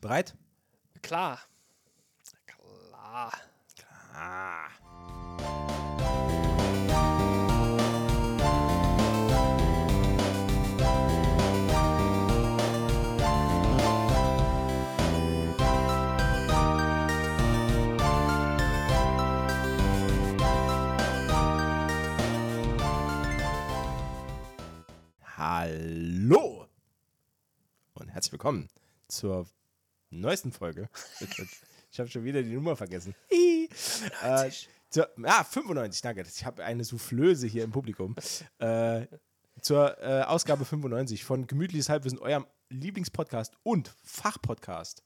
Bereit? 0.00 0.34
Klar. 1.02 1.40
Klar. 2.46 3.32
Ah. 4.14 4.68
Hallo 25.36 26.66
und 27.94 28.08
herzlich 28.08 28.32
willkommen 28.32 28.68
zur 29.08 29.46
neuesten 30.20 30.52
Folge. 30.52 30.88
Ich 31.92 31.98
habe 31.98 32.08
schon 32.08 32.24
wieder 32.24 32.42
die 32.42 32.54
Nummer 32.54 32.76
vergessen. 32.76 33.14
Äh, 34.22 34.50
zur, 34.88 35.08
ah, 35.22 35.44
95, 35.44 36.02
danke. 36.02 36.22
Ich 36.22 36.44
habe 36.44 36.64
eine 36.64 36.82
Soufflöse 36.82 37.46
hier 37.46 37.62
im 37.62 37.70
Publikum. 37.70 38.16
Äh, 38.58 39.06
zur 39.60 39.96
äh, 40.02 40.22
Ausgabe 40.22 40.64
95 40.64 41.24
von 41.24 41.46
Gemütliches 41.46 41.88
Halbwissen, 41.88 42.18
eurem 42.18 42.46
Lieblingspodcast 42.70 43.54
und 43.62 43.94
Fachpodcast 44.02 45.04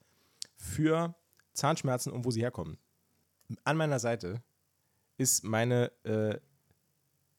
für 0.57 1.15
Zahnschmerzen 1.53 2.13
und 2.13 2.25
wo 2.25 2.31
sie 2.31 2.41
herkommen. 2.41 2.79
An 3.65 3.77
meiner 3.77 3.99
Seite 3.99 4.43
ist 5.19 5.45
meine 5.45 5.93
äh, 6.05 6.39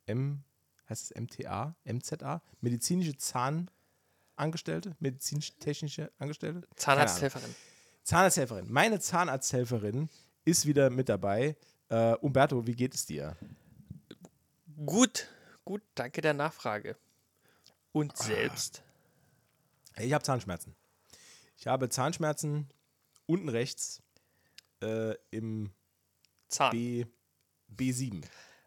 M, 0.05 0.44
heißt 0.89 1.11
es 1.11 1.19
MTA, 1.19 1.75
MZA, 1.85 2.41
medizinische 2.61 3.17
Zahnangestellte, 4.35 4.95
medizinisch-technische 4.99 6.12
Angestellte? 6.20 6.67
Zahnarzthelferin. 6.75 7.55
Zahnarzthelferin. 8.03 8.71
Meine 8.71 8.99
Zahnarzthelferin 8.99 10.09
ist 10.44 10.66
wieder 10.66 10.89
mit 10.89 11.08
dabei. 11.09 11.55
Äh, 11.89 12.14
Umberto, 12.16 12.67
wie 12.67 12.75
geht 12.75 12.94
es 12.94 13.06
dir? 13.06 13.38
Gut, 14.86 15.28
gut, 15.63 15.81
danke 15.95 16.22
der 16.22 16.33
Nachfrage. 16.33 16.97
Und 17.94 18.17
selbst? 18.17 18.83
Ich 19.97 20.11
habe 20.11 20.23
Zahnschmerzen. 20.23 20.75
Ich 21.58 21.67
habe 21.67 21.88
Zahnschmerzen 21.88 22.67
unten 23.25 23.47
rechts 23.47 24.02
äh, 24.81 25.16
im 25.31 25.72
Zahn. 26.50 26.72
B, 26.72 27.06
B7, 27.73 28.22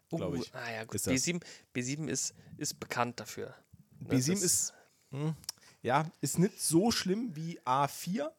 glaube 0.09 0.39
ich. 0.39 0.53
ah 0.55 0.71
ja, 0.71 0.83
gut. 0.83 0.95
ist 0.95 1.05
das. 1.05 1.13
B7, 1.13 1.43
B7 1.75 2.07
ist, 2.07 2.33
ist 2.57 2.79
bekannt 2.79 3.19
dafür. 3.19 3.53
Ne, 3.99 4.09
B7 4.15 4.31
das- 4.31 4.41
ist, 4.41 4.73
hm, 5.11 5.35
ja, 5.81 6.09
ist 6.21 6.39
nicht 6.39 6.61
so 6.61 6.91
schlimm 6.91 7.35
wie 7.35 7.59
A4. 7.61 8.29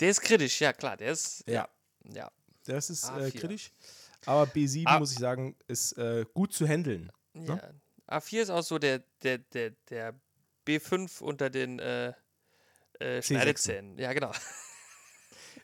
Der 0.00 0.10
ist 0.10 0.20
kritisch, 0.20 0.60
ja 0.60 0.72
klar, 0.72 0.96
der 0.96 1.12
ist. 1.12 1.44
Ja. 1.48 1.68
Ja. 2.12 2.30
Das 2.64 2.90
ist 2.90 3.04
äh, 3.04 3.08
A4. 3.12 3.38
kritisch. 3.38 3.70
Aber 4.24 4.44
B7, 4.44 4.82
Ah. 4.86 4.98
muss 4.98 5.12
ich 5.12 5.18
sagen, 5.18 5.54
ist 5.68 5.92
äh, 5.98 6.24
gut 6.34 6.52
zu 6.52 6.66
handeln. 6.66 7.10
ja. 7.34 7.60
A4 8.08 8.42
ist 8.42 8.50
auch 8.50 8.62
so 8.62 8.78
der, 8.78 9.02
der, 9.22 9.38
der, 9.38 9.70
der 9.90 10.14
B5 10.66 11.20
unter 11.22 11.50
den 11.50 11.78
äh, 11.80 12.12
äh, 13.00 13.20
Schneidezähnen. 13.22 13.98
Ja, 13.98 14.12
genau. 14.12 14.32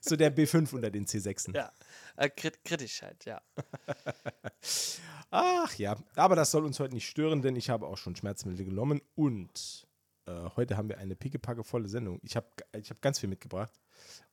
So 0.05 0.17
der 0.17 0.37
B5 0.37 0.75
unter 0.75 0.91
den 0.91 1.07
C6. 1.07 1.55
Ja. 1.55 1.71
Äh, 2.17 2.29
krit 2.31 2.65
kritisch 2.65 3.03
halt, 3.03 3.25
ja. 3.25 3.41
Ach 5.31 5.73
ja, 5.77 5.97
aber 6.17 6.35
das 6.37 6.51
soll 6.51 6.65
uns 6.65 6.81
heute 6.81 6.95
nicht 6.95 7.09
stören, 7.09 7.41
denn 7.41 7.55
ich 7.57 7.71
habe 7.71 7.87
auch 7.87 7.97
schon 7.97 8.17
Schmerzmittel 8.17 8.65
genommen 8.65 9.01
und 9.15 9.87
äh, 10.33 10.51
heute 10.57 10.77
haben 10.77 10.89
wir 10.89 10.99
eine 10.99 11.17
pickepackevolle 11.17 11.89
Sendung. 11.89 12.21
Ich 12.23 12.37
habe 12.37 12.47
ich 12.77 12.91
hab 12.91 13.01
ganz 13.03 13.19
viel 13.19 13.29
mitgebracht. 13.29 13.73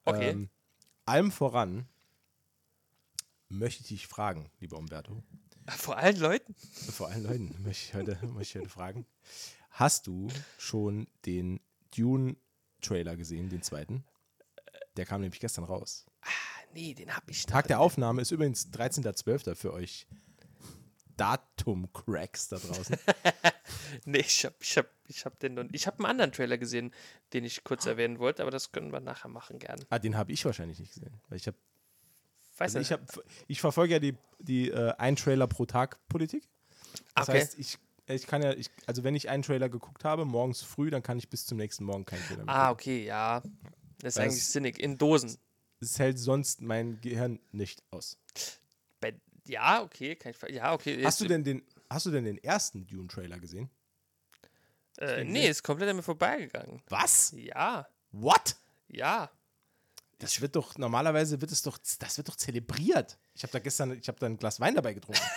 Okay. 0.06 0.30
Ähm, 0.30 0.50
allem 1.06 1.32
voran 1.32 1.88
möchte 3.50 3.82
ich 3.82 3.88
dich 3.90 4.08
fragen, 4.08 4.52
lieber 4.60 4.78
Umberto, 4.78 5.24
Vor 5.68 5.98
allen 5.98 6.18
Leuten? 6.18 6.56
vor 6.56 7.10
allen 7.10 7.24
Leuten 7.24 7.56
möchte 7.64 7.86
ich 7.86 7.94
heute, 7.94 8.26
möchte 8.28 8.58
ich 8.60 8.64
heute 8.64 8.74
fragen, 8.74 9.06
hast 9.72 10.08
du 10.08 10.28
schon 10.58 11.08
den 11.26 11.60
Dune-Trailer 11.96 13.18
gesehen, 13.18 13.50
den 13.50 13.64
zweiten? 13.64 14.04
Der 14.98 15.06
kam 15.06 15.22
nämlich 15.22 15.40
gestern 15.40 15.64
raus. 15.64 16.06
Ah, 16.22 16.28
nee, 16.74 16.94
den 16.94 17.16
hab 17.16 17.30
ich 17.30 17.46
Tag 17.46 17.66
noch 17.66 17.68
der 17.68 17.80
Aufnahme 17.80 18.22
ist 18.22 18.32
übrigens 18.32 18.68
13.12. 18.68 19.56
für 19.56 19.74
euch 19.74 20.08
Datum-Cracks 21.20 22.50
da 22.50 22.58
draußen. 22.58 22.98
Nee, 24.06 24.20
ich 24.20 24.46
hab, 24.46 24.54
ich 24.62 24.78
hab, 24.78 24.88
ich 25.08 25.26
hab 25.26 25.40
den 25.40 25.54
noch, 25.56 25.64
ich 25.72 25.86
hab 25.88 26.00
einen 26.00 26.06
anderen 26.06 26.32
Trailer 26.32 26.58
gesehen, 26.58 26.92
den 27.34 27.44
ich 27.44 27.64
kurz 27.64 27.86
erwähnen 27.86 28.18
wollte, 28.20 28.42
aber 28.42 28.52
das 28.52 28.72
können 28.72 28.92
wir 28.92 29.00
nachher 29.00 29.30
machen 29.30 29.60
gern. 29.60 29.80
Ah, 29.90 30.00
den 30.00 30.16
habe 30.18 30.32
ich 30.32 30.44
wahrscheinlich 30.46 30.80
nicht 30.80 30.94
gesehen. 30.94 31.14
Weil 31.28 31.38
ich, 31.38 31.48
hab, 31.48 31.56
Weiß 32.58 32.76
also 32.76 32.80
ich, 32.80 32.92
hab, 32.92 33.02
ich 33.48 33.62
verfolge 33.62 33.94
ja 33.94 34.00
die, 34.00 34.16
die 34.40 34.70
äh, 34.70 34.94
ein 34.98 35.16
Trailer 35.16 35.48
pro 35.48 35.66
Tag 35.66 36.00
Politik. 36.10 36.48
Das 37.16 37.30
Okay. 37.30 37.40
heißt, 37.40 37.60
ich, 37.60 37.78
ich 38.08 38.28
kann 38.28 38.42
ja, 38.42 38.54
ich, 38.54 38.70
also 38.88 39.04
wenn 39.04 39.16
ich 39.16 39.30
einen 39.30 39.44
Trailer 39.44 39.70
geguckt 39.70 40.04
habe, 40.04 40.26
morgens 40.26 40.62
früh, 40.62 40.90
dann 40.90 41.04
kann 41.04 41.18
ich 41.18 41.30
bis 41.30 41.46
zum 41.46 41.58
nächsten 41.58 41.84
Morgen 41.84 42.06
keinen 42.06 42.24
Trailer 42.26 42.46
mehr 42.46 42.54
ah, 42.56 42.70
gucken. 42.70 42.74
okay, 42.74 43.06
ja. 43.06 43.42
Das 44.00 44.14
ist 44.14 44.18
Weil 44.18 44.24
eigentlich 44.26 44.38
es- 44.42 44.52
sinnig. 44.52 44.80
In 44.80 44.98
Dosen. 44.98 45.38
Es 45.82 45.98
hält 46.00 46.20
sonst 46.20 46.62
mein 46.62 47.00
Gehirn 47.02 47.40
nicht 47.52 47.84
aus. 47.92 48.18
Ja, 49.50 49.82
okay, 49.82 50.16
kann 50.16 50.32
ich. 50.32 50.56
Ja, 50.56 50.74
okay. 50.74 51.04
Hast 51.04 51.20
du 51.22 51.28
denn 51.28 51.44
den, 51.44 51.64
hast 51.90 52.06
du 52.06 52.12
denn 52.12 52.24
den 52.24 52.38
ersten 52.38 52.86
Dune-Trailer 52.86 53.40
gesehen? 53.40 53.70
Äh, 55.00 55.24
nee, 55.24 55.48
ist 55.50 55.64
komplett 55.64 55.90
an 55.90 55.96
mir 55.96 56.04
vorbeigegangen. 56.04 56.82
Was? 56.90 57.34
Ja, 57.36 57.88
What? 58.12 58.56
ja. 58.88 59.32
Das 60.20 60.42
wird 60.42 60.56
doch, 60.56 60.78
normalerweise 60.78 61.40
wird 61.40 61.52
es 61.52 61.62
doch, 61.62 61.78
das 62.00 62.18
wird 62.18 62.28
doch 62.28 62.36
zelebriert. 62.36 63.18
Ich 63.34 63.44
habe 63.44 63.54
da 63.54 63.60
gestern, 63.60 63.98
ich 63.98 64.08
habe 64.08 64.20
da 64.20 64.26
ein 64.26 64.38
Glas 64.38 64.60
Wein 64.60 64.76
dabei 64.76 64.94
getrunken. 64.94 65.22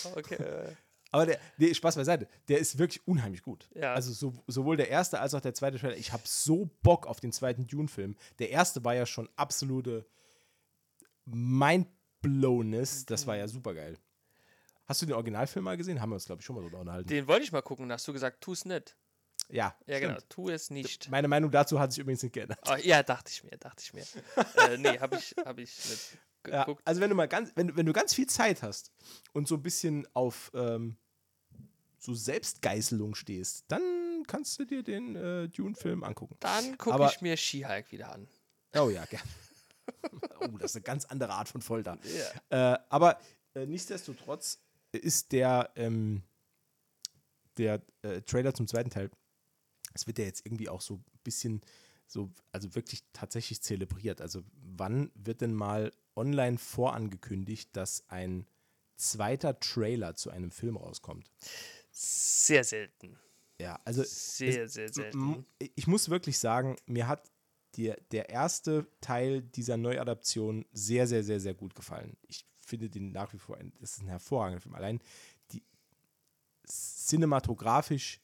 Okay. 0.14 0.76
Aber 1.12 1.26
der, 1.26 1.40
nee, 1.56 1.74
Spaß 1.74 1.96
beiseite, 1.96 2.28
der 2.48 2.58
ist 2.58 2.78
wirklich 2.78 3.06
unheimlich 3.06 3.42
gut. 3.42 3.68
Ja. 3.74 3.94
Also 3.94 4.12
so, 4.12 4.32
sowohl 4.46 4.76
der 4.76 4.88
erste 4.88 5.18
als 5.20 5.34
auch 5.34 5.40
der 5.40 5.54
zweite 5.54 5.78
Trailer. 5.78 5.96
Ich 5.96 6.12
habe 6.12 6.22
so 6.24 6.70
Bock 6.82 7.06
auf 7.06 7.18
den 7.20 7.32
zweiten 7.32 7.66
Dune-Film. 7.66 8.16
Der 8.38 8.50
erste 8.50 8.84
war 8.84 8.94
ja 8.94 9.06
schon 9.06 9.28
absolute 9.36 10.06
Mindblowness. 11.24 13.06
Das 13.06 13.26
war 13.26 13.36
ja 13.36 13.48
super 13.48 13.74
geil. 13.74 13.98
Hast 14.86 15.02
du 15.02 15.06
den 15.06 15.14
Originalfilm 15.14 15.64
mal 15.64 15.76
gesehen? 15.76 16.00
Haben 16.00 16.10
wir 16.10 16.14
uns, 16.14 16.24
glaube 16.26 16.40
ich, 16.40 16.46
schon 16.46 16.56
mal 16.56 16.62
drüber 16.62 16.80
unterhalten. 16.80 17.08
den 17.08 17.26
wollte 17.28 17.44
ich 17.44 17.52
mal 17.52 17.62
gucken, 17.62 17.88
da 17.88 17.94
hast 17.94 18.06
du 18.08 18.12
gesagt, 18.12 18.40
tu 18.40 18.52
es 18.52 18.64
nicht. 18.64 18.96
ja, 19.48 19.74
Ja, 19.86 19.96
stimmt. 19.96 20.00
genau, 20.16 20.20
tu 20.28 20.48
es 20.48 20.70
nicht. 20.70 21.08
Meine 21.10 21.28
Meinung 21.28 21.50
dazu 21.50 21.78
hat 21.78 21.92
sich 21.92 22.00
übrigens 22.00 22.22
nicht 22.22 22.32
geändert. 22.32 22.58
Oh, 22.68 22.74
ja, 22.82 23.02
dachte 23.02 23.30
ich 23.32 23.44
mir, 23.44 23.56
dachte 23.56 23.82
ich 23.84 23.92
mir. 23.94 24.04
äh, 24.68 24.78
nee, 24.78 24.98
habe 24.98 25.16
ich, 25.16 25.34
hab 25.44 25.58
ich 25.58 25.76
nicht 25.88 26.18
Ja, 26.48 26.66
also 26.84 27.00
wenn 27.00 27.10
du 27.10 27.16
mal 27.16 27.28
ganz, 27.28 27.52
wenn, 27.54 27.76
wenn 27.76 27.86
du 27.86 27.92
ganz 27.92 28.14
viel 28.14 28.26
Zeit 28.26 28.62
hast 28.62 28.92
und 29.32 29.46
so 29.46 29.56
ein 29.56 29.62
bisschen 29.62 30.06
auf 30.14 30.50
ähm, 30.54 30.96
so 31.98 32.14
Selbstgeißelung 32.14 33.14
stehst, 33.14 33.66
dann 33.68 33.82
kannst 34.26 34.58
du 34.58 34.64
dir 34.64 34.82
den 34.82 35.16
äh, 35.16 35.48
Dune-Film 35.48 36.02
angucken. 36.02 36.36
Dann 36.40 36.78
gucke 36.78 37.06
ich 37.12 37.20
mir 37.20 37.36
She-Hulk 37.36 37.92
wieder 37.92 38.12
an. 38.12 38.26
Oh 38.74 38.88
ja, 38.88 39.04
gern. 39.04 39.22
oh, 40.40 40.46
das 40.58 40.72
ist 40.72 40.76
eine 40.76 40.82
ganz 40.82 41.04
andere 41.04 41.32
Art 41.32 41.48
von 41.48 41.60
Folter. 41.60 41.98
Ja. 42.50 42.74
Äh, 42.74 42.78
aber 42.88 43.18
äh, 43.54 43.66
nichtsdestotrotz 43.66 44.60
ist 44.92 45.32
der, 45.32 45.70
ähm, 45.76 46.22
der 47.58 47.82
äh, 48.02 48.22
Trailer 48.22 48.54
zum 48.54 48.66
zweiten 48.66 48.90
Teil, 48.90 49.10
es 49.92 50.06
wird 50.06 50.18
ja 50.18 50.24
jetzt 50.24 50.46
irgendwie 50.46 50.68
auch 50.68 50.80
so 50.80 50.94
ein 50.94 51.04
bisschen 51.24 51.60
so, 52.06 52.30
also 52.52 52.74
wirklich 52.74 53.04
tatsächlich 53.12 53.62
zelebriert. 53.62 54.20
Also 54.20 54.42
wann 54.76 55.10
wird 55.14 55.40
denn 55.40 55.54
mal 55.54 55.92
online 56.16 56.58
vorangekündigt, 56.58 57.74
dass 57.76 58.08
ein 58.08 58.46
zweiter 58.96 59.58
Trailer 59.60 60.14
zu 60.14 60.30
einem 60.30 60.50
Film 60.50 60.76
rauskommt? 60.76 61.30
Sehr 61.90 62.64
selten. 62.64 63.18
Ja, 63.58 63.80
also 63.84 64.02
Sehr, 64.02 64.64
es- 64.64 64.74
sehr 64.74 64.92
selten. 64.92 65.44
ich 65.58 65.86
muss 65.86 66.08
wirklich 66.08 66.38
sagen, 66.38 66.76
mir 66.86 67.08
hat 67.08 67.30
der, 67.76 67.96
der 68.10 68.30
erste 68.30 68.86
Teil 69.00 69.42
dieser 69.42 69.76
Neuadaption 69.76 70.66
sehr, 70.72 71.06
sehr, 71.06 71.22
sehr, 71.22 71.40
sehr 71.40 71.54
gut 71.54 71.74
gefallen. 71.74 72.16
Ich 72.26 72.46
finde 72.60 72.88
den 72.90 73.12
nach 73.12 73.32
wie 73.32 73.38
vor, 73.38 73.56
ein, 73.58 73.72
das 73.80 73.92
ist 73.92 74.02
ein 74.02 74.08
hervorragender 74.08 74.60
Film. 74.60 74.74
Allein 74.74 75.00
die 75.52 75.62
cinematografisch 76.66 78.20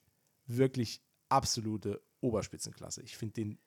wirklich 0.47 1.03
absolute 1.29 2.01
Oberspitzenklasse. 2.21 3.03
Ich 3.03 3.17
finde 3.17 3.35
den, 3.35 3.59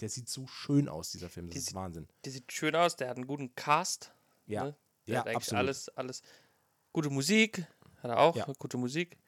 der 0.00 0.08
sieht 0.08 0.28
so 0.28 0.46
schön 0.46 0.88
aus, 0.88 1.10
dieser 1.10 1.28
Film. 1.30 1.46
Das 1.46 1.52
Die 1.54 1.58
ist 1.58 1.66
sieht- 1.66 1.74
Wahnsinn. 1.74 2.08
Der 2.24 2.32
sieht 2.32 2.52
schön 2.52 2.74
aus, 2.76 2.96
der 2.96 3.08
hat 3.08 3.16
einen 3.16 3.26
guten 3.26 3.54
Cast. 3.54 4.12
Ja, 4.46 4.64
Ne? 4.64 4.76
Der 5.06 5.14
ja, 5.14 5.20
hat 5.20 5.26
eigentlich 5.26 5.36
absolut. 5.36 5.58
alles, 5.58 5.88
alles. 5.90 6.22
Gute 6.92 7.10
Musik, 7.10 7.66
hat 8.02 8.10
er 8.10 8.18
auch, 8.18 8.36
Ja. 8.36 8.46
Mhm. 8.46 8.54
gute 8.58 8.76
Musik. 8.76 9.18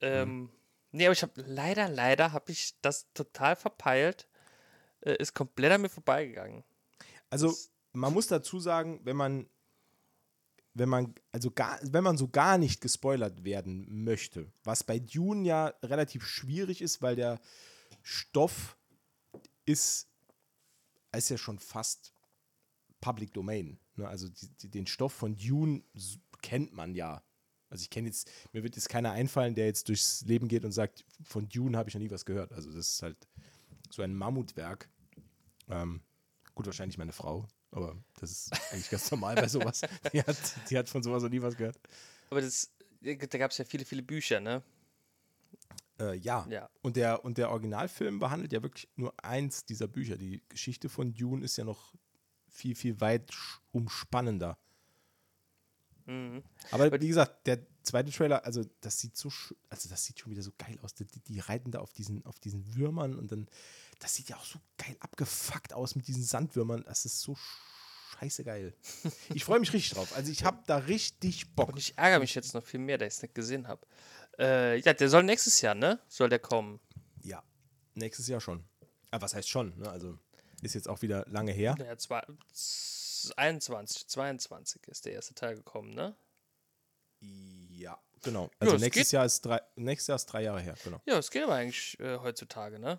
Ähm, 0.00 0.50
Nee, 0.96 1.06
aber 1.06 1.12
ich 1.12 1.22
habe 1.22 1.42
leider, 1.42 1.88
leider 1.88 2.32
habe 2.32 2.52
ich 2.52 2.76
das 2.80 3.12
total 3.14 3.56
verpeilt. 3.56 4.28
Äh, 5.00 5.16
ist 5.16 5.34
komplett 5.34 5.72
an 5.72 5.82
mir 5.82 5.88
vorbeigegangen. 5.88 6.62
Also 7.30 7.48
Das- 7.48 7.72
man 7.92 8.12
muss 8.12 8.28
dazu 8.28 8.60
sagen, 8.60 9.00
wenn 9.02 9.16
man, 9.16 9.48
wenn 10.74 10.88
man, 10.88 11.14
also 11.32 11.50
gar, 11.50 11.80
wenn 11.82 12.04
man 12.04 12.16
so 12.16 12.28
gar 12.28 12.58
nicht 12.58 12.80
gespoilert 12.80 13.42
werden 13.44 14.04
möchte, 14.04 14.52
was 14.62 14.84
bei 14.84 15.00
Dune 15.00 15.46
ja 15.46 15.66
relativ 15.82 16.24
schwierig 16.26 16.80
ist, 16.80 17.02
weil 17.02 17.16
der 17.16 17.40
Stoff 18.02 18.76
ist, 19.64 20.08
ist 21.16 21.30
ja 21.30 21.38
schon 21.38 21.58
fast 21.58 22.12
Public 23.00 23.32
Domain. 23.32 23.78
Ne? 23.96 24.08
Also 24.08 24.28
die, 24.28 24.48
die, 24.60 24.70
den 24.70 24.86
Stoff 24.86 25.12
von 25.12 25.36
Dune 25.36 25.82
kennt 26.42 26.72
man 26.72 26.94
ja. 26.94 27.22
Also 27.70 27.82
ich 27.82 27.90
kenne 27.90 28.08
jetzt, 28.08 28.30
mir 28.52 28.62
wird 28.62 28.76
jetzt 28.76 28.88
keiner 28.88 29.12
einfallen, 29.12 29.54
der 29.54 29.66
jetzt 29.66 29.88
durchs 29.88 30.22
Leben 30.22 30.48
geht 30.48 30.64
und 30.64 30.72
sagt, 30.72 31.04
von 31.22 31.48
Dune 31.48 31.76
habe 31.76 31.88
ich 31.88 31.94
noch 31.94 32.00
nie 32.00 32.10
was 32.10 32.24
gehört. 32.24 32.52
Also 32.52 32.70
das 32.70 32.92
ist 32.92 33.02
halt 33.02 33.28
so 33.90 34.02
ein 34.02 34.14
Mammutwerk. 34.14 34.88
Ähm, 35.68 36.02
gut, 36.54 36.66
wahrscheinlich 36.66 36.98
meine 36.98 37.12
Frau, 37.12 37.46
aber 37.70 37.96
das 38.20 38.30
ist 38.30 38.52
eigentlich 38.72 38.90
ganz 38.90 39.10
normal 39.10 39.34
bei 39.34 39.48
sowas. 39.48 39.80
Die 40.12 40.22
hat, 40.22 40.36
die 40.70 40.78
hat 40.78 40.88
von 40.88 41.02
sowas 41.02 41.22
noch 41.22 41.30
nie 41.30 41.42
was 41.42 41.56
gehört. 41.56 41.78
Aber 42.30 42.40
das, 42.40 42.70
da 43.00 43.14
gab 43.14 43.50
es 43.50 43.58
ja 43.58 43.64
viele, 43.64 43.84
viele 43.84 44.02
Bücher, 44.02 44.40
ne? 44.40 44.62
Äh, 46.00 46.16
ja. 46.16 46.46
Ja. 46.50 46.68
Und 46.82 46.96
der, 46.96 47.24
und 47.24 47.38
der 47.38 47.50
Originalfilm 47.50 48.18
behandelt 48.18 48.52
ja 48.52 48.62
wirklich 48.62 48.88
nur 48.96 49.14
eins 49.22 49.64
dieser 49.64 49.86
Bücher. 49.86 50.16
Die 50.16 50.42
Geschichte 50.48 50.88
von 50.88 51.14
Dune 51.14 51.44
ist 51.44 51.56
ja 51.56 51.64
noch 51.64 51.94
viel, 52.48 52.74
viel 52.74 53.00
weit 53.00 53.32
umspannender. 53.72 54.58
Mhm. 56.06 56.42
Aber 56.70 56.90
wie 57.00 57.08
gesagt, 57.08 57.46
der 57.46 57.66
zweite 57.82 58.10
Trailer, 58.10 58.44
also 58.44 58.62
das 58.80 58.98
sieht 58.98 59.16
so, 59.16 59.30
also 59.68 59.88
das 59.88 60.04
sieht 60.04 60.20
schon 60.20 60.32
wieder 60.32 60.42
so 60.42 60.52
geil 60.58 60.78
aus. 60.82 60.94
Die, 60.94 61.06
die 61.06 61.40
reiten 61.40 61.70
da 61.70 61.80
auf 61.80 61.92
diesen, 61.92 62.24
auf 62.26 62.38
diesen 62.40 62.74
Würmern 62.74 63.16
und 63.16 63.32
dann, 63.32 63.48
das 64.00 64.14
sieht 64.14 64.28
ja 64.28 64.36
auch 64.36 64.44
so 64.44 64.58
geil 64.76 64.96
abgefuckt 65.00 65.72
aus 65.72 65.94
mit 65.94 66.06
diesen 66.08 66.24
Sandwürmern. 66.24 66.84
Das 66.84 67.04
ist 67.04 67.20
so 67.20 67.36
scheiße 68.18 68.44
geil. 68.44 68.74
Ich 69.34 69.44
freue 69.44 69.60
mich 69.60 69.72
richtig 69.72 69.94
drauf. 69.94 70.14
Also 70.14 70.30
ich 70.30 70.44
habe 70.44 70.62
da 70.66 70.76
richtig 70.76 71.54
Bock. 71.54 71.70
Und 71.70 71.78
ich 71.78 71.96
ärgere 71.96 72.20
mich 72.20 72.34
jetzt 72.34 72.54
noch 72.54 72.62
viel 72.62 72.80
mehr, 72.80 72.98
dass 72.98 73.08
ich 73.08 73.14
es 73.14 73.22
nicht 73.22 73.34
gesehen 73.34 73.66
habe. 73.66 73.86
Äh, 74.38 74.78
ja, 74.80 74.92
der 74.92 75.08
soll 75.08 75.22
nächstes 75.22 75.60
Jahr, 75.60 75.74
ne? 75.74 76.00
Soll 76.08 76.28
der 76.28 76.38
kommen. 76.38 76.80
Ja, 77.22 77.42
nächstes 77.94 78.26
Jahr 78.28 78.40
schon. 78.40 78.64
Aber 79.10 79.22
was 79.22 79.34
heißt 79.34 79.48
schon? 79.48 79.76
Ne? 79.78 79.88
Also 79.90 80.18
ist 80.62 80.74
jetzt 80.74 80.88
auch 80.88 81.02
wieder 81.02 81.24
lange 81.28 81.52
her. 81.52 81.76
Ja, 81.78 81.96
zwei, 81.98 82.22
z- 82.52 83.32
21, 83.36 84.08
22 84.08 84.88
ist 84.88 85.04
der 85.06 85.12
erste 85.12 85.34
Teil 85.34 85.54
gekommen, 85.56 85.94
ne? 85.94 86.16
Ja, 87.70 87.98
genau. 88.22 88.50
Also 88.58 88.74
es 88.74 88.80
nächstes. 88.82 89.12
Jahr 89.12 89.24
ist 89.24 89.40
drei, 89.46 89.60
nächstes 89.76 90.08
Jahr 90.08 90.16
ist 90.16 90.26
drei 90.26 90.42
Jahre 90.42 90.60
her. 90.60 90.74
Genau. 90.84 91.00
Ja, 91.06 91.18
es 91.18 91.30
geht 91.30 91.42
aber 91.44 91.54
eigentlich 91.54 91.98
äh, 92.00 92.18
heutzutage, 92.18 92.78
ne? 92.78 92.98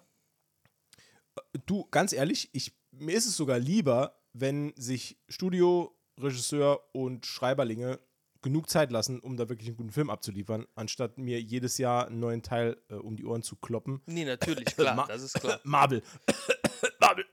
Du, 1.66 1.86
ganz 1.92 2.14
ehrlich, 2.14 2.50
ich, 2.54 2.74
mir 2.92 3.16
ist 3.16 3.26
es 3.26 3.36
sogar 3.36 3.60
lieber, 3.60 4.22
wenn 4.34 4.74
sich 4.78 5.18
Studio, 5.28 5.96
Regisseur 6.18 6.82
und 6.94 7.26
Schreiberlinge 7.26 8.00
genug 8.46 8.70
Zeit 8.70 8.92
lassen, 8.92 9.20
um 9.20 9.36
da 9.36 9.50
wirklich 9.50 9.68
einen 9.68 9.76
guten 9.78 9.92
Film 9.92 10.10
abzuliefern, 10.10 10.66
anstatt 10.76 11.18
mir 11.18 11.42
jedes 11.42 11.78
Jahr 11.78 12.08
einen 12.08 12.20
neuen 12.22 12.42
Teil 12.44 12.78
äh, 12.90 12.94
um 12.94 13.18
die 13.18 13.26
Ohren 13.26 13.42
zu 13.44 13.56
kloppen. 13.58 14.02
Nee, 14.06 14.24
natürlich, 14.24 14.66
klar, 14.78 14.96
Ma- 14.96 15.08
das 15.08 15.22
ist 15.24 15.34
klar. 15.34 15.60
Marvel. 15.66 16.02
Marvel. 17.00 17.26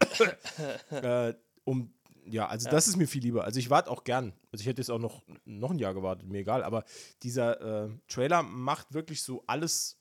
äh, 0.90 1.34
um, 1.64 1.92
ja, 2.24 2.46
also 2.48 2.68
das 2.70 2.88
ist 2.88 2.96
mir 2.96 3.06
viel 3.06 3.22
lieber. 3.22 3.44
Also 3.44 3.58
ich 3.60 3.68
warte 3.70 3.90
auch 3.90 4.04
gern. 4.04 4.32
Also 4.50 4.62
ich 4.62 4.66
hätte 4.66 4.80
jetzt 4.80 4.90
auch 4.90 4.98
noch, 4.98 5.22
noch 5.44 5.70
ein 5.70 5.78
Jahr 5.78 5.92
gewartet, 5.94 6.28
mir 6.28 6.38
egal. 6.38 6.64
Aber 6.64 6.84
dieser 7.22 7.84
äh, 7.86 7.90
Trailer 8.08 8.42
macht 8.42 8.92
wirklich 8.94 9.22
so 9.22 9.44
alles, 9.46 9.98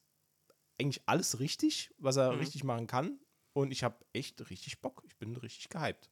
eigentlich 0.79 1.01
alles 1.07 1.39
richtig, 1.39 1.93
was 1.97 2.15
er 2.17 2.31
Mhm. 2.31 2.39
richtig 2.39 2.63
machen 2.63 2.87
kann. 2.87 3.19
Und 3.53 3.71
ich 3.71 3.83
habe 3.83 3.97
echt 4.13 4.49
richtig 4.49 4.81
Bock. 4.81 5.03
Ich 5.05 5.17
bin 5.17 5.35
richtig 5.35 5.69
gehypt. 5.69 6.09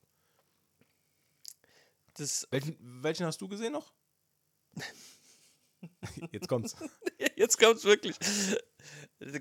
Das, 2.16 2.48
Welchen, 2.52 2.76
welchen 3.04 3.26
hast 3.26 3.40
du 3.40 3.48
gesehen 3.48 3.72
noch? 3.74 3.94
Jetzt 6.32 6.48
kommt's. 6.48 6.76
jetzt 7.36 7.58
kommt's 7.58 7.84
wirklich. 7.86 8.16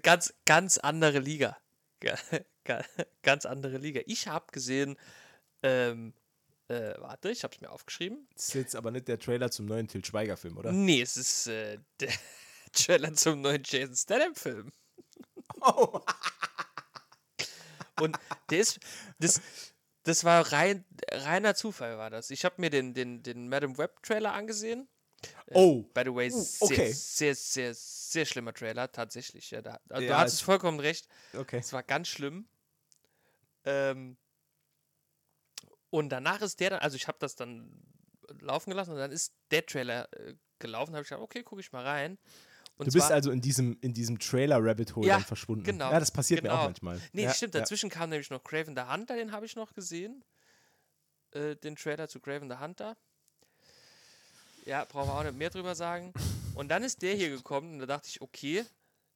Ganz, 0.02 0.34
ganz 0.44 0.78
andere 0.78 1.18
Liga. 1.18 1.56
Ga- 2.00 2.18
ga- 2.64 2.84
Ganz 3.22 3.44
andere 3.44 3.78
Liga. 3.78 4.00
Ich 4.06 4.28
habe 4.28 4.46
gesehen, 4.52 4.96
ähm, 5.64 6.14
äh, 6.68 6.94
warte, 6.98 7.30
ich 7.30 7.42
habe 7.42 7.54
es 7.54 7.60
mir 7.60 7.70
aufgeschrieben. 7.70 8.28
Das 8.34 8.48
ist 8.48 8.54
jetzt 8.54 8.76
aber 8.76 8.90
nicht 8.92 9.08
der 9.08 9.18
Trailer 9.18 9.50
zum 9.50 9.66
neuen 9.66 9.88
Til 9.88 10.04
Schweiger-Film, 10.04 10.56
oder? 10.58 10.70
Nee, 10.70 11.00
es 11.02 11.16
ist 11.16 11.48
äh, 11.48 11.78
der 11.98 12.12
Trailer 12.72 13.14
zum 13.14 13.40
neuen 13.40 13.62
Jason 13.64 13.96
Statham-Film. 13.96 14.70
Oh. 15.60 16.00
Und 18.00 18.16
der 18.50 18.60
ist, 18.60 18.78
das, 19.18 19.40
das 20.04 20.22
war 20.22 20.52
rein, 20.52 20.84
reiner 21.10 21.54
Zufall, 21.56 21.98
war 21.98 22.10
das. 22.10 22.30
Ich 22.30 22.44
habe 22.44 22.60
mir 22.60 22.70
den, 22.70 22.94
den, 22.94 23.22
den 23.24 23.48
Madam 23.48 23.76
Web-Trailer 23.76 24.32
angesehen. 24.34 24.88
Oh. 25.52 25.82
By 25.94 26.02
the 26.04 26.14
way, 26.14 26.28
Uh, 26.30 26.40
sehr, 26.40 26.66
okay. 26.68 26.92
sehr, 26.92 27.34
sehr, 27.34 27.74
sehr 27.74 28.24
schlimmer 28.26 28.52
Trailer, 28.54 28.90
tatsächlich. 28.90 29.50
Ja, 29.50 29.62
da, 29.62 29.78
du 29.88 30.00
Ja, 30.04 30.18
hattest 30.18 30.42
vollkommen 30.42 30.80
recht. 30.80 31.08
Okay. 31.36 31.58
Es 31.58 31.72
war 31.72 31.82
ganz 31.82 32.08
schlimm. 32.08 32.48
Ähm, 33.64 34.16
und 35.90 36.10
danach 36.10 36.40
ist 36.42 36.60
der 36.60 36.70
dann, 36.70 36.80
also 36.80 36.96
ich 36.96 37.08
habe 37.08 37.18
das 37.20 37.34
dann 37.34 37.82
laufen 38.40 38.70
gelassen 38.70 38.92
und 38.92 38.98
dann 38.98 39.10
ist 39.12 39.34
der 39.50 39.64
Trailer 39.64 40.08
äh, 40.12 40.34
gelaufen. 40.58 40.92
habe 40.94 41.02
ich 41.02 41.08
gedacht, 41.08 41.22
okay, 41.22 41.42
gucke 41.42 41.60
ich 41.60 41.72
mal 41.72 41.84
rein. 41.84 42.18
Und 42.76 42.86
Du 42.86 42.92
bist 42.92 43.06
zwar- 43.06 43.14
also 43.16 43.30
in 43.32 43.40
diesem, 43.40 43.76
in 43.80 43.92
diesem 43.92 44.18
Trailer-Rabbit-Hole 44.18 45.08
Ja, 45.08 45.14
dann 45.16 45.24
verschwunden. 45.24 45.64
genau, 45.64 45.90
Ja, 45.90 45.98
das 45.98 46.10
passiert 46.12 46.42
mir 46.42 46.50
auch 46.52 46.56
genau. 46.58 46.64
manchmal. 46.66 47.00
Nee, 47.12 47.24
ja, 47.24 47.34
stimmt. 47.34 47.54
ja. 47.54 47.60
Dazwischen 47.60 47.90
kam 47.90 48.10
nämlich 48.10 48.30
noch 48.30 48.44
Craven 48.44 48.76
the 48.76 48.82
Hunter, 48.82 49.16
den 49.16 49.32
habe 49.32 49.46
ich 49.46 49.56
noch 49.56 49.72
gesehen. 49.72 50.22
Äh, 51.32 51.56
den 51.56 51.74
Trailer 51.74 52.08
zu 52.08 52.20
Craven 52.20 52.48
the 52.48 52.56
Hunter. 52.58 52.96
Ja, 54.68 54.84
brauchen 54.84 55.08
wir 55.08 55.14
auch 55.14 55.22
nicht 55.22 55.38
mehr 55.38 55.48
drüber 55.48 55.74
sagen. 55.74 56.12
Und 56.54 56.68
dann 56.68 56.82
ist 56.82 57.00
der 57.00 57.14
hier 57.14 57.30
gekommen 57.30 57.72
und 57.72 57.78
da 57.78 57.86
dachte 57.86 58.08
ich, 58.08 58.20
okay, 58.20 58.66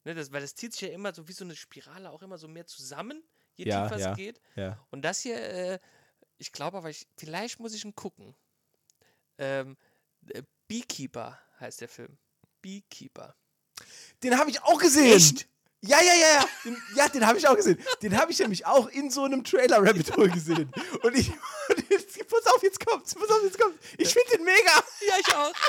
ne, 0.02 0.14
das, 0.14 0.32
weil 0.32 0.40
das 0.40 0.54
zieht 0.54 0.72
sich 0.72 0.80
ja 0.80 0.88
immer 0.88 1.12
so 1.12 1.28
wie 1.28 1.34
so 1.34 1.44
eine 1.44 1.54
Spirale 1.54 2.10
auch 2.10 2.22
immer 2.22 2.38
so 2.38 2.48
mehr 2.48 2.66
zusammen, 2.66 3.22
je 3.56 3.66
Ja, 3.66 3.82
tiefer 3.86 4.00
ja. 4.00 4.10
es 4.12 4.16
geht. 4.16 4.40
Ja. 4.56 4.78
Und 4.90 5.02
das 5.02 5.20
hier, 5.20 5.36
äh, 5.36 5.78
ich 6.38 6.52
glaube 6.52 6.78
aber, 6.78 6.88
ich, 6.88 7.06
vielleicht 7.18 7.60
muss 7.60 7.74
ich 7.74 7.84
ihn 7.84 7.94
gucken. 7.94 8.34
Ähm, 9.36 9.76
äh, 10.30 10.42
Beekeeper 10.68 11.38
heißt 11.60 11.82
der 11.82 11.88
Film. 11.88 12.16
Beekeeper. 12.62 13.36
Den 14.22 14.38
habe 14.38 14.48
ich 14.48 14.62
auch 14.62 14.78
gesehen. 14.78 15.14
Echt? 15.14 15.48
Ja, 15.82 16.00
ja, 16.00 16.14
ja, 16.14 16.34
ja. 16.34 16.44
Den, 16.64 16.76
ja, 16.94 17.08
den 17.08 17.26
habe 17.26 17.38
ich 17.38 17.46
auch 17.46 17.56
gesehen. 17.56 17.78
Den 18.00 18.16
habe 18.16 18.32
ich 18.32 18.38
nämlich 18.38 18.64
auch 18.64 18.86
in 18.86 19.10
so 19.10 19.24
einem 19.24 19.44
Trailer-Rabbit-Hole 19.44 20.30
gesehen. 20.30 20.72
Und 21.02 21.14
ich. 21.14 21.30
Jetzt, 22.16 22.28
pass 22.30 22.46
auf, 22.54 22.62
jetzt 22.62 22.84
kommt's. 22.86 23.14
Pass 23.14 23.30
auf, 23.30 23.42
jetzt 23.42 23.58
kommt's. 23.58 23.78
Ich 23.98 24.08
finde 24.12 24.36
den 24.36 24.44
mega. 24.44 24.84
Ja, 25.08 25.14
ich 25.20 25.34
auch. 25.34 25.52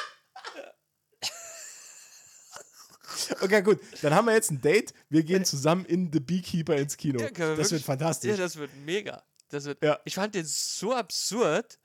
Okay, 3.42 3.62
gut. 3.62 3.80
Dann 4.02 4.14
haben 4.16 4.26
wir 4.26 4.34
jetzt 4.34 4.50
ein 4.50 4.60
Date. 4.60 4.92
Wir 5.10 5.22
gehen 5.24 5.46
zusammen 5.46 5.86
in 5.86 6.12
The 6.12 6.20
Beekeeper 6.20 6.76
ins 6.78 6.98
Kino. 6.98 7.20
Ja, 7.20 7.26
wir 7.28 7.32
das 7.32 7.58
wird 7.58 7.72
wirklich- 7.72 7.86
fantastisch. 7.86 8.32
Ja, 8.32 8.38
das 8.38 8.56
wird 8.56 8.74
mega. 8.86 9.24
Das 9.50 9.66
wird, 9.66 9.84
Ja. 9.84 10.00
Ich 10.04 10.16
fand 10.16 10.34
den 10.34 10.46
so 10.46 10.94
absurd. 10.94 11.78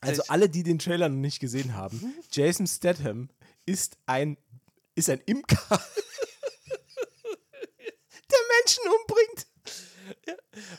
Also 0.00 0.22
ich- 0.22 0.30
alle, 0.30 0.48
die 0.50 0.62
den 0.62 0.78
Trailer 0.78 1.08
noch 1.08 1.16
nicht 1.16 1.40
gesehen 1.40 1.74
haben, 1.74 2.14
Jason 2.30 2.66
Statham 2.66 3.30
ist 3.64 3.96
ein, 4.04 4.36
ist 4.94 5.08
ein 5.08 5.20
Imker, 5.20 5.56
der 8.30 8.40
Menschen 8.58 8.82
umbringt. 9.00 9.46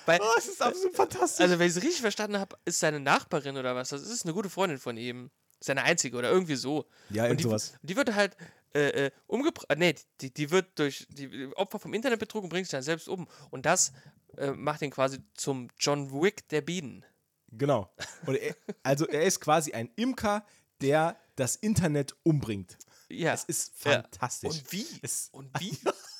Weil, 0.05 0.19
Oh, 0.21 0.33
es 0.37 0.47
ist 0.47 0.61
absolut 0.61 0.95
fantastisch. 0.95 1.41
also, 1.43 1.59
wenn 1.59 1.67
ich 1.67 1.75
es 1.75 1.81
richtig 1.83 2.01
verstanden 2.01 2.37
habe, 2.39 2.57
ist 2.65 2.79
seine 2.79 2.99
Nachbarin 2.99 3.57
oder 3.57 3.75
was, 3.75 3.89
das 3.89 4.01
ist 4.03 4.25
eine 4.25 4.33
gute 4.33 4.49
Freundin 4.49 4.77
von 4.79 4.97
ihm. 4.97 5.31
Seine 5.59 5.83
einzige 5.83 6.17
oder 6.17 6.29
irgendwie 6.29 6.55
so. 6.57 6.85
ja, 7.09 7.25
Und 7.29 7.37
die, 7.39 7.43
sowas. 7.43 7.73
die 7.83 7.95
wird 7.95 8.13
halt 8.13 8.35
äh, 8.75 9.05
äh, 9.05 9.11
umgebracht. 9.27 9.67
Nee, 9.77 9.95
die, 10.19 10.33
die 10.33 10.51
wird 10.51 10.77
durch 10.77 11.07
die 11.09 11.47
Opfer 11.55 11.79
vom 11.79 11.93
Internetbetrug 11.93 12.43
und 12.43 12.49
bringt 12.49 12.65
sich 12.65 12.71
dann 12.71 12.83
selbst 12.83 13.07
um. 13.07 13.29
Und 13.49 13.65
das 13.65 13.93
äh, 14.37 14.51
macht 14.51 14.81
ihn 14.81 14.91
quasi 14.91 15.19
zum 15.35 15.69
John 15.79 16.11
Wick 16.11 16.49
der 16.49 16.59
Bienen. 16.61 17.05
Genau. 17.53 17.89
Er, 18.27 18.55
also 18.83 19.07
er 19.07 19.23
ist 19.23 19.39
quasi 19.39 19.71
ein 19.71 19.89
Imker, 19.95 20.45
der 20.81 21.15
das 21.37 21.55
Internet 21.55 22.13
umbringt. 22.23 22.77
Ja. 23.07 23.33
Es 23.33 23.45
ist 23.45 23.73
Ja. 23.85 24.01
fantastisch. 24.01 24.49
Und 24.49 24.71
wie? 24.73 24.85
Es, 25.01 25.29
Und 25.31 25.49
wie? 25.61 25.77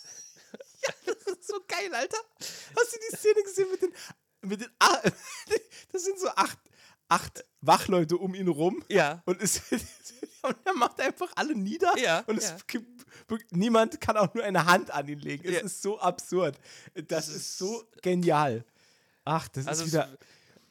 geil, 1.77 1.94
Alter. 1.94 2.18
Hast 2.39 2.94
du 2.94 2.98
die 3.12 3.15
Szene 3.15 3.44
gesehen 3.44 3.68
mit 3.72 3.82
den, 3.82 3.94
mit 4.42 4.62
den, 4.62 4.70
ah, 4.80 5.00
das 5.92 6.03
sind 6.03 6.20
so 6.20 6.27
acht, 6.30 6.58
acht 7.10 7.46
Wachleute 7.62 8.18
um 8.18 8.36
ihn 8.36 8.48
rum. 8.48 8.84
ja. 8.89 9.22
Und, 9.25 9.42
es, 9.42 9.62
und 10.42 10.56
er 10.65 10.74
macht 10.75 11.00
einfach 11.00 11.32
alle 11.36 11.56
nieder. 11.56 11.94
Ja, 11.98 12.24
Und 12.27 12.38
es 12.38 12.50
ja. 12.50 12.58
gibt, 12.68 13.06
niemand 13.51 14.00
kann 14.01 14.18
auch 14.18 14.34
nur 14.34 14.44
eine 14.44 14.65
Hand 14.65 14.92
an 14.92 15.08
ihn 15.08 15.20
legen. 15.20 15.46
Es 15.48 15.53
Ja. 15.53 15.60
ist 15.62 15.82
so 15.82 16.00
absurd. 16.00 16.58
Das, 16.94 17.06
Das 17.08 17.27
ist, 17.30 17.36
ist- 17.36 17.58
so 17.58 17.84
genial. 18.01 18.65
Ach, 19.25 19.48
das 19.48 19.68
Also, 19.68 19.84
ist 19.84 19.88
es- 19.89 19.94
wieder. 19.94 20.18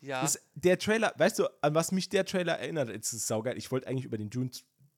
ja. 0.02 0.20
Das, 0.22 0.38
der 0.54 0.78
Trailer, 0.78 1.14
weißt 1.16 1.38
du, 1.38 1.46
an 1.62 1.74
was 1.74 1.92
mich 1.92 2.08
der 2.10 2.26
Trailer 2.26 2.58
erinnert? 2.58 2.90
Jetzt 2.90 3.12
ist 3.12 3.20
es 3.20 3.26
saugeil. 3.26 3.56
Ich 3.56 3.70
wollte 3.70 3.86
eigentlich 3.86 4.04
über 4.04 4.18
den 4.18 4.28
Dune, 4.28 4.50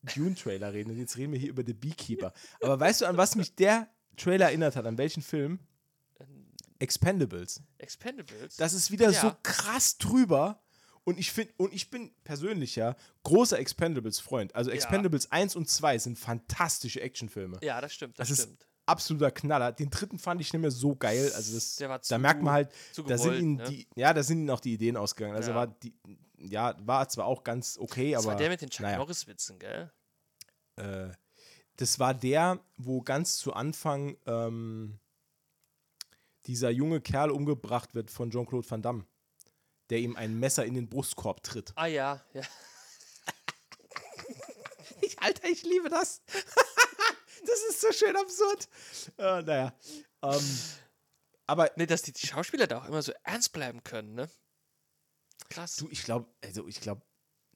Dune-Trailer 0.02 0.72
reden 0.72 0.90
und 0.90 0.98
jetzt 0.98 1.16
reden 1.16 1.32
wir 1.32 1.38
hier 1.38 1.50
über 1.50 1.62
The 1.64 1.72
Beekeeper. 1.74 2.32
Aber 2.60 2.78
weißt 2.80 3.02
du, 3.02 3.06
an 3.06 3.16
was 3.16 3.36
mich 3.36 3.54
der 3.54 3.88
Trailer 4.16 4.46
erinnert 4.46 4.74
hat? 4.76 4.84
An 4.86 4.98
welchen 4.98 5.22
Film? 5.22 5.60
Expendables. 6.84 7.62
Expendables. 7.78 8.56
Das 8.56 8.72
ist 8.74 8.90
wieder 8.90 9.10
Ja. 9.10 9.20
so 9.20 9.32
krass 9.42 9.98
drüber. 9.98 10.60
Und 11.06 11.18
ich 11.18 11.32
finde, 11.32 11.52
und 11.58 11.74
ich 11.74 11.90
bin 11.90 12.14
persönlich 12.24 12.76
ja 12.76 12.94
großer 13.24 13.58
Expendables-Freund. 13.58 14.54
Also 14.54 14.70
Expendables 14.70 15.30
1 15.32 15.54
und 15.56 15.68
2 15.68 15.98
sind 15.98 16.18
fantastische 16.18 17.00
Actionfilme. 17.02 17.58
ja, 17.62 17.80
das 17.80 17.92
stimmt. 17.92 18.18
Das, 18.18 18.28
Das 18.28 18.38
ist 18.38 18.44
stimmt. 18.44 18.66
absoluter 18.86 19.30
Knaller. 19.30 19.72
Den 19.72 19.90
dritten 19.90 20.18
fand 20.18 20.40
ich 20.40 20.50
nicht 20.52 20.60
mehr 20.62 20.70
so 20.70 20.94
geil. 20.96 21.30
Also 21.34 21.54
das, 21.54 21.76
Der 21.76 21.88
war 21.90 21.98
da 22.06 22.18
merkt 22.18 22.42
man 22.42 22.54
halt, 22.54 22.70
zu 22.92 23.02
da 23.02 23.18
sind 23.18 23.24
gewollt, 23.26 23.40
ihnen 23.42 23.56
ne? 23.56 23.64
die, 23.64 23.86
ja, 23.96 24.14
da 24.14 24.22
sind 24.22 24.38
ihnen 24.38 24.50
auch 24.50 24.60
die 24.60 24.72
Ideen 24.74 24.96
ausgegangen. 24.96 25.36
Also 25.36 25.50
Ja. 25.50 25.56
war 25.56 25.66
die, 25.66 25.94
ja, 26.38 26.74
war 26.86 27.06
zwar 27.10 27.26
auch 27.26 27.44
ganz 27.44 27.76
okay, 27.78 28.12
Das 28.12 28.22
aber 28.24 28.32
war 28.32 28.38
der 28.38 28.48
mit 28.50 28.60
den 28.62 28.70
Chuck 28.70 28.80
naja. 28.86 28.96
Norris-Witzen, 28.98 29.58
gell? 29.58 29.90
äh, 30.76 31.10
das 31.76 31.98
war 31.98 32.14
der, 32.14 32.60
wo 32.78 33.02
ganz 33.02 33.36
zu 33.36 33.52
Anfang 33.52 34.16
ähm, 34.26 34.98
dieser 36.46 36.70
junge 36.70 37.00
Kerl 37.00 37.30
umgebracht 37.30 37.94
wird 37.94 38.10
von 38.10 38.30
Jean-Claude 38.30 38.68
Van 38.68 38.82
Damme, 38.82 39.06
der 39.90 39.98
ihm 39.98 40.16
ein 40.16 40.38
Messer 40.38 40.64
in 40.64 40.74
den 40.74 40.88
Brustkorb 40.88 41.42
tritt. 41.42 41.72
Ah 41.76 41.86
ja, 41.86 42.24
ja. 42.32 42.42
Ich, 45.00 45.18
Alter, 45.20 45.48
ich 45.48 45.62
liebe 45.64 45.90
das. 45.90 46.22
das 46.28 47.62
ist 47.68 47.80
so 47.80 47.92
schön 47.92 48.16
absurd. 48.16 48.68
Äh, 49.18 49.42
naja. 49.42 49.74
Ähm, 50.22 50.58
aber 51.46 51.70
Nee, 51.76 51.86
dass 51.86 52.02
die, 52.02 52.12
die 52.12 52.26
Schauspieler 52.26 52.66
da 52.66 52.78
auch 52.78 52.86
immer 52.86 53.02
so 53.02 53.12
ernst 53.22 53.52
bleiben 53.52 53.84
können, 53.84 54.14
ne? 54.14 54.30
Krass. 55.50 55.76
du, 55.76 55.88
ich 55.90 56.04
glaube, 56.04 56.32
also 56.42 56.66
ich 56.66 56.80
glaube, 56.80 57.02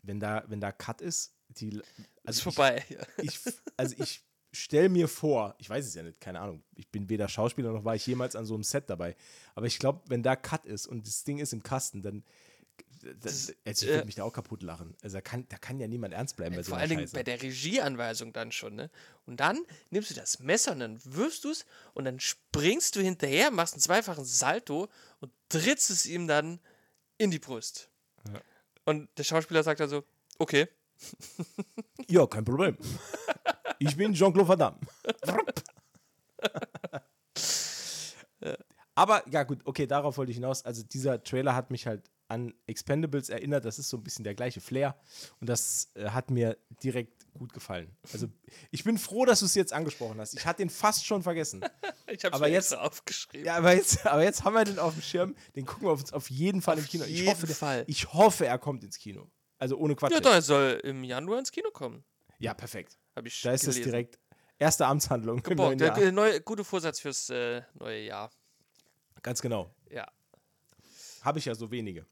wenn 0.03 0.21
da, 0.21 0.45
wenn 0.49 0.61
da 0.61 0.73
Cut 0.73 1.01
ist, 1.01 1.35
die. 1.49 1.79
ist 1.79 1.85
Also 2.25 2.43
vorbei. 2.43 2.85
Ja. 2.91 3.01
Ich, 3.19 3.47
ich, 3.47 3.55
also 3.77 3.95
ich 3.99 4.28
stelle 4.53 4.89
mir 4.89 5.09
vor, 5.09 5.55
ich 5.59 5.69
weiß 5.69 5.87
es 5.87 5.95
ja 5.95 6.03
nicht, 6.03 6.21
keine 6.21 6.41
Ahnung. 6.41 6.63
Ich 6.75 6.89
bin 6.89 7.09
weder 7.09 7.29
Schauspieler 7.29 7.73
noch 7.73 7.85
war 7.85 7.95
ich 7.95 8.07
jemals 8.07 8.37
an 8.37 8.47
so 8.47 8.55
einem 8.55 8.63
Set 8.63 8.89
dabei. 8.89 9.17
Aber 9.55 9.67
ich 9.67 9.79
glaube, 9.79 10.01
wenn 10.09 10.23
da 10.23 10.37
Cut 10.37 10.65
ist 10.65 10.87
und 10.87 11.07
das 11.07 11.25
Ding 11.25 11.39
ist 11.39 11.53
im 11.53 11.63
Kasten, 11.63 12.03
dann. 12.03 12.25
Das, 13.21 13.55
also 13.65 13.87
ich 13.87 13.93
würde 13.93 14.03
äh, 14.03 14.05
mich 14.07 14.17
da 14.17 14.25
auch 14.25 14.33
kaputt 14.33 14.63
lachen. 14.63 14.97
Also 15.03 15.19
da 15.19 15.21
kann, 15.21 15.47
da 15.49 15.57
kann 15.57 15.79
ja 15.79 15.87
niemand 15.87 16.15
ernst 16.15 16.37
bleiben 16.37 16.57
bei 16.57 16.63
so 16.63 16.71
Vor 16.71 16.79
allen 16.79 16.89
Dingen 16.89 17.09
bei 17.13 17.23
der 17.23 17.41
Regieanweisung 17.41 18.33
dann 18.33 18.51
schon, 18.51 18.75
ne? 18.75 18.91
Und 19.25 19.39
dann 19.39 19.65
nimmst 19.91 20.11
du 20.11 20.15
das 20.15 20.41
Messer 20.41 20.73
und 20.73 20.81
dann 20.81 21.01
wirfst 21.05 21.45
du 21.45 21.51
es 21.51 21.65
und 21.95 22.05
dann 22.07 22.19
springst 22.19 22.97
du 22.97 23.01
hinterher, 23.01 23.53
machst 23.53 23.75
einen 23.75 23.83
zweifachen 23.83 24.25
Salto 24.25 24.89
und 25.21 25.31
trittst 25.49 25.91
es 25.91 26.07
ihm 26.07 26.27
dann 26.27 26.61
in 27.19 27.31
die 27.31 27.39
Brust. 27.39 27.89
Ja. 28.27 28.41
Und 28.85 29.09
der 29.17 29.25
Schauspieler 29.25 29.63
sagt 29.63 29.81
dann 29.81 29.89
so, 29.89 30.05
okay. 30.39 30.67
Ja, 32.09 32.27
kein 32.27 32.45
Problem. 32.45 32.77
Ich 33.79 33.97
bin 33.97 34.13
Jean-Claude 34.15 34.49
Van 34.49 34.59
Damme. 34.59 34.79
Aber 38.95 39.23
ja, 39.31 39.45
gut, 39.45 39.61
okay, 39.65 39.87
darauf 39.87 40.17
wollte 40.19 40.31
ich 40.33 40.37
hinaus. 40.39 40.65
Also, 40.65 40.83
dieser 40.83 41.23
Trailer 41.23 41.55
hat 41.55 41.71
mich 41.71 41.87
halt 41.87 42.11
an 42.27 42.53
Expendables 42.67 43.29
erinnert. 43.31 43.65
Das 43.65 43.79
ist 43.79 43.89
so 43.89 43.97
ein 43.97 44.03
bisschen 44.03 44.25
der 44.25 44.35
gleiche 44.35 44.61
Flair. 44.61 44.97
Und 45.41 45.49
das 45.49 45.91
äh, 45.95 46.11
hat 46.11 46.31
mir 46.31 46.59
direkt 46.83 47.27
gut 47.33 47.53
gefallen. 47.53 47.97
Also, 48.13 48.27
ich 48.73 48.83
bin 48.85 48.99
froh, 48.99 49.25
dass 49.25 49.39
du 49.41 49.47
es 49.47 49.55
jetzt 49.55 49.73
angesprochen 49.73 50.21
hast. 50.21 50.35
Ich 50.35 50.45
hatte 50.45 50.59
den 50.63 50.71
fast 50.71 51.07
schon 51.07 51.23
vergessen. 51.23 51.65
Ich 52.11 52.25
habe 52.25 52.35
Aber 52.37 52.47
mir 52.47 52.55
jetzt- 52.55 52.75
aufgeschrieben. 52.75 53.45
Ja, 53.47 53.57
aber 53.59 53.75
jetzt, 53.75 54.07
aber 54.07 54.23
jetzt 54.25 54.43
haben 54.43 54.55
wir 54.55 54.65
den 54.65 54.79
auf 54.79 54.95
dem 54.95 55.03
Schirm. 55.03 55.35
Den 55.55 55.67
gucken 55.67 55.87
wir 55.89 55.93
auf, 55.93 56.11
auf 56.15 56.31
jeden 56.31 56.63
Fall 56.63 56.77
Auf 56.79 56.85
im 56.85 56.87
Kino. 56.89 57.05
ich, 57.05 57.19
jeden 57.19 57.29
hoffe, 57.29 57.47
der- 57.47 57.55
Fall. 57.55 57.85
ich 57.87 58.11
hoffe, 58.15 58.47
er 58.47 58.59
kommt 58.59 58.83
ins 58.83 58.97
Kino. 58.99 59.31
Also 59.59 59.77
ohne 59.77 59.95
Quatsch. 59.95 60.13
Ja, 60.15 60.21
doch, 60.21 60.33
er 60.33 60.41
soll 60.41 60.81
im 60.85 61.05
Januar 61.05 61.39
ins 61.39 61.53
Kino 61.53 61.71
kommen. 61.71 62.03
ja 62.39 62.55
perfekt. 62.55 62.99
Habe 63.19 63.29
ich 63.29 63.43
Da 63.43 63.53
ist 63.53 63.63
gelesen. 63.63 63.83
direkt 63.83 64.19
erste 64.59 64.87
Amtshandlung 64.87 65.43
der 65.43 65.77
Jahr. 65.77 66.13
neue, 66.13 66.41
gute 66.41 66.65
Vorsatz 66.65 67.01
fürs 67.01 67.29
äh, 67.31 67.63
neue 67.75 68.05
Jahr. 68.05 68.31
Ganz 69.23 69.43
genau. 69.43 69.75
Ja. 69.91 70.07
Habe 71.23 71.41
ich 71.41 71.45
ja 71.45 71.55
so 71.55 71.71
wenige. 71.71 72.07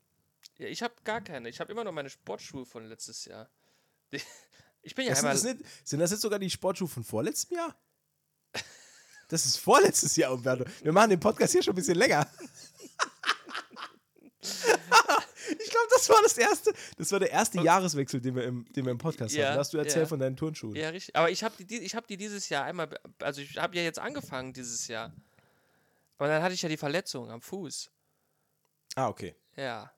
ja 0.58 0.66
ich 0.66 0.82
habe 0.82 0.94
gar 1.04 1.20
keine. 1.20 1.48
Ich 1.48 1.60
habe 1.60 1.70
immer 1.70 1.84
noch 1.84 1.92
meine 1.92 2.10
Sportschuhe 2.10 2.66
von 2.66 2.84
letztes 2.86 3.24
Jahr. 3.24 3.48
Ich 4.82 4.94
bin 4.94 5.04
ja 5.04 5.16
sind, 5.16 5.24
einmal. 5.24 5.34
das 5.34 5.42
nicht, 5.42 5.64
sind 5.82 5.98
das 5.98 6.12
jetzt 6.12 6.20
sogar 6.20 6.38
die 6.38 6.48
Sportschuhe 6.48 6.86
von 6.86 7.02
vorletztem 7.02 7.56
Jahr? 7.58 7.76
Das 9.28 9.44
ist 9.44 9.56
vorletztes 9.56 10.14
Jahr, 10.14 10.32
Umberto. 10.32 10.64
Wir 10.84 10.92
machen 10.92 11.10
den 11.10 11.18
Podcast 11.18 11.50
hier 11.52 11.60
schon 11.60 11.72
ein 11.72 11.76
bisschen 11.76 11.98
länger. 11.98 12.30
ich 15.50 15.70
glaube, 15.70 15.86
das 15.94 16.08
war 16.08 16.22
das 16.22 16.38
erste. 16.38 16.72
Das 16.96 17.12
war 17.12 17.18
der 17.18 17.30
erste 17.30 17.60
Jahreswechsel, 17.60 18.20
den 18.20 18.34
wir 18.34 18.44
im, 18.44 18.64
den 18.72 18.84
wir 18.84 18.92
im 18.92 18.98
Podcast 18.98 19.34
Ja, 19.34 19.46
hatten. 19.46 19.54
Da 19.54 19.60
hast 19.60 19.72
du 19.72 19.78
erzählt 19.78 20.04
ja. 20.04 20.06
von 20.06 20.18
deinen 20.18 20.36
Turnschuhen. 20.36 20.74
Ja, 20.76 20.90
richtig. 20.90 21.14
Aber 21.16 21.30
ich 21.30 21.42
habe 21.42 21.62
die, 21.64 21.78
ich 21.78 21.94
hab 21.94 22.06
die 22.06 22.16
dieses 22.16 22.48
Jahr 22.48 22.64
einmal. 22.64 22.88
Also, 23.20 23.40
ich 23.40 23.56
habe 23.56 23.76
ja 23.76 23.82
jetzt 23.82 23.98
angefangen 23.98 24.52
dieses 24.52 24.88
Jahr. 24.88 25.12
Aber 26.18 26.28
dann 26.28 26.42
hatte 26.42 26.54
ich 26.54 26.62
ja 26.62 26.68
die 26.68 26.76
Verletzung 26.76 27.30
am 27.30 27.42
Fuß. 27.42 27.90
Ah, 28.94 29.08
okay. 29.08 29.34
Ja. 29.56 29.92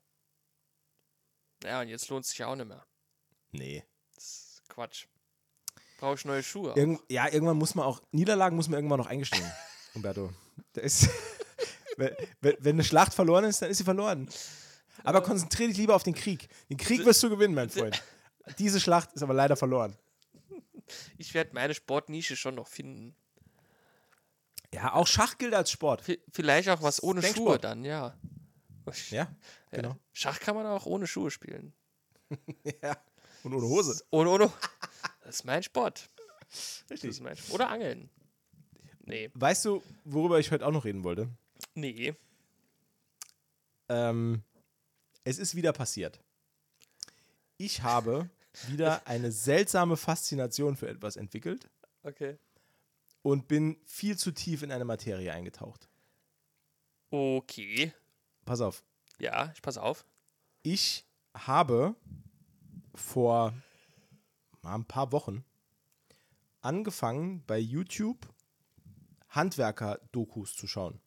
Ja, 1.64 1.80
und 1.80 1.88
jetzt 1.88 2.08
lohnt 2.08 2.24
es 2.24 2.30
sich 2.30 2.38
ja 2.38 2.48
auch 2.48 2.56
nicht 2.56 2.68
mehr. 2.68 2.84
Nee. 3.52 3.84
Das 4.14 4.24
ist 4.24 4.68
Quatsch. 4.68 5.06
Brauche 5.98 6.14
ich 6.14 6.24
neue 6.24 6.42
Schuhe. 6.42 6.74
Irgend, 6.76 7.00
ja, 7.08 7.28
irgendwann 7.28 7.56
muss 7.56 7.74
man 7.74 7.84
auch, 7.84 8.00
Niederlagen 8.12 8.56
muss 8.56 8.68
man 8.68 8.78
irgendwann 8.78 9.00
noch 9.00 9.06
eingestehen, 9.06 9.50
Umberto. 9.94 10.32
Da 10.72 10.80
ist, 10.80 11.08
wenn, 11.96 12.14
wenn, 12.40 12.56
wenn 12.60 12.76
eine 12.76 12.84
Schlacht 12.84 13.14
verloren 13.14 13.44
ist, 13.44 13.62
dann 13.62 13.70
ist 13.70 13.78
sie 13.78 13.84
verloren. 13.84 14.28
Aber 15.04 15.22
konzentriere 15.22 15.68
dich 15.68 15.78
lieber 15.78 15.94
auf 15.94 16.02
den 16.02 16.14
Krieg. 16.14 16.48
Den 16.68 16.76
Krieg 16.76 17.04
wirst 17.04 17.22
du 17.22 17.30
gewinnen, 17.30 17.54
mein 17.54 17.70
Freund. 17.70 18.02
Diese 18.58 18.80
Schlacht 18.80 19.12
ist 19.12 19.22
aber 19.22 19.34
leider 19.34 19.56
verloren. 19.56 19.96
Ich 21.18 21.34
werde 21.34 21.50
meine 21.54 21.74
Sportnische 21.74 22.36
schon 22.36 22.54
noch 22.54 22.68
finden. 22.68 23.14
Ja, 24.72 24.94
auch 24.94 25.06
Schach 25.06 25.38
gilt 25.38 25.54
als 25.54 25.70
Sport. 25.70 26.02
V 26.02 26.12
vielleicht 26.32 26.68
auch 26.68 26.82
was 26.82 27.02
ohne 27.02 27.20
Schuhe 27.20 27.32
Denksport. 27.32 27.64
dann, 27.64 27.84
ja. 27.84 28.16
Ja, 29.10 29.28
genau. 29.70 29.96
Schach 30.12 30.40
kann 30.40 30.54
man 30.54 30.64
auch 30.66 30.86
ohne 30.86 31.06
Schuhe 31.06 31.30
spielen. 31.30 31.72
Ja. 32.82 32.96
Und 33.44 33.54
ohne 33.54 33.66
Hose. 33.66 34.02
Ohne, 34.10 34.30
ohne. 34.30 34.52
Das 35.24 35.36
ist 35.36 35.44
mein 35.44 35.62
Sport. 35.62 36.10
Das 36.50 36.84
Richtig. 36.90 37.10
ist 37.10 37.20
mein 37.20 37.36
Sport. 37.36 37.54
Oder 37.54 37.70
Angeln. 37.70 38.10
Nee. 39.04 39.30
Weißt 39.34 39.64
du, 39.64 39.82
worüber 40.04 40.38
ich 40.38 40.50
heute 40.50 40.66
auch 40.66 40.72
noch 40.72 40.84
reden 40.84 41.04
wollte? 41.04 41.28
Nee. 41.74 42.14
Ähm, 43.88 44.42
es 45.24 45.38
ist 45.38 45.54
wieder 45.54 45.72
passiert. 45.72 46.20
Ich 47.56 47.82
habe 47.82 48.30
wieder 48.68 49.06
eine 49.06 49.32
seltsame 49.32 49.96
Faszination 49.96 50.76
für 50.76 50.88
etwas 50.88 51.16
entwickelt 51.16 51.68
Okay. 52.02 52.38
und 53.22 53.48
bin 53.48 53.80
viel 53.84 54.16
zu 54.16 54.30
tief 54.32 54.62
in 54.62 54.72
eine 54.72 54.84
Materie 54.84 55.32
eingetaucht. 55.32 55.88
Okay. 57.10 57.92
Pass 58.44 58.60
auf. 58.60 58.84
Ja, 59.18 59.52
ich 59.54 59.62
pass 59.62 59.76
auf. 59.78 60.04
Ich 60.62 61.04
habe 61.34 61.94
vor 62.94 63.54
ein 64.62 64.84
paar 64.84 65.12
Wochen 65.12 65.44
angefangen, 66.60 67.44
bei 67.46 67.58
YouTube 67.58 68.18
Handwerker-Dokus 69.30 70.54
zu 70.54 70.66
schauen. 70.66 71.00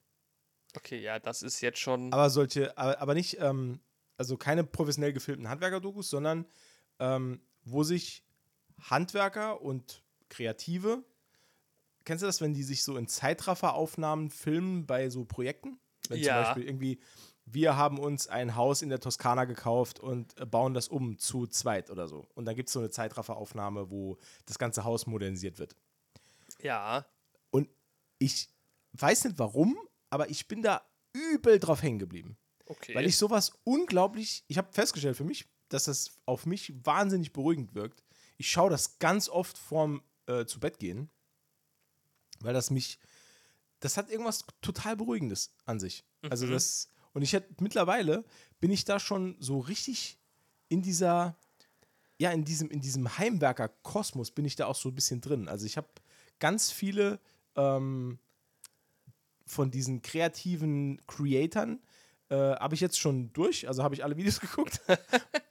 Okay, 0.75 0.99
ja, 1.01 1.19
das 1.19 1.41
ist 1.41 1.61
jetzt 1.61 1.79
schon. 1.79 2.13
Aber 2.13 2.29
solche, 2.29 2.77
aber, 2.77 2.99
aber 2.99 3.13
nicht, 3.13 3.39
ähm, 3.39 3.79
also 4.21 4.37
keine 4.37 4.63
professionell 4.63 5.13
gefilmten 5.13 5.49
Handwerker-Dokus, 5.49 6.11
sondern 6.11 6.45
ähm, 6.99 7.41
wo 7.63 7.81
sich 7.81 8.23
Handwerker 8.79 9.63
und 9.63 10.03
Kreative, 10.29 11.03
kennst 12.05 12.21
du 12.21 12.27
das, 12.27 12.39
wenn 12.39 12.53
die 12.53 12.61
sich 12.61 12.83
so 12.83 12.97
in 12.97 13.07
Zeitrafferaufnahmen 13.07 14.29
filmen 14.29 14.85
bei 14.85 15.09
so 15.09 15.25
Projekten? 15.25 15.79
Wenn 16.07 16.19
Ja. 16.19 16.25
zum 16.25 16.43
Beispiel 16.43 16.63
irgendwie, 16.69 16.99
wir 17.45 17.75
haben 17.77 17.97
uns 17.97 18.27
ein 18.27 18.55
Haus 18.55 18.83
in 18.83 18.89
der 18.89 18.99
Toskana 18.99 19.45
gekauft 19.45 19.99
und 19.99 20.39
äh, 20.39 20.45
bauen 20.45 20.75
das 20.75 20.87
um 20.87 21.17
zu 21.17 21.47
zweit 21.47 21.89
oder 21.89 22.07
so. 22.07 22.27
Und 22.35 22.45
dann 22.45 22.55
gibt 22.55 22.69
es 22.69 22.73
so 22.73 22.79
eine 22.79 22.91
Zeitrafferaufnahme, 22.91 23.89
wo 23.89 24.19
das 24.45 24.59
ganze 24.59 24.83
Haus 24.83 25.07
modernisiert 25.07 25.57
wird. 25.57 25.75
Ja. 26.61 27.07
Und 27.49 27.69
ich 28.19 28.49
weiß 28.93 29.23
nicht 29.25 29.39
warum, 29.39 29.79
aber 30.11 30.29
ich 30.29 30.47
bin 30.47 30.61
da 30.61 30.83
übel 31.11 31.57
drauf 31.57 31.81
hängen 31.81 31.97
geblieben. 31.97 32.37
Okay. 32.71 32.95
Weil 32.95 33.05
ich 33.05 33.17
sowas 33.17 33.51
unglaublich, 33.65 34.45
ich 34.47 34.57
habe 34.57 34.71
festgestellt 34.71 35.17
für 35.17 35.25
mich, 35.25 35.45
dass 35.67 35.85
das 35.85 36.21
auf 36.25 36.45
mich 36.45 36.73
wahnsinnig 36.85 37.33
beruhigend 37.33 37.75
wirkt. 37.75 38.01
Ich 38.37 38.49
schaue 38.49 38.69
das 38.69 38.97
ganz 38.97 39.27
oft 39.27 39.57
vorm 39.57 40.01
äh, 40.25 40.45
zu 40.45 40.59
Bett 40.59 40.79
gehen, 40.79 41.09
weil 42.39 42.53
das 42.53 42.69
mich, 42.71 42.97
das 43.81 43.97
hat 43.97 44.09
irgendwas 44.09 44.45
total 44.61 44.95
Beruhigendes 44.95 45.53
an 45.65 45.79
sich. 45.81 46.05
Also 46.29 46.45
Mhm. 46.45 46.51
das, 46.51 46.89
und 47.13 47.23
ich 47.23 47.33
hätte 47.33 47.53
mittlerweile 47.61 48.23
bin 48.61 48.71
ich 48.71 48.85
da 48.85 48.99
schon 48.99 49.35
so 49.39 49.59
richtig 49.59 50.17
in 50.69 50.81
dieser, 50.81 51.35
ja, 52.19 52.31
in 52.31 52.45
diesem, 52.45 52.69
in 52.69 52.79
diesem 52.79 53.17
Heimwerker-Kosmos 53.17 54.31
bin 54.31 54.45
ich 54.45 54.55
da 54.55 54.67
auch 54.67 54.75
so 54.75 54.89
ein 54.89 54.95
bisschen 54.95 55.19
drin. 55.19 55.49
Also 55.49 55.65
ich 55.65 55.75
habe 55.75 55.89
ganz 56.39 56.71
viele 56.71 57.19
ähm, 57.55 58.17
von 59.45 59.71
diesen 59.71 60.01
kreativen 60.01 61.01
Creatoren 61.07 61.81
äh, 62.31 62.55
habe 62.55 62.73
ich 62.75 62.81
jetzt 62.81 62.99
schon 62.99 63.31
durch, 63.33 63.67
also 63.67 63.83
habe 63.83 63.93
ich 63.93 64.03
alle 64.03 64.17
Videos 64.17 64.39
geguckt. 64.39 64.81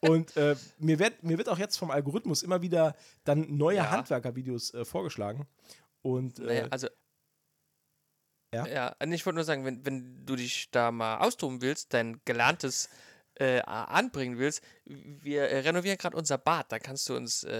und 0.00 0.36
äh, 0.36 0.56
mir, 0.78 0.98
wird, 0.98 1.22
mir 1.22 1.38
wird 1.38 1.48
auch 1.48 1.58
jetzt 1.58 1.76
vom 1.76 1.90
Algorithmus 1.90 2.42
immer 2.42 2.62
wieder 2.62 2.96
dann 3.24 3.56
neue 3.56 3.76
Ja. 3.76 3.90
Handwerker-Videos 3.90 4.74
äh, 4.74 4.84
vorgeschlagen. 4.84 5.46
Und 6.02 6.38
äh, 6.38 6.42
Naja, 6.44 6.66
also. 6.70 6.88
Ja? 8.52 8.66
Ja, 8.66 8.96
ich 9.06 9.24
wollte 9.26 9.36
nur 9.36 9.44
sagen, 9.44 9.64
wenn, 9.64 9.86
wenn 9.86 10.26
du 10.26 10.34
dich 10.34 10.70
da 10.72 10.90
mal 10.90 11.18
austoben 11.18 11.62
willst, 11.62 11.94
dein 11.94 12.20
Gelerntes 12.24 12.88
äh, 13.34 13.60
anbringen 13.60 14.38
willst, 14.38 14.62
wir 14.86 15.42
renovieren 15.42 15.98
gerade 15.98 16.16
unser 16.16 16.36
Bad, 16.38 16.72
da 16.72 16.78
kannst 16.80 17.08
du 17.08 17.16
uns. 17.16 17.46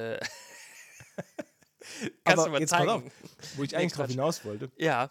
Kannst 2.25 2.27
Aber 2.27 2.45
du 2.45 2.51
mal 2.53 2.61
jetzt 2.61 2.71
pass 2.71 2.87
auf, 2.89 3.03
zeigen. 3.03 3.13
wo 3.57 3.63
ich 3.63 3.71
Nee, 3.71 3.77
eigentlich 3.79 3.93
drauf 3.93 4.05
Quatsch. 4.07 4.11
hinaus 4.11 4.45
wollte. 4.45 4.71
Ja. 4.77 5.11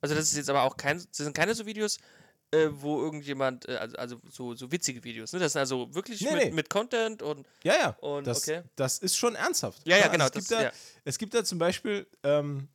Also 0.00 0.14
das 0.14 0.26
ist 0.30 0.36
jetzt 0.36 0.50
aber 0.50 0.62
auch 0.62 0.76
kein, 0.76 0.98
das 0.98 1.06
sind 1.16 1.34
keine 1.34 1.54
so 1.54 1.66
Videos, 1.66 1.98
äh, 2.52 2.68
wo 2.70 3.00
irgendjemand, 3.02 3.68
äh, 3.68 3.76
also, 3.76 3.96
also 3.96 4.20
so, 4.30 4.54
so 4.54 4.70
witzige 4.70 5.02
Videos, 5.02 5.32
ne? 5.32 5.38
Das 5.40 5.52
sind 5.54 5.60
also 5.60 5.92
wirklich 5.94 6.20
Nee, 6.20 6.32
mit, 6.32 6.44
nee. 6.44 6.50
mit 6.52 6.70
Content 6.70 7.22
und 7.22 7.46
ja, 7.64 7.74
ja, 7.74 7.88
Und, 8.00 8.26
das, 8.26 8.42
okay. 8.46 8.62
das 8.76 8.98
ist 8.98 9.16
schon 9.16 9.34
ernsthaft. 9.34 9.82
Ja, 9.86 9.96
ja, 9.96 10.04
Also 10.04 10.12
genau, 10.12 10.24
Es 10.26 10.32
gibt, 10.32 10.50
das- 10.50 10.58
da, 10.58 10.62
ja. 10.64 10.72
es 11.04 11.18
gibt 11.18 11.34
da 11.34 11.44
zum 11.44 11.58
Beispiel, 11.58 12.06
ähm, 12.22 12.68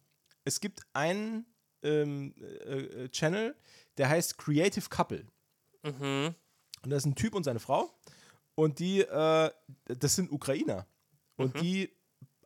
es 0.44 0.60
gibt 0.60 0.82
einen 0.94 1.46
ähm, 1.84 2.36
äh, 2.40 2.80
äh, 3.06 3.10
Channel, 3.10 3.56
der 3.98 4.10
heißt 4.10 4.38
Creative 4.38 4.88
Couple. 4.90 5.26
mhm. 5.84 6.36
Und 6.84 6.90
das 6.90 7.04
ist 7.04 7.06
ein 7.06 7.16
Typ 7.16 7.34
und 7.36 7.44
seine 7.44 7.60
Frau. 7.60 7.92
Und 8.56 8.80
die, 8.80 9.02
äh, 9.02 9.52
das 9.86 10.16
sind 10.16 10.32
Ukrainer. 10.32 10.86
Und 11.38 11.56
Mhm. 11.56 11.60
die 11.62 11.94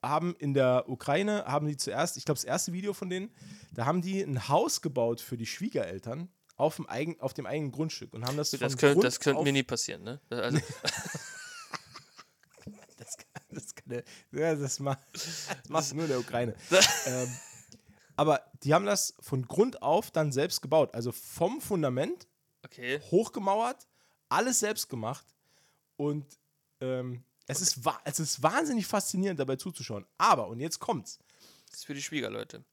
haben 0.09 0.35
in 0.37 0.53
der 0.53 0.85
Ukraine, 0.87 1.45
haben 1.45 1.67
die 1.67 1.77
zuerst, 1.77 2.17
ich 2.17 2.25
glaube, 2.25 2.37
das 2.37 2.43
erste 2.43 2.73
Video 2.73 2.93
von 2.93 3.09
denen, 3.09 3.31
da 3.73 3.85
haben 3.85 4.01
die 4.01 4.21
ein 4.21 4.47
Haus 4.47 4.81
gebaut 4.81 5.21
für 5.21 5.37
die 5.37 5.45
Schwiegereltern 5.45 6.29
auf 6.57 6.77
dem, 6.77 6.87
eigen, 6.87 7.19
auf 7.19 7.33
dem 7.33 7.45
eigenen 7.45 7.71
Grundstück 7.71 8.13
und 8.13 8.25
haben 8.25 8.37
das 8.37 8.51
das, 8.51 8.59
von 8.59 8.69
könnte, 8.69 8.93
Grund 8.93 9.03
das 9.05 9.19
könnte 9.19 9.39
auf, 9.39 9.43
mir 9.43 9.53
nie 9.53 9.63
passieren, 9.63 10.03
ne? 10.03 10.21
Also, 10.29 10.59
Das, 12.97 13.17
kann- 13.17 13.43
das, 13.49 13.75
kann, 13.75 14.03
ja, 14.31 14.55
das, 14.55 14.79
macht, 14.79 14.99
das 15.13 15.49
macht 15.69 15.93
nur 15.93 16.07
der 16.07 16.19
Ukraine. 16.19 16.55
ähm, 17.05 17.27
aber 18.15 18.41
die 18.63 18.73
haben 18.73 18.85
das 18.85 19.13
von 19.19 19.45
Grund 19.47 19.81
auf 19.81 20.11
dann 20.11 20.31
selbst 20.31 20.61
gebaut. 20.61 20.93
Also 20.93 21.11
vom 21.11 21.61
Fundament 21.61 22.27
okay. 22.63 22.99
hochgemauert, 23.11 23.87
alles 24.29 24.59
selbst 24.59 24.89
gemacht. 24.89 25.25
Und 25.97 26.25
ähm, 26.81 27.23
es, 27.47 27.61
ist, 27.61 27.85
wa- 27.85 27.99
es 28.05 28.19
ist 28.19 28.41
wahnsinnig 28.43 28.87
faszinierend 28.87 29.39
dabei 29.39 29.55
zuzuschauen. 29.55 30.05
Aber, 30.17 30.47
und 30.47 30.59
jetzt 30.59 30.79
kommt's, 30.79 31.19
Das 31.69 31.79
ist 31.79 31.85
für 31.85 31.93
die 31.93 32.01
Schwiegerleute. 32.01 32.63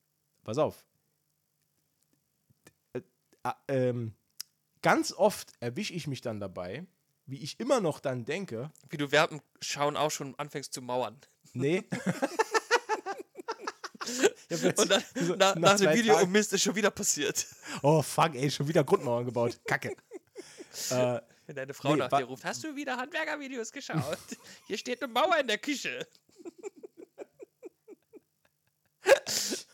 pass 0.45 0.59
auf. 0.59 0.85
Äh, 2.95 3.01
äh, 3.45 3.53
ähm, 3.69 4.15
ganz 4.83 5.13
oft 5.13 5.53
erwische 5.61 5.93
ich 5.95 6.07
mich 6.07 6.21
dann 6.21 6.41
dabei, 6.41 6.87
wie 7.27 7.39
ich 7.39 7.59
immer 7.61 7.81
noch 7.81 8.01
dann 8.01 8.25
denke, 8.25 8.71
Wie 8.91 8.97
du 8.97 9.09
dem 9.09 9.41
Schauen 9.61 9.97
auch 9.97 10.11
schon 10.11 10.35
anfängst 10.39 10.73
zu 10.73 10.83
mauern. 10.83 11.21
nee. 11.53 11.85
Und 14.77 14.91
dann 14.91 15.03
so 15.15 15.35
na, 15.39 15.55
nach, 15.55 15.77
dem 15.77 15.87
zwei 15.87 15.95
Video, 15.97 16.15
Tagen- 16.15 16.27
oh 16.27 16.31
Mist, 16.31 16.53
ist 16.53 16.63
schon 16.63 16.75
wieder 16.75 16.91
passiert. 16.91 17.47
Oh 17.83 18.03
fuck, 18.03 18.35
ey, 18.35 18.51
schon 18.51 18.67
wieder 18.69 18.85
Grundmauern 18.85 19.25
gebaut. 19.25 19.59
Kacke. 19.65 19.97
äh, 20.91 21.21
Wenn 21.47 21.57
deine 21.57 21.75
Frau 21.75 21.91
Nee, 21.93 21.97
nach 21.99 22.09
dir 22.09 22.25
ruft, 22.25 22.45
hast 22.45 22.63
du 22.63 22.75
wieder 22.77 22.97
Handwerkervideos 22.97 23.73
geschaut? 23.73 24.19
Hier 24.67 24.79
steht 24.79 25.03
eine 25.03 25.13
Mauer 25.13 25.37
in 25.39 25.49
der 25.49 25.59
Küche. 25.59 26.07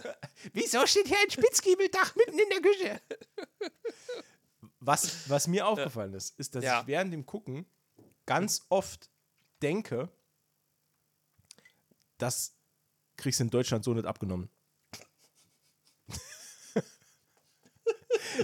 Wieso 0.52 0.86
steht 0.86 1.06
hier 1.08 1.18
ein 1.18 1.30
Spitzgiebeldach 1.30 2.14
mitten 2.16 2.38
in 2.38 2.48
der 2.48 2.60
Küche? 2.62 3.02
Was, 4.80 5.28
was 5.28 5.46
mir 5.48 5.66
aufgefallen 5.66 6.14
ist, 6.14 6.38
ist, 6.38 6.54
dass 6.54 6.64
Ja. 6.64 6.80
ich 6.80 6.86
während 6.86 7.12
dem 7.12 7.26
Gucken 7.26 7.66
ganz 8.24 8.64
oft 8.70 9.10
denke, 9.60 10.08
das 12.16 12.54
kriegst 13.16 13.40
du 13.40 13.44
in 13.44 13.50
Deutschland 13.50 13.84
so 13.84 13.92
nicht 13.92 14.06
abgenommen. 14.06 14.48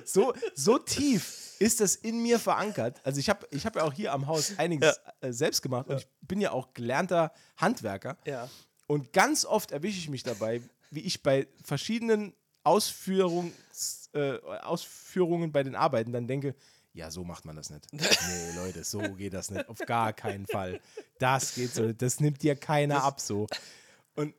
so, 0.04 0.34
so 0.54 0.78
tief 0.78 1.43
ist 1.64 1.80
das 1.80 1.96
in 1.96 2.22
mir 2.22 2.38
verankert. 2.38 3.00
Also 3.04 3.18
ich 3.20 3.28
habe 3.30 3.46
ich 3.50 3.64
hab 3.66 3.74
ja 3.76 3.82
auch 3.84 3.92
hier 3.92 4.12
am 4.12 4.26
Haus 4.26 4.58
einiges 4.58 5.00
äh, 5.20 5.32
selbst 5.32 5.62
gemacht 5.62 5.88
und 5.88 5.98
ich 5.98 6.08
bin 6.22 6.40
ja 6.40 6.52
auch 6.52 6.74
gelernter 6.74 7.32
Handwerker. 7.56 8.16
Ja. 8.26 8.48
Und 8.86 9.12
ganz 9.12 9.44
oft 9.44 9.72
erwische 9.72 9.98
ich 9.98 10.08
mich 10.10 10.22
dabei, 10.22 10.60
wie 10.90 11.00
ich 11.00 11.22
bei 11.22 11.46
verschiedenen 11.64 12.34
Ausführungs, 12.64 14.10
äh, 14.14 14.38
Ausführungen 14.62 15.52
bei 15.52 15.62
den 15.62 15.74
Arbeiten 15.74 16.12
dann 16.12 16.26
denke, 16.26 16.54
ja, 16.92 17.10
so 17.10 17.24
macht 17.24 17.44
man 17.44 17.56
das 17.56 17.70
nicht. 17.70 17.86
Nee, 17.92 18.52
Leute, 18.56 18.84
so 18.84 19.00
geht 19.00 19.34
das 19.34 19.50
nicht. 19.50 19.68
Auf 19.68 19.78
gar 19.78 20.12
keinen 20.12 20.46
Fall. 20.46 20.80
Das 21.18 21.54
geht 21.54 21.74
so. 21.74 21.92
Das 21.92 22.20
nimmt 22.20 22.42
dir 22.42 22.54
keiner 22.56 23.02
ab 23.02 23.20
so. 23.20 23.46
Und 24.14 24.34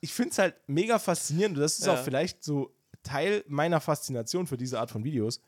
ich 0.00 0.12
finde 0.12 0.30
es 0.30 0.38
halt 0.38 0.54
mega 0.66 0.98
faszinierend. 0.98 1.56
Und 1.56 1.62
das 1.62 1.78
ist 1.78 1.86
Ja. 1.86 1.94
auch 1.94 2.04
vielleicht 2.04 2.44
so 2.44 2.74
Teil 3.02 3.44
meiner 3.48 3.80
Faszination 3.80 4.46
für 4.46 4.56
diese 4.58 4.78
Art 4.78 4.90
von 4.90 5.04
Videos. 5.04 5.40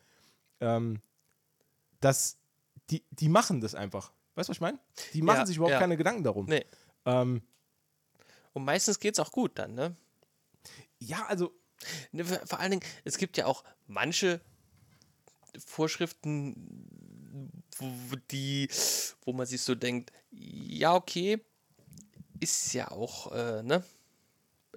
Ähm, 0.60 1.00
dass 2.00 2.38
die, 2.90 3.04
die 3.10 3.28
machen 3.28 3.60
das 3.60 3.74
einfach. 3.74 4.12
Weißt 4.34 4.48
du, 4.48 4.50
was 4.50 4.56
ich 4.56 4.60
meine? 4.60 4.78
Die 5.14 5.22
machen 5.22 5.38
Ja, 5.38 5.46
sich 5.46 5.56
überhaupt 5.56 5.72
ja. 5.72 5.78
keine 5.80 5.96
Gedanken 5.96 6.22
darum. 6.22 6.46
Nee. 6.46 6.64
Ähm, 7.04 7.42
Und 8.52 8.64
meistens 8.64 8.98
geht's 9.00 9.18
auch 9.18 9.32
gut 9.32 9.58
dann, 9.58 9.74
ne? 9.74 9.96
ja, 10.98 11.26
also 11.26 11.52
Ne, 12.10 12.24
Vor 12.24 12.58
allen 12.58 12.70
Dingen, 12.70 12.82
es 13.04 13.18
gibt 13.18 13.36
ja 13.36 13.44
auch 13.46 13.64
manche 13.86 14.40
Vorschriften, 15.66 17.52
wo, 17.78 18.16
die, 18.30 18.68
wo 19.24 19.32
man 19.32 19.46
sich 19.46 19.60
so 19.62 19.74
denkt, 19.74 20.10
ja, 20.30 20.94
okay, 20.94 21.38
ist 22.40 22.72
ja 22.72 22.90
auch, 22.90 23.32
äh, 23.32 23.62
ne? 23.62 23.84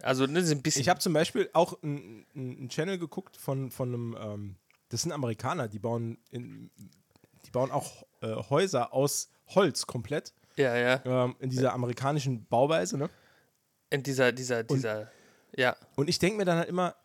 Also, 0.02 0.26
ne, 0.26 0.44
sind 0.44 0.60
ein 0.60 0.62
bisschen. 0.62 0.82
Ich 0.82 0.90
habe 0.90 1.00
zum 1.00 1.14
Beispiel 1.14 1.50
auch 1.54 1.82
einen 1.84 2.26
einen 2.36 2.70
Channel 2.70 2.98
geguckt 2.98 3.36
von, 3.38 3.72
von 3.72 3.90
einem, 3.90 4.18
ähm, 4.20 4.56
das 4.90 5.04
sind 5.04 5.12
Amerikaner, 5.12 5.68
die 5.68 5.80
bauen, 5.80 6.18
in, 6.32 6.70
die 7.46 7.52
bauen 7.52 7.72
auch 7.72 8.06
äh, 8.22 8.36
Häuser 8.50 8.94
aus 8.94 9.30
Holz 9.48 9.88
komplett, 9.88 10.34
ja, 10.56 10.76
ja. 10.76 11.02
ähm, 11.06 11.36
in 11.40 11.50
dieser 11.50 11.74
amerikanischen 11.74 12.46
Bauweise, 12.46 12.98
ne? 12.98 13.10
In 13.90 14.04
dieser, 14.04 14.32
dieser, 14.32 14.64
dieser, 14.64 15.12
ja. 15.56 15.76
Und 15.96 16.10
ich 16.10 16.20
denke 16.20 16.38
mir 16.38 16.46
dann 16.46 16.58
halt 16.58 16.70
immer, 16.70 16.96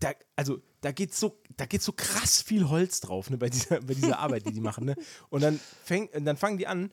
da, 0.00 0.12
also 0.36 0.60
da 0.80 0.92
geht 0.92 1.14
so, 1.14 1.38
da 1.56 1.66
geht 1.66 1.82
so 1.82 1.92
krass 1.92 2.42
viel 2.42 2.68
Holz 2.68 3.00
drauf, 3.00 3.30
ne, 3.30 3.38
bei 3.38 3.48
dieser, 3.48 3.80
bei 3.80 3.94
dieser 3.94 4.18
Arbeit, 4.18 4.46
die 4.46 4.52
die 4.52 4.60
machen, 4.60 4.84
ne? 4.84 4.96
Und 5.28 5.42
dann, 5.42 5.60
fäng, 5.84 6.08
dann 6.24 6.36
fangen 6.36 6.58
die 6.58 6.66
an 6.66 6.92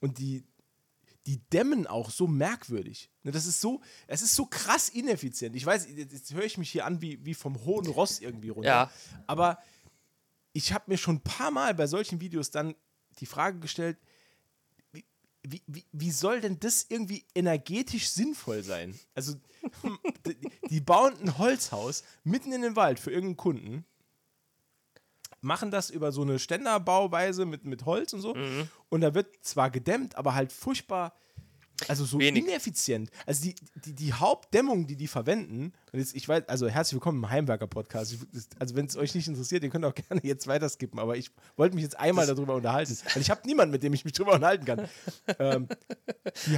und 0.00 0.18
die, 0.18 0.44
die 1.26 1.38
dämmen 1.50 1.86
auch 1.86 2.10
so 2.10 2.26
merkwürdig. 2.26 3.10
Ne, 3.24 3.32
das 3.32 3.46
ist 3.46 3.60
so, 3.60 3.80
es 4.06 4.22
ist 4.22 4.34
so 4.34 4.46
krass 4.46 4.88
ineffizient. 4.88 5.56
Ich 5.56 5.66
weiß, 5.66 5.88
jetzt 5.94 6.32
höre 6.32 6.44
ich 6.44 6.56
mich 6.56 6.70
hier 6.70 6.86
an 6.86 7.02
wie, 7.02 7.24
wie 7.24 7.34
vom 7.34 7.64
hohen 7.64 7.86
Ross 7.86 8.20
irgendwie 8.20 8.50
runter. 8.50 8.68
Ja. 8.68 8.90
Aber 9.26 9.58
ich 10.52 10.72
habe 10.72 10.84
mir 10.86 10.96
schon 10.96 11.16
ein 11.16 11.22
paar 11.22 11.50
Mal 11.50 11.74
bei 11.74 11.86
solchen 11.86 12.20
Videos 12.20 12.50
dann 12.50 12.74
die 13.18 13.26
Frage 13.26 13.58
gestellt, 13.58 13.98
wie, 14.92 15.04
wie, 15.42 15.62
wie, 15.66 15.84
wie 15.90 16.10
soll 16.10 16.40
denn 16.40 16.60
das 16.60 16.86
irgendwie 16.88 17.24
energetisch 17.34 18.08
sinnvoll 18.08 18.62
sein? 18.62 18.98
Also, 19.14 19.34
die, 20.26 20.36
die 20.70 20.80
bauen 20.80 21.14
ein 21.20 21.38
Holzhaus 21.38 22.04
mitten 22.22 22.52
in 22.52 22.62
den 22.62 22.76
Wald 22.76 23.00
für 23.00 23.10
irgendeinen 23.10 23.36
Kunden, 23.36 23.84
machen 25.46 25.70
das 25.70 25.88
über 25.90 26.12
so 26.12 26.22
eine 26.22 26.38
Ständerbauweise 26.38 27.46
mit, 27.46 27.64
mit 27.64 27.86
Holz 27.86 28.12
und 28.12 28.20
so. 28.20 28.34
Mhm. 28.34 28.68
Und 28.88 29.00
da 29.00 29.14
wird 29.14 29.28
zwar 29.42 29.70
gedämmt, 29.70 30.16
aber 30.16 30.34
halt 30.34 30.52
furchtbar, 30.52 31.14
also 31.88 32.04
so 32.06 32.18
Wenig. 32.18 32.44
ineffizient. 32.44 33.10
Also 33.26 33.42
die, 33.44 33.54
die, 33.84 33.92
die 33.94 34.12
Hauptdämmung, 34.14 34.86
die 34.86 34.96
die 34.96 35.06
verwenden, 35.06 35.72
und 35.92 35.98
jetzt, 35.98 36.14
ich 36.16 36.26
weiß, 36.28 36.48
also 36.48 36.68
herzlich 36.68 36.94
willkommen 36.94 37.18
im 37.22 37.28
Heimwerker-Podcast. 37.30 38.14
Ich- 38.14 38.20
das- 38.32 38.48
Also 38.58 38.74
wenn 38.76 38.86
es 38.86 38.96
euch 38.96 39.14
nicht 39.14 39.28
interessiert, 39.28 39.62
ihr 39.62 39.68
könnt 39.70 39.84
auch 39.84 39.94
gerne 40.08 40.20
jetzt 40.24 40.46
weiter 40.46 40.68
skippen, 40.68 40.98
aber 40.98 41.16
ich 41.16 41.30
wollte 41.56 41.74
mich 41.74 41.84
jetzt 41.84 41.98
einmal 41.98 42.26
darüber 42.26 42.54
unterhalten. 42.54 42.96
Weil 43.14 43.22
ich 43.22 43.30
habe 43.30 43.42
niemanden, 43.46 43.72
mit 43.72 43.82
dem 43.82 43.92
ich 43.92 44.04
mich 44.04 44.14
darüber 44.14 44.34
unterhalten 44.34 44.64
kann. 44.64 44.88
Ähm, 45.38 45.68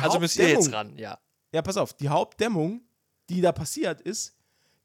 Also 0.01 0.19
müsst 0.21 0.37
ihr 0.37 0.49
jetzt 0.49 0.73
ran, 0.73 0.97
ja. 0.97 1.19
ja, 1.53 1.63
pass 1.63 1.77
auf, 1.77 1.93
die 1.95 2.09
Hauptdämmung, 2.09 2.83
die 3.29 3.41
da 3.41 3.53
passiert 3.53 4.01
ist, 4.01 4.37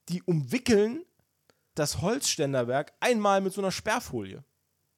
die 0.10 0.22
umwickeln 0.24 1.04
das 1.76 2.02
Holzständerwerk 2.02 2.94
einmal 3.00 3.42
mit 3.42 3.54
so 3.54 3.62
einer 3.62 3.72
Sperrfolie. 3.72 4.44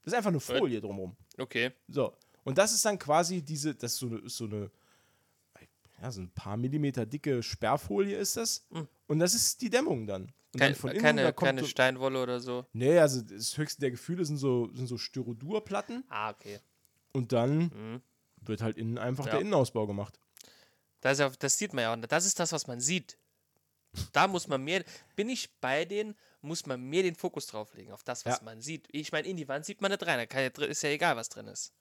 Das 0.03 0.13
ist 0.13 0.17
einfach 0.17 0.29
eine 0.29 0.39
Folie 0.39 0.81
drumherum. 0.81 1.15
Okay. 1.37 1.71
So. 1.87 2.13
Und 2.43 2.57
das 2.57 2.73
ist 2.73 2.85
dann 2.85 2.99
quasi 2.99 3.41
diese, 3.41 3.73
das 3.75 3.93
ist 3.93 3.99
so 3.99 4.07
eine, 4.07 4.17
ist 4.19 4.37
so 4.37 4.45
eine 4.45 4.71
ja, 6.01 6.11
so 6.11 6.21
ein 6.21 6.29
paar 6.29 6.57
Millimeter 6.57 7.05
dicke 7.05 7.41
Sperrfolie 7.41 8.17
ist 8.17 8.37
das. 8.37 8.67
Und 9.07 9.19
das 9.19 9.33
ist 9.33 9.61
die 9.61 9.69
Dämmung 9.69 10.05
dann. 10.07 10.23
Und 10.53 10.59
Kein, 10.59 10.71
dann 10.71 10.75
von 10.75 10.89
innen, 10.91 11.01
keine 11.01 11.33
keine 11.33 11.61
so, 11.61 11.67
Steinwolle 11.67 12.21
oder 12.21 12.39
so. 12.39 12.65
Nee, 12.73 12.97
also 12.99 13.21
das 13.21 13.57
höchste 13.57 13.81
der 13.81 13.91
Gefühle 13.91 14.23
sind 14.25 14.37
so, 14.37 14.69
sind 14.73 14.87
so 14.87 14.97
Styrodurplatten. 14.97 16.03
Ah, 16.09 16.31
okay. 16.31 16.59
Und 17.13 17.31
dann 17.31 17.57
Mhm. 17.67 18.01
wird 18.41 18.61
halt 18.61 18.77
innen 18.77 18.97
einfach 18.97 19.25
Ja. 19.25 19.31
der 19.33 19.41
Innenausbau 19.41 19.87
gemacht. 19.87 20.19
Das, 21.01 21.19
ja, 21.19 21.29
das 21.39 21.57
sieht 21.57 21.73
man 21.73 21.81
ja 21.83 21.93
auch. 21.93 21.97
Das 22.07 22.25
ist 22.25 22.39
das, 22.39 22.51
was 22.51 22.67
man 22.67 22.79
sieht. 22.79 23.17
Da 24.11 24.27
muss 24.27 24.47
man 24.47 24.63
mehr, 24.63 24.83
bin 25.15 25.29
ich 25.29 25.59
bei 25.59 25.85
denen, 25.85 26.15
muss 26.45 26.65
man 26.65 26.81
mehr 26.81 27.03
den 27.03 27.15
Fokus 27.15 27.47
drauf 27.47 27.73
legen, 27.73 27.91
auf 27.91 28.03
das, 28.03 28.25
was 28.25 28.37
Ja. 28.39 28.43
man 28.43 28.61
sieht. 28.61 28.87
Ich 28.91 29.11
meine, 29.11 29.27
in 29.27 29.37
die 29.37 29.47
Wand 29.47 29.65
sieht 29.65 29.81
man 29.81 29.91
nicht 29.91 30.05
rein, 30.05 30.27
da 30.29 30.39
ja, 30.39 30.47
ist 30.65 30.83
ja 30.83 30.89
egal, 30.89 31.15
was 31.15 31.29
drin 31.29 31.47
ist. 31.47 31.73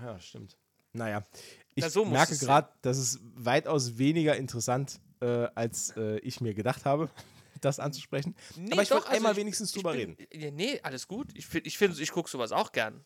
Ja, 0.00 0.18
stimmt. 0.18 0.56
Naja, 0.92 1.24
ich 1.74 1.82
Na, 1.84 1.90
so 1.90 2.04
merke 2.04 2.32
es 2.32 2.40
gerade, 2.40 2.68
das 2.82 2.98
ist 2.98 3.20
weitaus 3.22 3.96
weniger 3.98 4.36
interessant, 4.36 5.00
äh, 5.20 5.46
als 5.54 5.94
äh, 5.96 6.18
ich 6.18 6.40
mir 6.40 6.54
gedacht 6.54 6.84
habe, 6.84 7.08
das 7.60 7.78
anzusprechen. 7.78 8.34
Nee, 8.56 8.72
Aber 8.72 8.82
ich 8.82 8.90
wollte 8.90 9.06
also 9.06 9.16
einmal 9.16 9.32
ich- 9.32 9.38
wenigstens 9.38 9.72
drüber 9.72 9.92
bin, 9.92 10.16
reden. 10.16 10.26
Ja, 10.32 10.50
nee, 10.50 10.80
alles 10.82 11.06
gut. 11.06 11.30
Ich 11.36 11.46
finde, 11.46 11.68
ich, 11.68 11.78
find, 11.78 11.98
ich 11.98 12.10
gucke 12.10 12.28
sowas 12.30 12.50
auch 12.52 12.72
gern. 12.72 13.04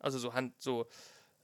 Also 0.00 0.18
so 0.18 0.34
Hand, 0.34 0.60
so, 0.60 0.86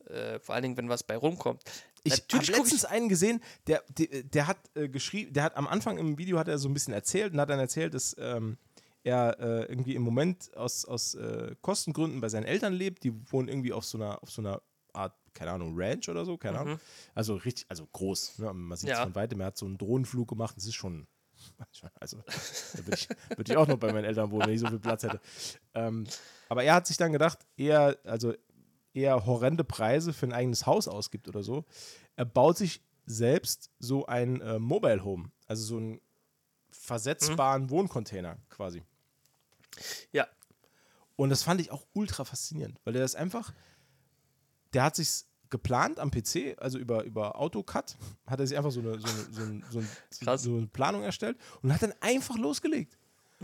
äh, 0.07 0.38
vor 0.40 0.55
allen 0.55 0.62
Dingen, 0.62 0.76
wenn 0.76 0.88
was 0.90 1.03
bei 1.03 1.16
rumkommt. 1.16 1.62
Ich 2.04 2.22
habe 2.32 2.44
letztens 2.46 2.84
einen 2.84 3.08
gesehen, 3.08 3.42
der, 3.66 3.82
der, 3.88 4.22
der 4.22 4.46
hat 4.46 4.58
äh, 4.74 4.88
geschrieben, 4.88 5.32
der 5.32 5.42
hat 5.44 5.56
am 5.56 5.66
Anfang 5.66 5.98
im 5.98 6.18
Video 6.18 6.38
hat 6.38 6.48
er 6.48 6.58
so 6.58 6.68
ein 6.68 6.74
bisschen 6.74 6.94
erzählt 6.94 7.32
und 7.32 7.40
hat 7.40 7.50
dann 7.50 7.58
erzählt, 7.58 7.94
dass 7.94 8.16
ähm, 8.18 8.56
er 9.02 9.38
äh, 9.40 9.62
irgendwie 9.64 9.94
im 9.94 10.02
Moment 10.02 10.54
aus, 10.56 10.84
aus 10.84 11.14
äh, 11.14 11.54
Kostengründen 11.62 12.20
bei 12.20 12.28
seinen 12.28 12.44
Eltern 12.44 12.72
lebt. 12.72 13.04
Die 13.04 13.12
wohnen 13.32 13.48
irgendwie 13.48 13.72
auf 13.72 13.84
so 13.84 13.98
einer, 13.98 14.22
auf 14.22 14.30
so 14.30 14.42
einer 14.42 14.60
Art, 14.92 15.14
keine 15.34 15.52
Ahnung, 15.52 15.74
Ranch 15.76 16.08
oder 16.08 16.24
so, 16.24 16.36
keine 16.36 16.58
Ahnung. 16.58 16.80
Also 17.14 17.34
richtig, 17.36 17.66
also 17.68 17.86
groß. 17.92 18.38
Ne? 18.40 18.52
Man 18.52 18.76
sieht 18.76 18.90
es 18.90 18.96
Ja. 18.96 19.04
von 19.04 19.14
weitem. 19.14 19.40
Er 19.40 19.46
hat 19.48 19.56
so 19.58 19.66
einen 19.66 19.78
Drohnenflug 19.78 20.28
gemacht. 20.28 20.56
Das 20.56 20.64
ist 20.66 20.74
schon. 20.74 21.06
Also, 22.00 22.18
da 22.18 22.86
würde 22.86 22.96
ich, 22.98 23.08
würd 23.36 23.48
ich 23.48 23.56
auch 23.56 23.66
noch 23.66 23.78
bei 23.78 23.92
meinen 23.92 24.04
Eltern 24.04 24.30
wohnen, 24.30 24.46
wenn 24.46 24.54
ich 24.54 24.60
so 24.60 24.66
viel 24.68 24.78
Platz 24.78 25.04
hätte. 25.04 25.20
Ähm, 25.72 26.04
aber 26.50 26.64
er 26.64 26.74
hat 26.74 26.86
sich 26.86 26.98
dann 26.98 27.12
gedacht, 27.12 27.38
eher, 27.56 27.96
also 28.04 28.34
eher 28.94 29.26
horrende 29.26 29.64
Preise 29.64 30.12
für 30.12 30.26
ein 30.26 30.33
eigenes 30.33 30.66
Haus 30.66 30.88
ausgibt 30.88 31.29
oder 31.29 31.42
so. 31.42 31.64
Er 32.16 32.24
baut 32.24 32.57
sich 32.57 32.83
selbst 33.07 33.70
so 33.79 34.07
ein 34.07 34.40
äh, 34.40 34.59
Mobile 34.59 35.05
Home, 35.05 35.31
also 35.46 35.64
so 35.64 35.76
einen 35.76 36.00
versetzbaren 36.70 37.70
Wohncontainer 37.70 38.37
quasi. 38.48 38.83
Ja. 40.12 40.26
Und 41.16 41.31
das 41.31 41.42
fand 41.42 41.61
ich 41.61 41.70
auch 41.70 41.87
ultra 41.92 42.24
faszinierend, 42.24 42.81
weil 42.85 42.94
der 42.94 43.03
das 43.03 43.14
einfach, 43.14 43.53
der 44.72 44.85
hat 44.85 44.96
sich 44.96 45.24
geplant 45.50 45.98
am 45.98 46.11
PC, 46.11 46.57
also 46.59 46.79
über, 46.79 47.05
über 47.05 47.38
AutoCAD, 47.38 47.96
hat 48.26 48.40
er 48.40 48.46
sich 48.46 48.57
einfach 48.57 48.70
so 48.70 48.81
eine, 48.81 48.98
so 48.98 49.07
eine, 49.07 49.26
so 49.31 49.42
ein, 49.42 49.64
so 49.70 49.79
ein, 50.31 50.38
so 50.38 50.57
eine 50.57 50.66
Planung 50.68 51.03
erstellt 51.03 51.37
und 51.62 51.72
hat 51.72 51.83
dann 51.83 51.94
einfach 52.00 52.38
losgelegt. 52.38 52.96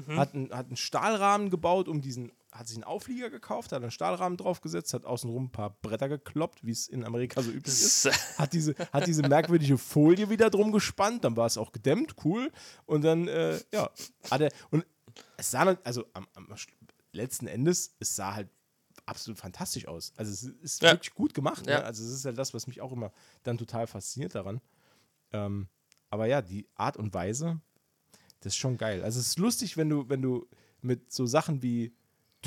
Hat, 0.08 0.34
einen, 0.34 0.52
hat 0.52 0.66
einen 0.66 0.76
Stahlrahmen 0.76 1.48
gebaut, 1.48 1.88
um 1.88 2.02
diesen, 2.02 2.30
hat 2.58 2.68
sich 2.68 2.76
einen 2.76 2.84
Auflieger 2.84 3.30
gekauft, 3.30 3.72
hat 3.72 3.82
einen 3.82 3.90
Stahlrahmen 3.90 4.36
draufgesetzt, 4.36 4.94
hat 4.94 5.04
außenrum 5.04 5.44
ein 5.44 5.52
paar 5.52 5.70
Bretter 5.82 6.08
gekloppt, 6.08 6.64
wie 6.64 6.70
es 6.70 6.88
in 6.88 7.04
Amerika 7.04 7.42
so 7.42 7.50
üblich 7.50 7.72
ist 7.74 8.08
hat 8.38 8.52
diese, 8.52 8.74
hat 8.92 9.06
diese 9.06 9.22
merkwürdige 9.22 9.78
Folie 9.78 10.30
wieder 10.30 10.50
drum 10.50 10.72
gespannt, 10.72 11.24
dann 11.24 11.36
war 11.36 11.46
es 11.46 11.58
auch 11.58 11.72
gedämmt, 11.72 12.14
cool. 12.24 12.50
Und 12.86 13.02
dann, 13.02 13.28
äh, 13.28 13.58
ja, 13.72 13.90
hat 14.30 14.40
er, 14.40 14.50
und 14.70 14.84
es 15.36 15.50
sah, 15.50 15.64
dann- 15.64 15.78
also 15.84 16.04
am, 16.12 16.26
am 16.34 16.48
letzten 17.12 17.46
Endes, 17.46 17.94
es 18.00 18.14
sah 18.16 18.34
halt 18.34 18.48
absolut 19.06 19.38
fantastisch 19.38 19.86
aus. 19.86 20.12
Also 20.16 20.32
es 20.32 20.42
ist 20.42 20.82
Ja. 20.82 20.92
wirklich 20.92 21.14
gut 21.14 21.32
gemacht. 21.34 21.66
Ja. 21.66 21.78
Ne? 21.78 21.84
Also 21.84 22.02
es 22.04 22.10
ist 22.10 22.24
halt 22.24 22.36
das, 22.38 22.52
was 22.54 22.66
mich 22.66 22.80
auch 22.80 22.92
immer 22.92 23.12
dann 23.44 23.56
total 23.56 23.86
fasziniert 23.86 24.34
daran. 24.34 24.60
Ähm, 25.32 25.68
aber 26.10 26.26
ja, 26.26 26.42
die 26.42 26.68
Art 26.74 26.96
und 26.96 27.14
Weise, 27.14 27.60
das 28.40 28.52
ist 28.52 28.56
schon 28.56 28.76
geil. 28.76 29.02
Also 29.02 29.20
es 29.20 29.28
ist 29.28 29.38
lustig, 29.38 29.76
wenn 29.76 29.88
du, 29.88 30.08
wenn 30.08 30.22
du 30.22 30.46
mit 30.82 31.12
so 31.12 31.26
Sachen 31.26 31.62
wie 31.62 31.94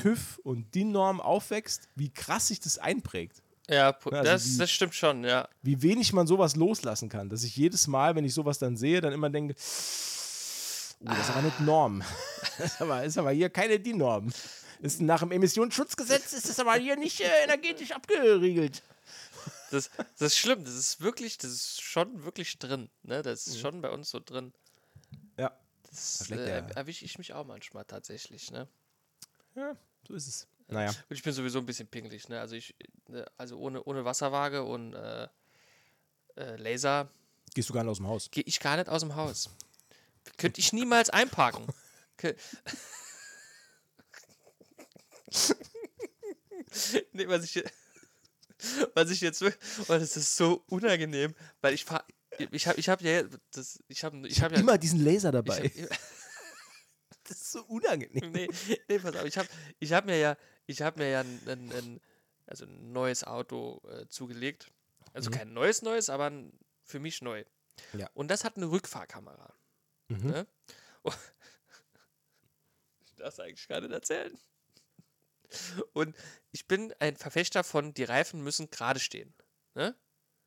TÜV 0.01 0.39
und 0.43 0.73
DIN-Norm 0.75 1.19
aufwächst, 1.21 1.87
wie 1.95 2.09
krass 2.09 2.47
sich 2.47 2.59
das 2.59 2.77
einprägt 2.77 3.41
Ja, 3.69 3.91
Also 3.91 4.09
das, 4.23 4.43
die- 4.45 4.57
das 4.57 4.71
stimmt 4.71 4.95
schon, 4.95 5.23
ja. 5.23 5.47
wie 5.61 5.81
wenig 5.81 6.13
man 6.13 6.25
sowas 6.27 6.55
loslassen 6.55 7.09
kann. 7.09 7.29
Dass 7.29 7.43
ich 7.43 7.55
jedes 7.55 7.87
Mal, 7.87 8.15
wenn 8.15 8.25
ich 8.25 8.33
sowas 8.33 8.57
dann 8.59 8.77
sehe, 8.77 9.01
dann 9.01 9.13
immer 9.13 9.29
denke, 9.29 9.53
oh, 9.55 11.05
das 11.05 11.19
ist 11.19 11.29
aber 11.29 11.41
nicht 11.43 11.59
Norm. 11.61 12.03
Das 12.57 12.73
ist 12.73 12.81
aber, 12.81 13.03
ist 13.05 13.17
aber 13.17 13.31
hier 13.31 13.49
keine 13.49 13.79
die 13.79 13.93
Norm. 13.93 14.33
Ist 14.81 14.99
nach 15.01 15.19
dem 15.21 15.31
Emissionsschutzgesetz 15.31 16.33
ist 16.33 16.49
das 16.49 16.59
aber 16.59 16.75
hier 16.75 16.95
nicht 16.97 17.21
äh, 17.21 17.43
energetisch 17.45 17.91
abgeriegelt. 17.91 18.81
Das, 19.71 19.89
das 20.17 20.33
ist 20.33 20.37
schlimm, 20.37 20.65
das 20.65 20.73
ist 20.73 20.99
wirklich, 20.99 21.37
das 21.37 21.51
ist 21.51 21.81
schon 21.81 22.23
wirklich 22.25 22.57
drin. 22.59 22.89
Ne? 23.03 23.21
Das 23.21 23.45
Mhm. 23.47 23.53
ist 23.53 23.59
schon 23.61 23.81
bei 23.81 23.89
uns 23.91 24.09
so 24.09 24.19
drin. 24.19 24.51
Ja. 25.37 25.51
Das 25.89 26.23
schlägt 26.25 26.41
äh, 26.43 26.63
erwische 26.75 27.05
ich 27.05 27.17
mich 27.17 27.33
auch 27.33 27.45
manchmal 27.45 27.85
tatsächlich, 27.85 28.51
ne? 28.51 28.67
Ja, 29.55 29.75
so 30.07 30.13
ist 30.13 30.27
es. 30.27 30.47
Naja. 30.67 30.89
Und 30.89 31.15
ich 31.15 31.23
bin 31.23 31.33
sowieso 31.33 31.59
ein 31.59 31.65
bisschen 31.65 31.87
pingelig, 31.87 32.29
ne? 32.29 32.39
Also 32.39 32.55
ich, 32.55 32.75
ne, 33.07 33.25
also 33.37 33.57
ohne, 33.57 33.83
ohne 33.83 34.05
Wasserwaage 34.05 34.63
und 34.63 34.93
äh, 34.93 35.27
äh, 36.35 36.55
Laser 36.57 37.09
Gehst 37.55 37.69
du 37.69 37.73
gar 37.73 37.83
nicht 37.83 37.91
aus 37.91 37.97
dem 37.97 38.07
Haus. 38.07 38.29
gehe 38.29 38.43
ich 38.45 38.59
gar 38.59 38.77
nicht 38.77 38.89
aus 38.89 39.01
dem 39.01 39.15
Haus. 39.15 39.49
Könnte 40.37 40.59
ich 40.59 40.73
niemals 40.73 41.09
einparken. 41.09 41.65
Nee, 47.13 47.27
was 47.27 47.43
ich, 47.45 47.63
was 48.93 49.09
ich 49.09 49.21
jetzt 49.21 49.41
oh, 49.41 49.49
das 49.87 50.15
ist 50.17 50.35
so 50.35 50.63
unangenehm, 50.67 51.33
weil 51.61 51.73
ich 51.73 51.85
fahr, 51.85 52.05
ich 52.51 52.67
habe 52.67 52.79
ich 52.79 52.89
hab 52.89 53.01
ja, 53.01 53.23
das, 53.51 53.83
ich 53.87 54.03
habe 54.03 54.27
ich 54.27 54.41
hab 54.41 54.51
ja, 54.51 54.59
Immer 54.59 54.77
diesen 54.77 55.03
Laser 55.03 55.29
ich 55.29 55.33
dabei. 55.33 55.63
hab, 55.63 55.89
das 55.89 55.99
ist 57.49 57.53
so 57.53 57.63
unangenehm. 57.65 58.31
nee, 58.31 58.47
nee, 58.87 58.99
pass 58.99 59.15
auf, 59.15 59.25
ich 59.25 59.37
habe 59.37 59.47
ich 59.79 59.93
hab 59.93 60.05
mir 60.05 60.17
ja, 60.17 60.37
ich 60.65 60.81
habe 60.81 60.99
mir 60.99 61.09
ja 61.09 61.21
ein, 61.21 61.41
ein, 61.47 61.71
ein, 61.71 62.01
also 62.45 62.65
ein 62.65 62.91
neues 62.91 63.23
Auto 63.23 63.81
äh, 63.89 64.07
zugelegt. 64.07 64.71
Also 65.13 65.31
kein 65.31 65.53
neues 65.53 65.81
neues, 65.81 66.09
aber 66.09 66.29
ein, 66.29 66.53
für 66.83 66.99
mich 66.99 67.21
neu. 67.21 67.43
Ja. 67.93 68.09
Und 68.13 68.29
das 68.29 68.43
hat 68.43 68.57
eine 68.57 68.69
Rückfahrkamera. 68.69 69.53
Mhm. 70.07 70.27
Ne? 70.27 70.47
Oh. 71.03 71.13
Ich 73.01 73.23
darf 73.23 73.33
es 73.33 73.39
eigentlich 73.41 73.67
nicht 73.67 73.91
erzählen. 73.91 74.39
Und 75.91 76.15
ich 76.51 76.69
bin 76.69 76.93
ein 76.99 77.17
Verfechter 77.17 77.65
von, 77.65 77.93
die 77.93 78.05
Reifen 78.05 78.41
müssen 78.41 78.69
gerade 78.69 79.01
stehen. 79.01 79.33
Ne? 79.75 79.93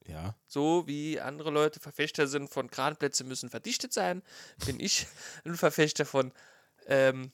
Ja. 0.07 0.37
So 0.47 0.87
wie 0.87 1.21
andere 1.21 1.51
Leute 1.51 1.81
Verfechter 1.81 2.27
sind 2.27 2.49
von 2.49 2.69
Gradplätze 2.69 3.25
müssen 3.25 3.51
verdichtet 3.51 3.93
sein, 3.93 4.23
bin 4.65 4.81
ich 4.81 5.07
ein 5.45 5.57
Verfechter 5.57 6.07
von, 6.07 6.33
ähm, 6.87 7.33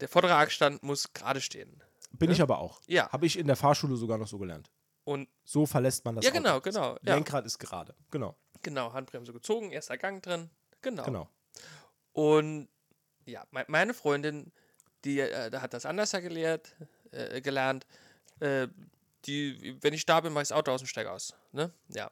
der 0.00 0.08
vordere 0.08 0.34
Achsstand 0.36 0.82
muss 0.82 1.12
gerade 1.12 1.40
stehen. 1.40 1.82
Bin 2.12 2.30
Ja? 2.30 2.34
ich 2.36 2.42
aber 2.42 2.58
auch. 2.58 2.80
Ja. 2.86 3.10
Habe 3.10 3.26
ich 3.26 3.38
in 3.38 3.46
der 3.46 3.56
Fahrschule 3.56 3.96
sogar 3.96 4.18
noch 4.18 4.28
so 4.28 4.38
gelernt. 4.38 4.70
Und 5.04 5.28
So 5.44 5.66
verlässt 5.66 6.04
man 6.04 6.16
das 6.16 6.24
Ja, 6.24 6.30
Auto. 6.30 6.38
genau, 6.40 6.60
genau, 6.60 6.96
ja. 7.02 7.14
Lenkrad 7.14 7.46
ist 7.46 7.58
gerade. 7.58 7.94
Genau. 8.10 8.36
genau, 8.62 8.92
Handbremse 8.92 9.32
gezogen, 9.32 9.70
erster 9.72 9.96
Gang 9.98 10.22
drin. 10.22 10.50
Genau. 10.82 11.04
Genau. 11.04 11.28
Und 12.12 12.68
ja, 13.26 13.44
me 13.50 13.64
meine 13.68 13.94
Freundin, 13.94 14.52
die 15.04 15.20
äh, 15.20 15.50
hat 15.58 15.72
das 15.74 15.86
anders 15.86 16.10
gelehrt, 16.12 16.74
äh, 17.10 17.40
gelernt. 17.40 17.86
Äh, 18.40 18.68
die, 19.24 19.76
wenn 19.82 19.94
ich 19.94 20.06
da 20.06 20.20
bin, 20.20 20.32
mache 20.32 20.42
ich 20.42 20.48
das 20.48 20.56
Auto 20.56 20.70
aus 20.72 20.80
dem 20.80 20.86
Steig 20.86 21.06
aus. 21.06 21.34
Ne? 21.52 21.72
Ja. 21.88 22.06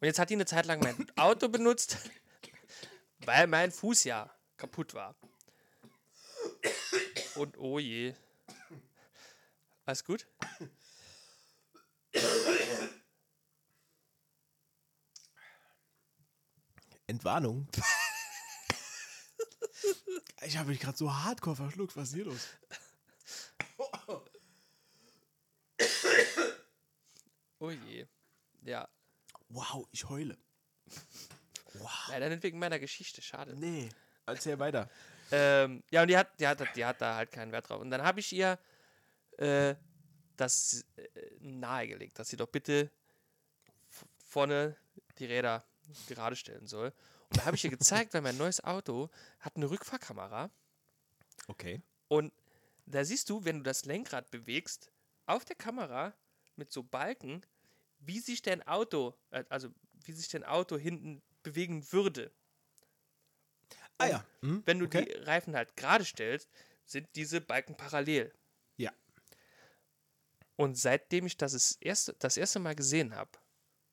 Und 0.00 0.06
jetzt 0.06 0.18
hat 0.18 0.30
die 0.30 0.34
eine 0.34 0.46
Zeit 0.46 0.66
lang 0.66 0.80
mein 0.80 1.06
Auto 1.16 1.48
benutzt, 1.48 1.96
weil 3.24 3.46
mein 3.46 3.70
Fuß 3.70 4.04
ja 4.04 4.30
kaputt 4.56 4.94
war. 4.94 5.14
Und 7.34 7.56
oh 7.58 7.78
je. 7.78 8.14
Alles 9.84 10.04
gut? 10.04 10.26
Entwarnung. 17.06 17.68
ich 20.42 20.56
habe 20.56 20.68
mich 20.68 20.80
gerade 20.80 20.96
so 20.96 21.12
hardcore 21.12 21.56
verschluckt. 21.56 21.96
Was 21.96 22.08
ist 22.08 22.14
hier 22.14 22.24
los? 22.24 22.48
Oh 27.58 27.70
je. 27.70 28.06
Ja. 28.62 28.88
Wow, 29.48 29.86
ich 29.90 30.08
heule. 30.08 30.38
Leider 32.08 32.30
nicht 32.30 32.42
wegen 32.42 32.58
meiner 32.58 32.78
Geschichte, 32.78 33.22
schade. 33.22 33.54
Nee. 33.54 33.88
Erzähl 34.26 34.58
weiter. 34.58 34.90
Ähm, 35.30 35.82
ja, 35.90 36.02
und 36.02 36.08
die 36.08 36.16
hat, 36.16 36.38
die, 36.40 36.46
hat, 36.46 36.76
die 36.76 36.84
hat 36.84 37.00
da 37.00 37.16
halt 37.16 37.30
keinen 37.30 37.52
Wert 37.52 37.68
drauf. 37.68 37.80
Und 37.80 37.90
dann 37.90 38.02
habe 38.02 38.20
ich 38.20 38.32
ihr 38.32 38.58
äh, 39.38 39.74
das 40.36 40.84
äh, 40.96 41.08
nahegelegt, 41.40 42.18
dass 42.18 42.28
sie 42.28 42.36
doch 42.36 42.48
bitte 42.48 42.90
vorne 44.24 44.76
die 45.18 45.26
Räder 45.26 45.64
gerade 46.08 46.36
stellen 46.36 46.66
soll. 46.66 46.92
Und 47.28 47.38
da 47.38 47.44
habe 47.44 47.56
ich 47.56 47.64
ihr 47.64 47.70
gezeigt, 47.70 48.14
weil 48.14 48.22
mein 48.22 48.36
neues 48.36 48.62
Auto 48.62 49.10
hat 49.40 49.56
eine 49.56 49.70
Rückfahrkamera. 49.70 50.50
Okay. 51.48 51.82
Und 52.08 52.32
da 52.86 53.04
siehst 53.04 53.30
du, 53.30 53.44
wenn 53.44 53.58
du 53.58 53.62
das 53.62 53.84
Lenkrad 53.84 54.30
bewegst, 54.30 54.90
auf 55.26 55.44
der 55.44 55.56
Kamera 55.56 56.12
mit 56.56 56.72
so 56.72 56.82
Balken, 56.82 57.42
wie 58.00 58.18
sich 58.18 58.42
dein 58.42 58.66
Auto, 58.66 59.14
äh, 59.30 59.44
also 59.48 59.68
wie 60.04 60.12
sich 60.12 60.28
dein 60.28 60.44
Auto 60.44 60.76
hinten 60.76 61.22
bewegen 61.42 61.92
würde. 61.92 62.32
Ah 64.00 64.08
ja. 64.08 64.24
Hm? 64.40 64.62
Wenn 64.64 64.78
du 64.78 64.86
okay. 64.86 65.04
die 65.04 65.12
Reifen 65.24 65.54
halt 65.54 65.76
gerade 65.76 66.04
stellst, 66.04 66.48
sind 66.86 67.08
diese 67.14 67.40
Balken 67.40 67.76
parallel. 67.76 68.32
Ja. 68.76 68.92
Und 70.56 70.78
seitdem 70.78 71.26
ich 71.26 71.36
das, 71.36 71.52
es 71.52 71.76
erste, 71.80 72.14
das 72.14 72.36
erste 72.36 72.58
Mal 72.58 72.74
gesehen 72.74 73.14
habe 73.14 73.30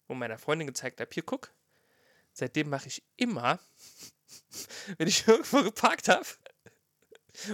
und 0.07 0.17
meiner 0.17 0.37
Freundin 0.37 0.67
gezeigt 0.67 1.01
habe, 1.01 1.09
hier 1.13 1.23
guck, 1.23 1.53
seitdem 2.31 2.69
mache 2.69 2.87
ich 2.87 3.03
immer, 3.17 3.59
wenn 4.97 5.07
ich 5.07 5.27
irgendwo 5.27 5.61
geparkt 5.63 6.07
habe 6.07 6.27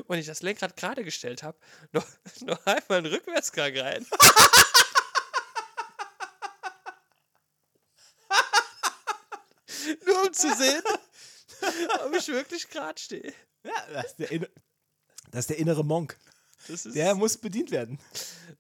und 0.06 0.18
ich 0.20 0.28
das 0.28 0.44
Lenkrad 0.44 0.78
gerade 0.78 1.04
gestellt 1.04 1.42
habe, 1.42 1.58
noch, 1.92 2.06
noch 2.42 2.64
einmal 2.66 3.00
einen 3.00 3.08
Rückwärtsgang 3.08 3.76
rein. 3.76 4.06
Nur 10.06 10.28
um 10.28 10.34
zu 10.34 10.54
sehen, 10.56 10.82
ob 12.06 12.16
ich 12.18 12.28
wirklich 12.28 12.70
gerade 12.70 13.00
stehe. 13.00 13.34
Ja, 13.64 13.72
das 13.94 14.06
ist, 14.08 14.20
der 14.20 14.40
das 15.32 15.40
ist 15.42 15.50
der 15.50 15.58
innere 15.58 15.84
Monk. 15.86 16.18
Das 16.68 16.86
ist 16.86 16.96
Der 16.96 17.16
muss 17.16 17.38
bedient 17.38 17.72
werden. 17.72 18.00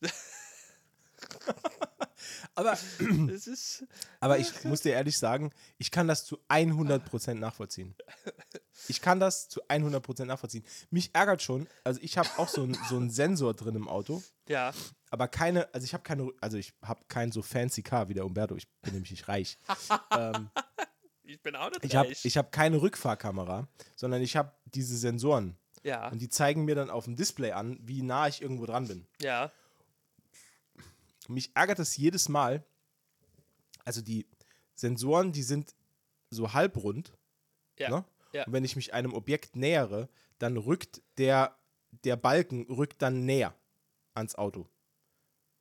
Aber, 2.55 2.77
Es 3.33 3.47
ist. 3.47 3.83
aber 4.19 4.37
ich 4.37 4.63
muss 4.63 4.81
dir 4.81 4.93
ehrlich 4.93 5.17
sagen, 5.17 5.51
ich 5.79 5.89
kann 5.89 6.07
das 6.07 6.23
zu 6.25 6.39
100% 6.49 7.33
nachvollziehen. 7.35 7.95
Ich 8.87 9.01
kann 9.01 9.19
das 9.19 9.49
zu 9.49 9.63
100% 9.67 10.25
nachvollziehen. 10.25 10.63
Mich 10.91 11.09
ärgert 11.15 11.41
schon, 11.41 11.67
also 11.83 11.99
ich 12.03 12.17
habe 12.17 12.29
auch 12.37 12.47
so, 12.47 12.63
ein, 12.63 12.77
so 12.89 12.97
einen 12.97 13.09
Sensor 13.09 13.53
drin 13.55 13.75
im 13.75 13.87
Auto, 13.87 14.21
Ja. 14.47 14.71
aber 15.09 15.27
keine, 15.27 15.73
also 15.73 15.83
ich 15.85 15.93
habe 15.93 16.03
keine, 16.03 16.29
also 16.41 16.57
ich 16.57 16.73
habe 16.83 17.03
kein 17.07 17.31
so 17.31 17.41
fancy 17.41 17.81
Car 17.81 18.07
wie 18.07 18.13
der 18.13 18.25
Umberto, 18.25 18.55
ich 18.55 18.67
bin 18.83 18.93
nämlich 18.93 19.11
nicht 19.11 19.27
reich. 19.27 19.57
ähm, 20.11 20.49
Ich 21.23 21.41
bin 21.41 21.55
auch 21.55 21.69
nicht 21.69 21.85
ich 21.85 21.95
habe 21.95 22.11
hab 22.13 22.51
keine 22.51 22.81
Rückfahrkamera, 22.81 23.67
sondern 23.95 24.21
ich 24.21 24.35
habe 24.35 24.51
diese 24.65 24.97
Sensoren 24.97 25.57
ja. 25.83 26.09
und 26.09 26.19
die 26.21 26.29
zeigen 26.29 26.65
mir 26.65 26.75
dann 26.75 26.89
auf 26.89 27.05
dem 27.05 27.15
Display 27.15 27.51
an, 27.51 27.77
wie 27.81 28.01
nah 28.01 28.27
ich 28.27 28.41
irgendwo 28.41 28.65
dran 28.65 28.87
bin. 28.87 29.07
Ja. 29.21 29.51
mich 31.27 31.55
ärgert 31.55 31.79
das 31.79 31.95
jedes 31.95 32.27
Mal. 32.29 32.63
Also 33.85 34.01
die 34.01 34.27
Sensoren, 34.75 35.31
die 35.31 35.43
sind 35.43 35.75
so 36.29 36.53
halbrund. 36.53 37.13
Ja. 37.77 37.89
Ne? 37.89 38.05
Ja. 38.33 38.45
Und 38.45 38.53
wenn 38.53 38.65
ich 38.65 38.75
mich 38.75 38.93
einem 38.93 39.13
Objekt 39.13 39.55
nähere, 39.55 40.09
dann 40.39 40.57
rückt 40.57 41.01
der, 41.17 41.57
der 42.03 42.15
Balken 42.15 42.63
rückt 42.63 43.01
dann 43.01 43.25
näher 43.25 43.53
ans 44.13 44.35
Auto. 44.35 44.67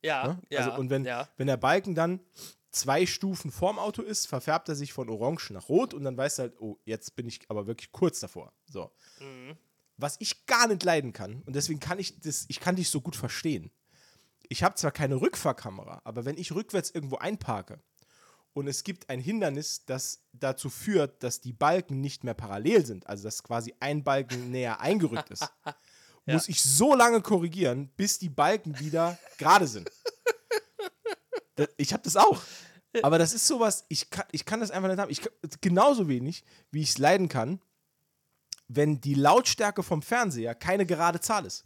Ja. 0.01 0.27
Ne? 0.27 0.41
Ja. 0.49 0.59
Also, 0.59 0.79
und 0.79 0.89
wenn, 0.89 1.05
ja. 1.05 1.29
wenn 1.37 1.47
der 1.47 1.57
Balken 1.57 1.95
dann 1.95 2.19
zwei 2.73 3.05
Stufen 3.05 3.51
vorm 3.51 3.79
Auto 3.79 4.01
ist, 4.01 4.27
verfärbt 4.27 4.67
er 4.67 4.75
sich 4.75 4.91
von 4.91 5.09
orange 5.09 5.51
nach 5.51 5.69
rot 5.69 5.93
und 5.93 6.03
dann 6.03 6.17
weißt 6.17 6.39
du 6.39 6.41
halt, 6.43 6.59
oh, 6.59 6.77
jetzt 6.83 7.15
bin 7.15 7.27
ich 7.27 7.39
aber 7.47 7.67
wirklich 7.67 7.91
kurz 7.91 8.19
davor. 8.19 8.51
So. 8.65 8.91
Mhm. 9.19 9.55
Was 9.97 10.17
ich 10.19 10.45
gar 10.47 10.67
nicht 10.67 10.83
leiden 10.83 11.13
kann, 11.13 11.43
und 11.43 11.55
deswegen 11.55 11.79
kann 11.79 11.99
ich 11.99 12.19
das, 12.19 12.45
ich 12.47 12.59
kann 12.59 12.75
dich 12.75 12.89
so 12.89 12.99
gut 12.99 13.15
verstehen. 13.15 13.71
Ich 14.49 14.63
habe 14.63 14.75
zwar 14.75 14.91
keine 14.91 15.21
Rückfahrkamera, 15.21 16.01
aber 16.03 16.25
wenn 16.25 16.37
ich 16.37 16.51
rückwärts 16.51 16.89
irgendwo 16.89 17.17
einparke 17.17 17.79
und 18.53 18.67
es 18.67 18.83
gibt 18.83 19.09
ein 19.09 19.19
Hindernis, 19.19 19.85
das 19.85 20.23
dazu 20.33 20.69
führt, 20.69 21.23
dass 21.23 21.41
die 21.41 21.53
Balken 21.53 22.01
nicht 22.01 22.23
mehr 22.23 22.33
parallel 22.33 22.85
sind, 22.85 23.07
also 23.07 23.23
dass 23.23 23.43
quasi 23.43 23.73
ein 23.79 24.03
Balken 24.03 24.51
näher 24.51 24.81
eingerückt 24.81 25.29
ist, 25.29 25.47
muss 26.25 26.49
ich 26.49 26.61
so 26.61 26.95
lange 26.95 27.21
korrigieren, 27.21 27.89
bis 27.95 28.17
die 28.17 28.29
Balken 28.29 28.79
wieder 28.79 29.17
gerade 29.37 29.67
sind. 29.67 29.91
Ich 31.77 31.93
habe 31.93 32.03
das 32.03 32.15
auch. 32.15 32.41
Aber 33.01 33.17
das 33.17 33.33
ist 33.33 33.47
sowas, 33.47 33.85
ich 33.87 34.09
kann, 34.09 34.25
ich 34.31 34.45
kann 34.45 34.59
das 34.59 34.69
einfach 34.71 34.89
nicht 34.89 34.99
haben. 34.99 35.09
Ich 35.11 35.21
genauso 35.61 36.07
wenig, 36.07 36.43
wie 36.71 36.81
ich 36.81 36.89
es 36.89 36.97
leiden 36.99 37.27
kann, 37.29 37.59
wenn 38.67 39.01
die 39.01 39.15
Lautstärke 39.15 39.81
vom 39.83 40.01
Fernseher 40.01 40.53
keine 40.55 40.85
gerade 40.85 41.19
Zahl 41.19 41.45
ist. 41.45 41.65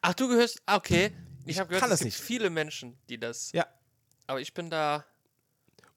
Ach, 0.00 0.14
du 0.14 0.28
gehörst. 0.28 0.60
ah, 0.66 0.76
Okay. 0.76 1.12
Ich 1.44 1.58
habe 1.58 1.68
gehört, 1.68 1.82
kann 1.82 1.90
es 1.90 2.00
das 2.00 2.04
gibt 2.04 2.14
nicht. 2.14 2.22
viele 2.22 2.50
Menschen, 2.50 2.98
die 3.08 3.18
das. 3.18 3.52
Ja. 3.52 3.66
Aber 4.26 4.40
ich 4.40 4.52
bin 4.52 4.68
da. 4.68 5.06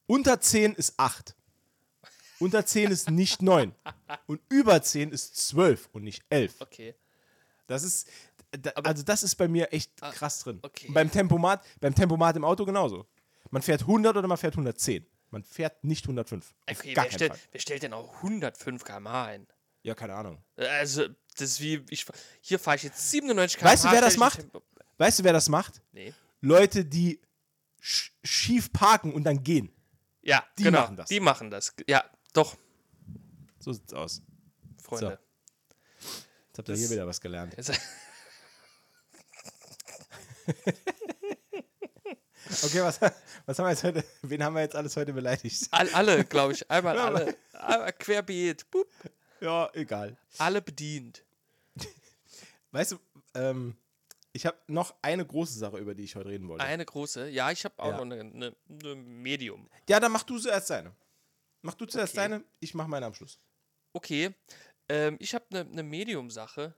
Unter 0.07 0.39
10 0.39 0.75
ist 0.75 0.93
8. 0.97 1.35
Unter 2.39 2.65
10 2.65 2.89
ist 2.91 3.09
nicht 3.09 3.41
9. 3.41 3.73
Und 4.27 4.41
über 4.49 4.81
10 4.81 5.11
ist 5.11 5.35
12 5.49 5.89
und 5.91 6.03
nicht 6.03 6.23
11. 6.29 6.55
Okay. 6.59 6.95
Das 7.67 7.83
ist, 7.83 8.07
da, 8.51 8.71
also 8.71 9.03
das 9.03 9.23
ist 9.23 9.35
bei 9.35 9.47
mir 9.47 9.71
echt 9.73 9.95
krass 9.97 10.39
drin. 10.39 10.59
Ah, 10.61 10.67
okay. 10.67 10.87
Und 10.87 10.93
beim 10.93 11.11
Tempomat, 11.11 11.63
beim 11.79 11.93
Tempomat 11.93 12.35
im 12.37 12.45
Auto 12.45 12.65
genauso. 12.65 13.05
Man 13.51 13.61
fährt 13.61 13.81
100 13.81 14.17
oder 14.17 14.27
man 14.27 14.37
fährt 14.37 14.53
110. 14.55 15.05
Man 15.29 15.43
fährt 15.43 15.83
nicht 15.83 16.05
105. 16.05 16.53
Auf 16.69 16.79
Okay, 16.79 16.93
gar 16.93 17.05
wer, 17.11 17.29
Fall. 17.29 17.39
wer 17.51 17.59
stellt 17.61 17.83
denn 17.83 17.93
auch 17.93 18.15
105 18.23 18.83
km/h 18.83 19.25
ein? 19.25 19.47
Ja, 19.83 19.93
keine 19.95 20.13
Ahnung. 20.15 20.43
Also, 20.57 21.07
das 21.37 21.41
ist 21.51 21.61
wie. 21.61 21.83
Ich, 21.89 22.05
hier 22.41 22.59
fahre 22.59 22.77
ich 22.77 22.83
jetzt 22.83 23.11
97 23.11 23.57
km/h. 23.59 23.71
Weißt 23.73 23.85
du, 23.85 23.91
wer 23.91 24.01
das 24.01 24.13
stell 24.13 24.19
macht? 24.19 24.39
Tempo- 24.39 24.61
Weißt 24.97 25.19
du, 25.19 25.23
wer 25.23 25.33
das 25.33 25.49
macht? 25.49 25.81
Nee. 25.91 26.13
Leute, 26.41 26.85
die 26.85 27.21
sch 27.79 28.11
schief 28.23 28.71
parken 28.73 29.13
und 29.13 29.23
dann 29.23 29.43
gehen. 29.43 29.71
Ja, 30.21 30.45
Die 30.57 30.63
genau. 30.63 30.81
machen 30.81 30.95
das. 30.97 31.09
Die 31.09 31.19
machen 31.19 31.49
das. 31.49 31.73
Ja, 31.87 32.03
doch, 32.33 32.55
So 33.59 33.73
sieht's 33.73 33.93
aus. 33.93 34.21
Freunde. 34.83 35.17
Jetzt 35.99 36.57
habt 36.57 36.67
ihr 36.69 36.73
Das- 36.73 36.79
hier 36.79 36.89
wieder 36.91 37.07
was 37.07 37.19
gelernt. 37.21 37.55
Okay, 42.63 42.81
was, 42.81 42.99
was 43.45 43.59
haben 43.59 43.65
wir 43.65 43.71
jetzt 43.71 43.83
heute? 43.83 44.03
Wen 44.21 44.43
haben 44.43 44.53
wir 44.55 44.61
jetzt 44.61 44.75
alles 44.75 44.95
heute 44.97 45.13
beleidigt? 45.13 45.67
All, 45.71 45.89
alle, 45.93 46.23
glaube 46.25 46.53
ich. 46.53 46.69
Einmal 46.69 46.97
alle. 46.99 47.35
Einmal 47.53 47.93
Querbeet. 47.93 48.69
Boop. 48.69 48.87
Ja, 49.39 49.69
egal. 49.73 50.17
Alle 50.37 50.61
bedient. 50.61 51.23
Weißt 52.71 52.93
du, 52.93 52.99
ähm, 53.35 53.75
ich 54.33 54.45
habe 54.45 54.57
noch 54.67 54.95
eine 55.01 55.25
große 55.25 55.57
Sache, 55.59 55.77
über 55.77 55.93
die 55.93 56.03
ich 56.03 56.15
heute 56.15 56.29
reden 56.29 56.47
wollte. 56.47 56.63
Eine 56.63 56.85
große. 56.85 57.29
Ja, 57.29 57.51
ich 57.51 57.65
habe 57.65 57.75
auch 57.79 57.89
Ja. 57.91 57.93
noch 57.93 58.01
eine, 58.03 58.21
eine, 58.21 58.55
eine 58.69 58.95
Medium. 58.95 59.69
Ja, 59.89 59.99
dann 59.99 60.11
mach 60.11 60.23
du 60.23 60.37
zuerst 60.39 60.69
deine. 60.69 60.95
Mach 61.63 61.73
du 61.73 61.85
zuerst 61.85 62.13
Okay. 62.13 62.29
deine, 62.29 62.43
ich 62.59 62.73
mach 62.73 62.87
meinen 62.87 63.03
am 63.03 63.13
Schluss. 63.13 63.39
Okay. 63.93 64.33
Ähm, 64.87 65.17
ich 65.19 65.35
habe 65.35 65.45
eine, 65.51 65.61
eine 65.69 65.83
Medium-Sache. 65.83 66.73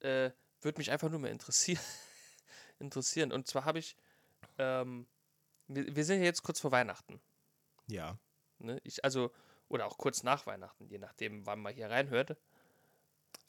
Äh, 0.00 0.30
Würde 0.60 0.78
mich 0.78 0.90
einfach 0.90 1.10
nur 1.10 1.18
mal 1.18 1.30
interessieren. 1.30 1.80
interessieren. 2.78 3.32
Und 3.32 3.46
zwar 3.48 3.64
habe 3.64 3.78
ich. 3.78 3.96
Ähm, 4.58 5.06
wir, 5.68 5.94
wir 5.94 6.04
sind 6.04 6.20
ja 6.20 6.24
jetzt 6.24 6.42
kurz 6.42 6.60
vor 6.60 6.72
Weihnachten. 6.72 7.20
Ja. 7.88 8.18
Ne? 8.58 8.80
Ich, 8.84 9.04
also, 9.04 9.32
oder 9.68 9.86
auch 9.86 9.98
kurz 9.98 10.22
nach 10.22 10.46
Weihnachten, 10.46 10.86
je 10.86 10.98
nachdem, 10.98 11.46
wann 11.46 11.60
man 11.60 11.74
hier 11.74 11.90
reinhört. 11.90 12.36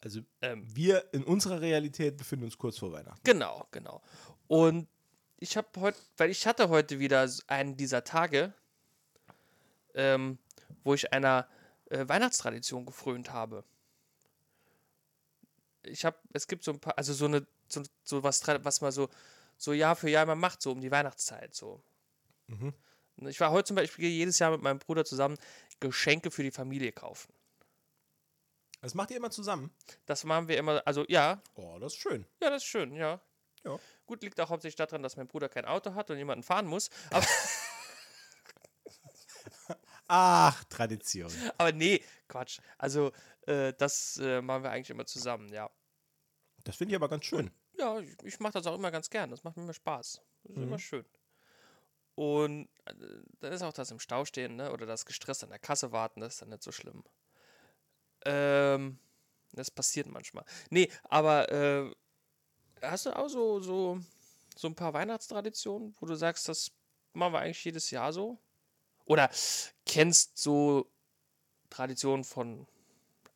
Also 0.03 0.21
Ähm, 0.41 0.63
wir 0.75 1.11
in 1.13 1.23
unserer 1.23 1.61
Realität 1.61 2.17
befinden 2.17 2.45
uns 2.45 2.57
kurz 2.57 2.77
vor 2.77 2.91
Weihnachten. 2.91 3.21
Genau, 3.23 3.67
genau. 3.71 4.01
Und 4.47 4.87
ich 5.37 5.57
habe 5.57 5.67
heute, 5.79 5.99
weil 6.17 6.29
ich 6.29 6.45
hatte 6.45 6.69
heute 6.69 6.99
wieder 6.99 7.29
einen 7.47 7.77
dieser 7.77 8.03
Tage, 8.03 8.53
ähm, 9.93 10.37
wo 10.83 10.93
ich 10.93 11.13
einer 11.13 11.47
äh, 11.89 12.07
Weihnachtstradition 12.07 12.85
gefrönt 12.85 13.31
habe. 13.31 13.63
Ich 15.83 16.05
habe, 16.05 16.17
es 16.33 16.47
gibt 16.47 16.63
so 16.63 16.71
ein 16.71 16.79
paar, 16.79 16.97
also 16.97 17.13
so 17.13 17.25
eine, 17.25 17.45
so, 17.67 17.83
so 18.03 18.23
was, 18.23 18.45
was 18.47 18.81
man 18.81 18.91
so, 18.91 19.09
so 19.57 19.73
Jahr 19.73 19.95
für 19.95 20.09
Jahr 20.09 20.23
immer 20.23 20.35
macht, 20.35 20.61
so 20.61 20.71
um 20.71 20.81
die 20.81 20.91
Weihnachtszeit, 20.91 21.55
so. 21.55 21.81
Mhm. 22.47 22.73
Ich 23.27 23.39
war 23.39 23.51
heute 23.51 23.67
zum 23.67 23.75
Beispiel 23.75 24.09
jedes 24.09 24.39
Jahr 24.39 24.51
mit 24.51 24.61
meinem 24.61 24.79
Bruder 24.79 25.03
zusammen 25.03 25.37
Geschenke 25.79 26.31
für 26.31 26.43
die 26.43 26.51
Familie 26.51 26.91
kaufen. 26.91 27.33
Das 28.81 28.93
macht 28.93 29.11
ihr 29.11 29.17
immer 29.17 29.31
zusammen? 29.31 29.73
Das 30.05 30.23
machen 30.23 30.47
wir 30.47 30.57
immer, 30.57 30.83
also 30.85 31.03
ja, 31.07 31.41
Oh, 31.55 31.77
das 31.79 31.93
ist 31.93 31.99
schön. 31.99 32.25
Ja, 32.41 32.51
das 32.51 32.63
ist 32.63 32.69
schön, 32.69 32.93
ja. 32.93 33.19
Ja. 33.63 33.79
Gut, 34.05 34.21
liegt 34.21 34.39
auch 34.39 34.49
hauptsächlich 34.49 34.75
daran, 34.75 35.01
dass 35.01 35.17
mein 35.17 35.27
Bruder 35.27 35.49
kein 35.49 35.65
Auto 35.65 35.95
hat 35.95 36.11
und 36.11 36.17
jemanden 36.17 36.43
fahren 36.43 36.67
muss. 36.67 36.89
Aber, 37.09 37.25
Ach, 40.07 40.63
Tradition. 40.65 41.31
aber 41.57 41.71
nee, 41.73 42.03
Quatsch. 42.27 42.59
Also, 42.77 43.11
äh, 43.45 43.73
das 43.73 44.17
äh, 44.17 44.41
machen 44.41 44.63
wir 44.63 44.71
eigentlich 44.71 44.91
immer 44.91 45.05
zusammen, 45.05 45.51
ja. 45.51 45.69
Das 46.63 46.77
finde 46.77 46.93
ich 46.93 46.95
aber 46.95 47.09
ganz 47.09 47.25
schön. 47.25 47.51
Ja, 47.77 47.99
ich, 47.99 48.15
ich 48.23 48.39
mache 48.39 48.53
das 48.53 48.67
auch 48.67 48.75
immer 48.75 48.91
ganz 48.91 49.09
gern. 49.09 49.29
Das 49.29 49.43
macht 49.43 49.57
mir 49.57 49.63
immer 49.63 49.73
Spaß. 49.73 50.21
Das 50.43 50.51
ist 50.51 50.57
Mhm. 50.57 50.63
immer 50.63 50.79
schön. 50.79 51.05
Und 52.15 52.67
äh, 52.85 52.93
dann 53.39 53.53
ist 53.53 53.61
auch 53.61 53.73
das 53.73 53.91
im 53.91 53.99
Stau 53.99 54.25
stehen, 54.25 54.55
ne? 54.55 54.71
Oder 54.71 54.85
das 54.85 55.05
gestresst 55.05 55.43
an 55.43 55.49
der 55.51 55.59
Kasse 55.59 55.91
warten, 55.91 56.21
das 56.21 56.33
ist 56.35 56.41
dann 56.41 56.49
nicht 56.49 56.63
so 56.63 56.71
schlimm. 56.71 57.03
Ähm, 58.25 58.99
das 59.53 59.71
passiert 59.71 60.07
manchmal. 60.07 60.45
Nee, 60.69 60.91
aber 61.03 61.51
äh, 61.51 61.91
hast 62.81 63.05
du 63.05 63.15
auch 63.15 63.29
so, 63.29 63.59
so, 63.59 63.99
so 64.55 64.67
ein 64.67 64.75
paar 64.75 64.93
Weihnachtstraditionen, 64.93 65.95
wo 65.99 66.05
du 66.05 66.15
sagst, 66.15 66.49
das 66.49 66.71
machen 67.13 67.33
wir 67.33 67.39
eigentlich 67.39 67.63
jedes 67.65 67.91
Jahr 67.91 68.13
so? 68.13 68.39
Oder 69.05 69.29
kennst 69.85 70.37
so 70.37 70.91
Traditionen 71.69 72.23
von 72.23 72.67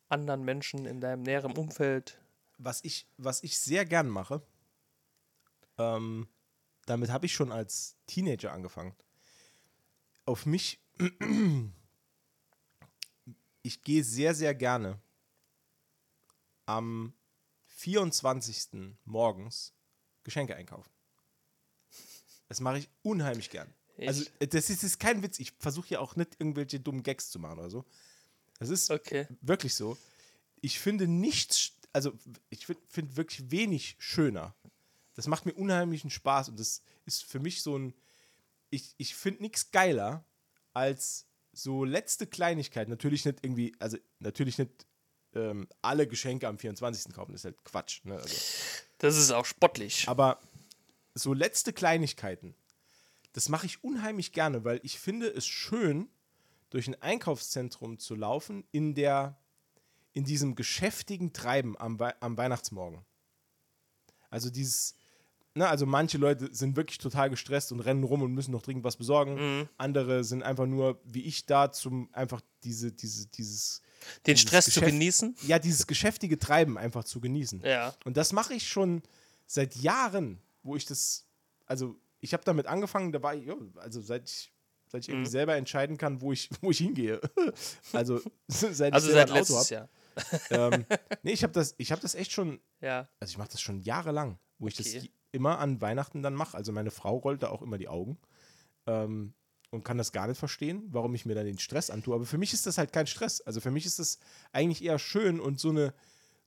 anderen 0.09 0.43
Menschen 0.43 0.85
in 0.85 1.01
deinem 1.01 1.23
näheren 1.23 1.57
Umfeld? 1.57 2.20
Was 2.63 2.83
ich, 2.83 3.07
was 3.17 3.41
ich 3.43 3.57
sehr 3.57 3.85
gern 3.85 4.07
mache, 4.07 4.45
ähm, 5.79 6.27
damit 6.85 7.09
habe 7.09 7.25
ich 7.25 7.33
schon 7.33 7.51
als 7.51 7.97
Teenager 8.05 8.53
angefangen. 8.53 8.95
Auf 10.25 10.45
mich, 10.45 10.79
ich 13.63 13.81
gehe 13.83 14.03
sehr, 14.03 14.35
sehr 14.35 14.53
gerne 14.53 14.99
am 16.65 17.13
24. 17.67 18.95
morgens 19.05 19.73
Geschenke 20.23 20.55
einkaufen. 20.55 20.89
Das 22.47 22.59
mache 22.59 22.79
ich 22.79 22.89
unheimlich 23.01 23.49
gern. 23.49 23.73
Also, 23.97 24.21
Ich- 24.23 24.31
äh, 24.39 24.47
das 24.47 24.69
ist, 24.69 24.83
ist 24.83 24.99
kein 24.99 25.23
Witz. 25.23 25.39
Ich 25.39 25.53
versuche 25.59 25.89
ja 25.89 25.99
auch 25.99 26.15
nicht 26.15 26.35
irgendwelche 26.39 26.79
dummen 26.79 27.01
Gags 27.03 27.29
zu 27.31 27.39
machen 27.39 27.59
oder 27.59 27.69
so. 27.69 27.85
Das 28.59 28.69
ist 28.69 28.91
Okay. 28.91 29.27
wirklich 29.41 29.73
so. 29.73 29.97
Ich 30.61 30.79
finde 30.79 31.07
nichts, 31.07 31.71
also 31.93 32.13
ich 32.49 32.65
finde 32.65 32.81
find 32.87 33.17
wirklich 33.17 33.51
wenig 33.51 33.95
schöner. 33.99 34.55
Das 35.15 35.27
macht 35.27 35.45
mir 35.45 35.53
unheimlichen 35.53 36.09
Spaß 36.09 36.49
und 36.49 36.59
das 36.59 36.81
ist 37.05 37.23
für 37.23 37.39
mich 37.39 37.61
so 37.61 37.77
ein, 37.77 37.93
ich, 38.69 38.95
ich 38.97 39.15
finde 39.15 39.41
nichts 39.41 39.71
geiler 39.71 40.25
als 40.73 41.27
so 41.51 41.83
letzte 41.83 42.27
Kleinigkeit. 42.27 42.87
Natürlich 42.87 43.25
nicht 43.25 43.39
irgendwie, 43.41 43.75
also 43.79 43.97
natürlich 44.19 44.57
nicht 44.57 44.85
ähm, 45.33 45.67
alle 45.81 46.07
Geschenke 46.07 46.47
am 46.47 46.57
24. 46.57 47.13
kaufen, 47.13 47.33
das 47.33 47.41
ist 47.41 47.45
halt 47.45 47.63
Quatsch. 47.63 48.03
Ne? 48.05 48.15
Also, 48.15 48.35
Das 48.99 49.17
ist 49.17 49.31
auch 49.31 49.45
spottlich. 49.45 50.07
aber 50.07 50.39
so 51.13 51.33
letzte 51.33 51.73
Kleinigkeiten, 51.73 52.55
das 53.33 53.49
mache 53.49 53.65
ich 53.65 53.83
unheimlich 53.83 54.31
gerne, 54.31 54.63
weil 54.63 54.79
ich 54.83 54.99
finde 54.99 55.27
es 55.27 55.45
schön, 55.45 56.09
durch 56.69 56.87
ein 56.87 57.01
Einkaufszentrum 57.01 57.99
zu 57.99 58.15
laufen 58.15 58.63
in 58.71 58.95
der 58.95 59.37
in 60.13 60.23
diesem 60.25 60.55
geschäftigen 60.55 61.33
Treiben 61.33 61.77
am, 61.77 61.97
am 62.19 62.37
Weihnachtsmorgen. 62.37 63.05
Also 64.29 64.49
dieses, 64.49 64.95
na, 65.53 65.69
also 65.69 65.85
manche 65.85 66.17
Leute 66.17 66.53
sind 66.53 66.75
wirklich 66.75 66.97
total 66.97 67.29
gestresst 67.29 67.71
und 67.71 67.81
rennen 67.81 68.03
rum 68.03 68.21
und 68.21 68.33
müssen 68.33 68.51
noch 68.51 68.61
dringend 68.61 68.83
was 68.83 68.97
besorgen. 68.97 69.35
Mhm. 69.59 69.69
Andere 69.77 70.23
sind 70.23 70.43
einfach 70.43 70.65
nur, 70.65 71.01
wie 71.03 71.23
ich 71.23 71.45
da, 71.45 71.71
zum 71.71 72.09
einfach 72.13 72.41
diese, 72.63 72.91
diese, 72.91 73.27
dieses, 73.27 73.81
Den 74.25 74.35
dieses 74.35 74.41
Stress 74.41 74.65
zu 74.65 74.71
Geschäft- 74.79 74.91
genießen. 74.91 75.35
ja, 75.47 75.59
dieses 75.59 75.87
geschäftige 75.87 76.39
Treiben 76.39 76.77
einfach 76.77 77.03
zu 77.03 77.19
genießen. 77.19 77.61
Ja. 77.65 77.93
Und 78.05 78.17
das 78.17 78.31
mache 78.33 78.53
ich 78.53 78.67
schon 78.67 79.01
seit 79.47 79.75
Jahren, 79.75 80.41
wo 80.63 80.75
ich 80.75 80.85
das, 80.85 81.25
also 81.65 81.97
ich 82.19 82.33
habe 82.33 82.43
damit 82.45 82.67
angefangen, 82.67 83.11
da 83.11 83.21
war 83.21 83.35
ich, 83.35 83.49
also 83.77 83.99
seit 84.01 84.29
ich, 84.29 84.51
seit 84.87 85.03
ich 85.03 85.09
irgendwie 85.09 85.27
Mhm. 85.27 85.31
selber 85.31 85.55
entscheiden 85.55 85.97
kann, 85.97 86.21
wo 86.21 86.31
ich, 86.31 86.49
wo 86.61 86.71
ich 86.71 86.77
hingehe. 86.77 87.19
also 87.91 88.21
seit 88.47 88.93
Also 88.93 89.07
ich 89.07 89.13
seit 89.13 89.29
letztes. 89.29 89.69
Jahr. 89.69 89.89
Ähm, 90.51 90.85
nee, 91.23 91.31
ich 91.31 91.43
habe 91.43 91.53
das, 91.53 91.75
ich 91.77 91.91
habe 91.91 92.01
das 92.01 92.15
echt 92.15 92.31
schon, 92.31 92.59
Ja. 92.81 93.07
also 93.19 93.31
ich 93.31 93.37
mache 93.37 93.49
das 93.51 93.61
schon 93.61 93.79
jahrelang, 93.81 94.37
wo 94.59 94.67
ich 94.67 94.79
Okay. 94.79 94.93
das 94.99 95.07
immer 95.31 95.59
an 95.59 95.79
Weihnachten 95.81 96.21
dann 96.23 96.33
mache. 96.33 96.57
Also 96.57 96.71
meine 96.71 96.91
Frau 96.91 97.17
rollt 97.17 97.43
da 97.43 97.49
auch 97.49 97.61
immer 97.61 97.77
die 97.77 97.87
Augen 97.87 98.17
ähm, 98.87 99.33
und 99.69 99.83
kann 99.85 99.97
das 99.97 100.11
gar 100.11 100.27
nicht 100.27 100.37
verstehen, 100.37 100.83
warum 100.89 101.15
ich 101.15 101.25
mir 101.25 101.35
dann 101.35 101.45
den 101.45 101.57
Stress 101.59 101.89
antue. 101.89 102.13
Aber 102.15 102.25
für 102.25 102.37
mich 102.37 102.53
ist 102.53 102.65
das 102.65 102.77
halt 102.77 102.91
kein 102.91 103.07
Stress. 103.07 103.39
Also 103.41 103.61
für 103.61 103.71
mich 103.71 103.85
ist 103.85 103.99
das 103.99 104.19
eigentlich 104.51 104.83
eher 104.83 104.99
schön 104.99 105.39
und 105.39 105.59
so 105.59 105.69
eine, 105.69 105.93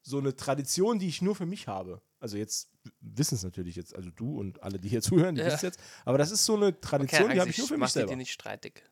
so 0.02 0.18
eine 0.18 0.36
Tradition, 0.36 0.98
die 0.98 1.08
ich 1.08 1.22
nur 1.22 1.34
für 1.34 1.46
mich 1.46 1.66
habe. 1.66 2.02
Also 2.20 2.36
jetzt 2.36 2.70
wissen 3.00 3.36
es 3.36 3.42
natürlich 3.42 3.76
jetzt, 3.76 3.94
also 3.96 4.10
du 4.10 4.38
und 4.38 4.62
alle, 4.62 4.78
die 4.78 4.88
hier 4.90 5.00
zuhören, 5.00 5.34
die 5.34 5.40
Ja. 5.40 5.46
wissen 5.46 5.56
es 5.56 5.62
jetzt. 5.62 5.80
Aber 6.04 6.18
das 6.18 6.30
ist 6.30 6.44
so 6.44 6.54
eine 6.56 6.78
Tradition, 6.78 7.30
die 7.30 7.40
habe 7.40 7.48
ich 7.50 7.56
nur 7.58 7.68
für 7.68 7.78
mich 7.78 7.90
selber. 7.92 8.10
die 8.10 8.16
nicht 8.16 8.32
streitig. 8.32 8.82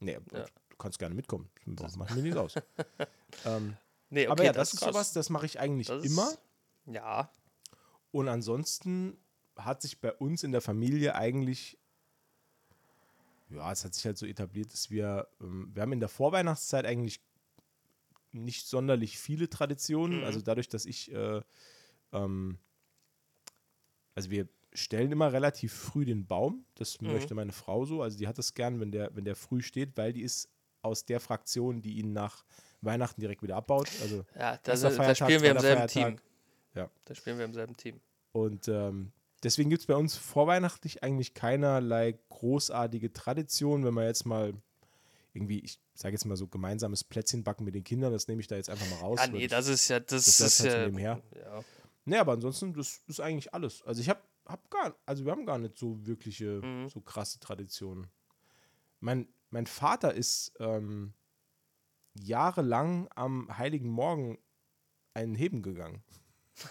Nee, 0.00 0.18
Ja. 0.32 0.44
du 0.68 0.76
kannst 0.76 0.98
gerne 0.98 1.14
mitkommen. 1.14 1.48
Das 1.66 1.96
macht 1.96 2.14
mir 2.14 2.22
nichts 2.22 2.36
aus. 2.36 2.54
ähm, 3.46 3.76
Nee, 4.10 4.22
okay, 4.22 4.30
aber 4.32 4.44
ja, 4.44 4.52
das, 4.52 4.72
ist 4.72 4.80
krass. 4.80 4.88
sowas, 4.94 5.12
das 5.12 5.28
mache 5.30 5.46
ich 5.46 5.60
eigentlich 5.60 5.88
Das 5.88 6.04
ist- 6.04 6.10
immer. 6.12 6.30
Ja. 6.86 7.30
Und 8.10 8.28
ansonsten 8.28 9.18
hat 9.56 9.82
sich 9.82 10.00
bei 10.00 10.12
uns 10.12 10.42
in 10.44 10.52
der 10.52 10.60
Familie 10.62 11.14
eigentlich, 11.14 11.78
ja, 13.50 13.70
es 13.72 13.84
hat 13.84 13.94
sich 13.94 14.04
halt 14.06 14.16
so 14.18 14.26
etabliert, 14.26 14.72
dass 14.72 14.90
wir, 14.90 15.28
ähm, 15.40 15.70
wir 15.74 15.82
haben 15.82 15.92
in 15.92 16.00
der 16.00 16.08
Vorweihnachtszeit 16.08 16.86
eigentlich 16.86 17.20
nicht 18.32 18.66
sonderlich 18.66 19.18
viele 19.18 19.48
Traditionen. 19.48 20.18
Mhm. 20.18 20.24
Also 20.24 20.40
dadurch, 20.40 20.68
dass 20.68 20.84
ich, 20.84 21.12
äh, 21.12 21.42
ähm, 22.12 22.58
also 24.14 24.30
wir 24.30 24.48
stellen 24.74 25.10
immer 25.12 25.32
relativ 25.32 25.72
früh 25.72 26.04
den 26.04 26.26
Baum. 26.26 26.64
Das 26.74 27.00
Mhm. 27.00 27.08
möchte 27.12 27.34
meine 27.34 27.52
Frau 27.52 27.84
so. 27.86 28.02
Also 28.02 28.18
die 28.18 28.28
hat 28.28 28.38
das 28.38 28.54
gern, 28.54 28.80
wenn 28.80 28.92
der, 28.92 29.14
wenn 29.16 29.24
der 29.24 29.34
früh 29.36 29.62
steht, 29.62 29.96
weil 29.96 30.12
die 30.12 30.22
ist 30.22 30.48
aus 30.82 31.04
der 31.04 31.20
Fraktion, 31.20 31.80
die 31.82 31.98
ihn 31.98 32.12
nach 32.12 32.44
Weihnachten 32.80 33.20
direkt 33.20 33.42
wieder 33.42 33.56
abbaut. 33.56 33.88
Also 34.02 34.24
Ja, 34.34 34.56
da, 34.62 34.72
Erster 34.72 34.90
da 34.90 35.14
spielen 35.14 35.42
wir 35.42 35.50
im 35.52 35.58
selben. 35.58 35.86
Team. 35.88 36.16
Ja. 36.74 36.90
Da 37.04 37.14
spielen 37.14 37.38
wir 37.38 37.44
im 37.44 37.54
selben 37.54 37.76
Team. 37.76 38.00
Und 38.32 38.68
ähm, 38.68 39.12
deswegen 39.42 39.70
gibt 39.70 39.80
es 39.80 39.86
bei 39.86 39.94
uns 39.96 40.16
vorweihnachtlich 40.16 41.02
eigentlich 41.02 41.34
keinerlei 41.34 42.18
großartige 42.28 43.12
Tradition, 43.12 43.84
wenn 43.84 43.94
man 43.94 44.04
jetzt 44.04 44.26
mal 44.26 44.54
irgendwie, 45.34 45.60
ich 45.60 45.78
sage 45.94 46.14
jetzt 46.14 46.24
mal 46.24 46.36
so 46.36 46.46
gemeinsames 46.46 47.04
Plätzchen 47.04 47.44
backen 47.44 47.64
mit 47.64 47.74
den 47.74 47.84
Kindern, 47.84 48.12
das 48.12 48.28
nehme 48.28 48.40
ich 48.40 48.46
da 48.46 48.56
jetzt 48.56 48.70
einfach 48.70 48.88
mal 48.90 48.98
raus. 49.00 49.18
Ah, 49.20 49.26
nee, 49.26 49.46
das 49.46 49.68
ist 49.68 49.88
ja, 49.88 50.00
das, 50.00 50.24
das 50.24 50.40
ist 50.40 50.68
halt 50.68 50.96
ja. 50.98 51.20
ja. 51.36 51.64
Nee, 52.04 52.16
aber 52.16 52.32
ansonsten, 52.32 52.72
das 52.72 53.02
ist 53.06 53.20
eigentlich 53.20 53.52
alles. 53.52 53.82
Also 53.82 54.00
ich 54.00 54.08
habe 54.08 54.20
hab 54.46 54.70
gar, 54.70 54.96
also 55.04 55.24
wir 55.24 55.32
haben 55.32 55.44
gar 55.44 55.58
nicht 55.58 55.76
so 55.76 56.06
wirkliche, 56.06 56.60
Mhm. 56.62 56.88
so 56.88 57.00
krasse 57.00 57.38
Traditionen. 57.38 58.06
Mein, 59.00 59.28
mein 59.50 59.66
Vater 59.66 60.14
ist 60.14 60.52
ähm, 60.58 61.12
jahrelang 62.22 63.08
am 63.14 63.56
Heiligen 63.58 63.88
Morgen 63.90 64.38
einen 65.14 65.34
Heben 65.34 65.62
gegangen. 65.62 66.02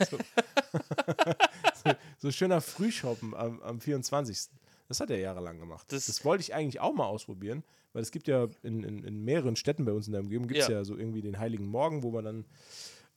So, 0.10 0.18
so, 1.84 1.92
so 2.20 2.32
schöner 2.32 2.62
Frühschoppen 2.62 3.34
am, 3.36 3.62
am 3.62 3.80
24. 3.80 4.50
Das 4.88 5.00
hat 5.00 5.10
er 5.10 5.18
jahrelang 5.20 5.60
gemacht. 5.60 5.92
Das- 5.92 6.06
Das, 6.06 6.24
wollte 6.26 6.42
ich 6.42 6.54
eigentlich 6.54 6.80
auch 6.80 6.94
mal 6.94 7.06
ausprobieren, 7.06 7.64
weil 7.94 8.02
es 8.02 8.12
gibt 8.12 8.28
ja 8.28 8.48
in, 8.64 8.84
in, 8.84 9.04
in 9.04 9.24
mehreren 9.24 9.56
Städten 9.56 9.86
bei 9.86 9.92
uns 9.94 10.08
in 10.08 10.14
der 10.14 10.22
Umgebung 10.22 10.48
gibt 10.48 10.60
es 10.62 10.68
Ja. 10.68 10.76
ja. 10.76 10.84
so 10.86 10.98
irgendwie 10.98 11.22
den 11.22 11.40
Heiligen 11.40 11.66
Morgen, 11.68 12.04
wo 12.04 12.12
man 12.12 12.26
dann 12.26 12.46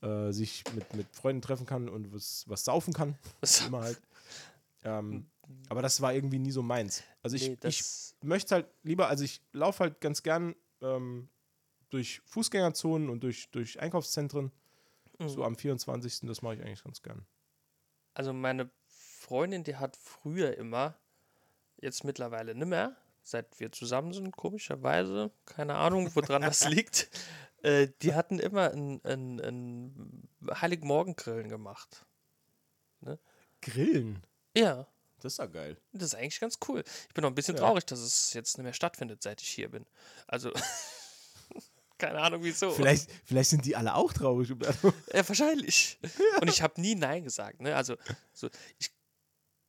äh, 0.02 0.32
sich 0.32 0.64
mit, 0.74 0.94
mit 0.94 1.06
Freunden 1.14 1.42
treffen 1.42 1.66
kann 1.66 1.88
und 1.88 2.12
was, 2.12 2.44
was 2.48 2.64
saufen 2.64 2.92
kann. 2.92 3.16
Das- 3.40 3.66
Immer 3.66 3.82
halt. 3.82 4.00
Ähm, 4.84 5.26
aber 5.68 5.82
das 5.82 6.00
war 6.00 6.14
irgendwie 6.14 6.38
nie 6.38 6.52
so 6.52 6.62
meins. 6.62 7.02
Also 7.22 7.36
ich, 7.36 7.48
Nee, 7.50 7.56
ich 7.64 7.82
möchte 8.22 8.54
halt 8.54 8.66
lieber, 8.82 9.08
also 9.08 9.24
ich 9.24 9.42
laufe 9.52 9.80
halt 9.84 10.00
ganz 10.00 10.22
gern 10.22 10.54
ähm, 10.80 11.28
durch 11.90 12.20
Fußgängerzonen 12.24 13.10
und 13.10 13.20
durch, 13.22 13.50
durch 13.50 13.80
Einkaufszentren. 13.80 14.50
Mhm. 15.18 15.28
So 15.28 15.44
am 15.44 15.56
24. 15.56 16.20
Das 16.22 16.42
mache 16.42 16.54
ich 16.56 16.60
eigentlich 16.62 16.82
ganz 16.84 17.02
gern. 17.02 17.26
Also 18.14 18.32
meine 18.32 18.70
Freundin, 18.86 19.64
die 19.64 19.76
hat 19.76 19.96
früher 19.96 20.56
immer, 20.56 20.98
jetzt 21.76 22.04
mittlerweile 22.04 22.54
nimmer, 22.54 22.96
seit 23.22 23.60
wir 23.60 23.70
zusammen 23.70 24.12
sind, 24.12 24.32
komischerweise, 24.36 25.30
keine 25.46 25.74
Ahnung, 25.74 26.10
woran 26.14 26.42
das 26.42 26.64
liegt, 26.68 27.10
äh, 27.62 27.88
die 28.02 28.14
hatten 28.14 28.38
immer 28.38 28.70
ein, 28.72 29.00
ein, 29.04 29.40
ein 29.40 30.28
Heiligmorgengrillen 30.60 31.48
gemacht. 31.48 32.06
Grillen. 33.62 34.24
Ja, 34.56 34.86
Das 35.20 35.34
ist 35.34 35.38
ja 35.38 35.46
geil. 35.46 35.76
das 35.92 36.04
ist 36.04 36.14
eigentlich 36.14 36.40
ganz 36.40 36.58
cool. 36.68 36.82
Ich 37.08 37.14
bin 37.14 37.24
auch 37.24 37.28
ein 37.28 37.34
bisschen 37.34 37.56
Ja. 37.56 37.62
traurig, 37.62 37.84
dass 37.86 38.00
es 38.00 38.32
jetzt 38.32 38.56
nicht 38.56 38.64
mehr 38.64 38.72
stattfindet, 38.72 39.22
seit 39.22 39.42
ich 39.42 39.48
hier 39.48 39.70
bin. 39.70 39.86
Also, 40.26 40.50
keine 42.00 42.20
Ahnung 42.20 42.42
wieso. 42.42 42.70
Vielleicht, 42.70 43.10
vielleicht 43.24 43.50
sind 43.50 43.64
die 43.64 43.76
alle 43.76 43.94
auch 43.94 44.12
traurig. 44.12 44.50
Ja, 45.12 45.28
wahrscheinlich. 45.28 45.98
Und 46.40 46.48
ich 46.48 46.62
habe 46.62 46.80
nie 46.80 46.94
Nein 46.94 47.24
gesagt. 47.24 47.60
Ne? 47.60 47.76
Also, 47.76 47.96
so, 48.32 48.48
ich 48.78 48.90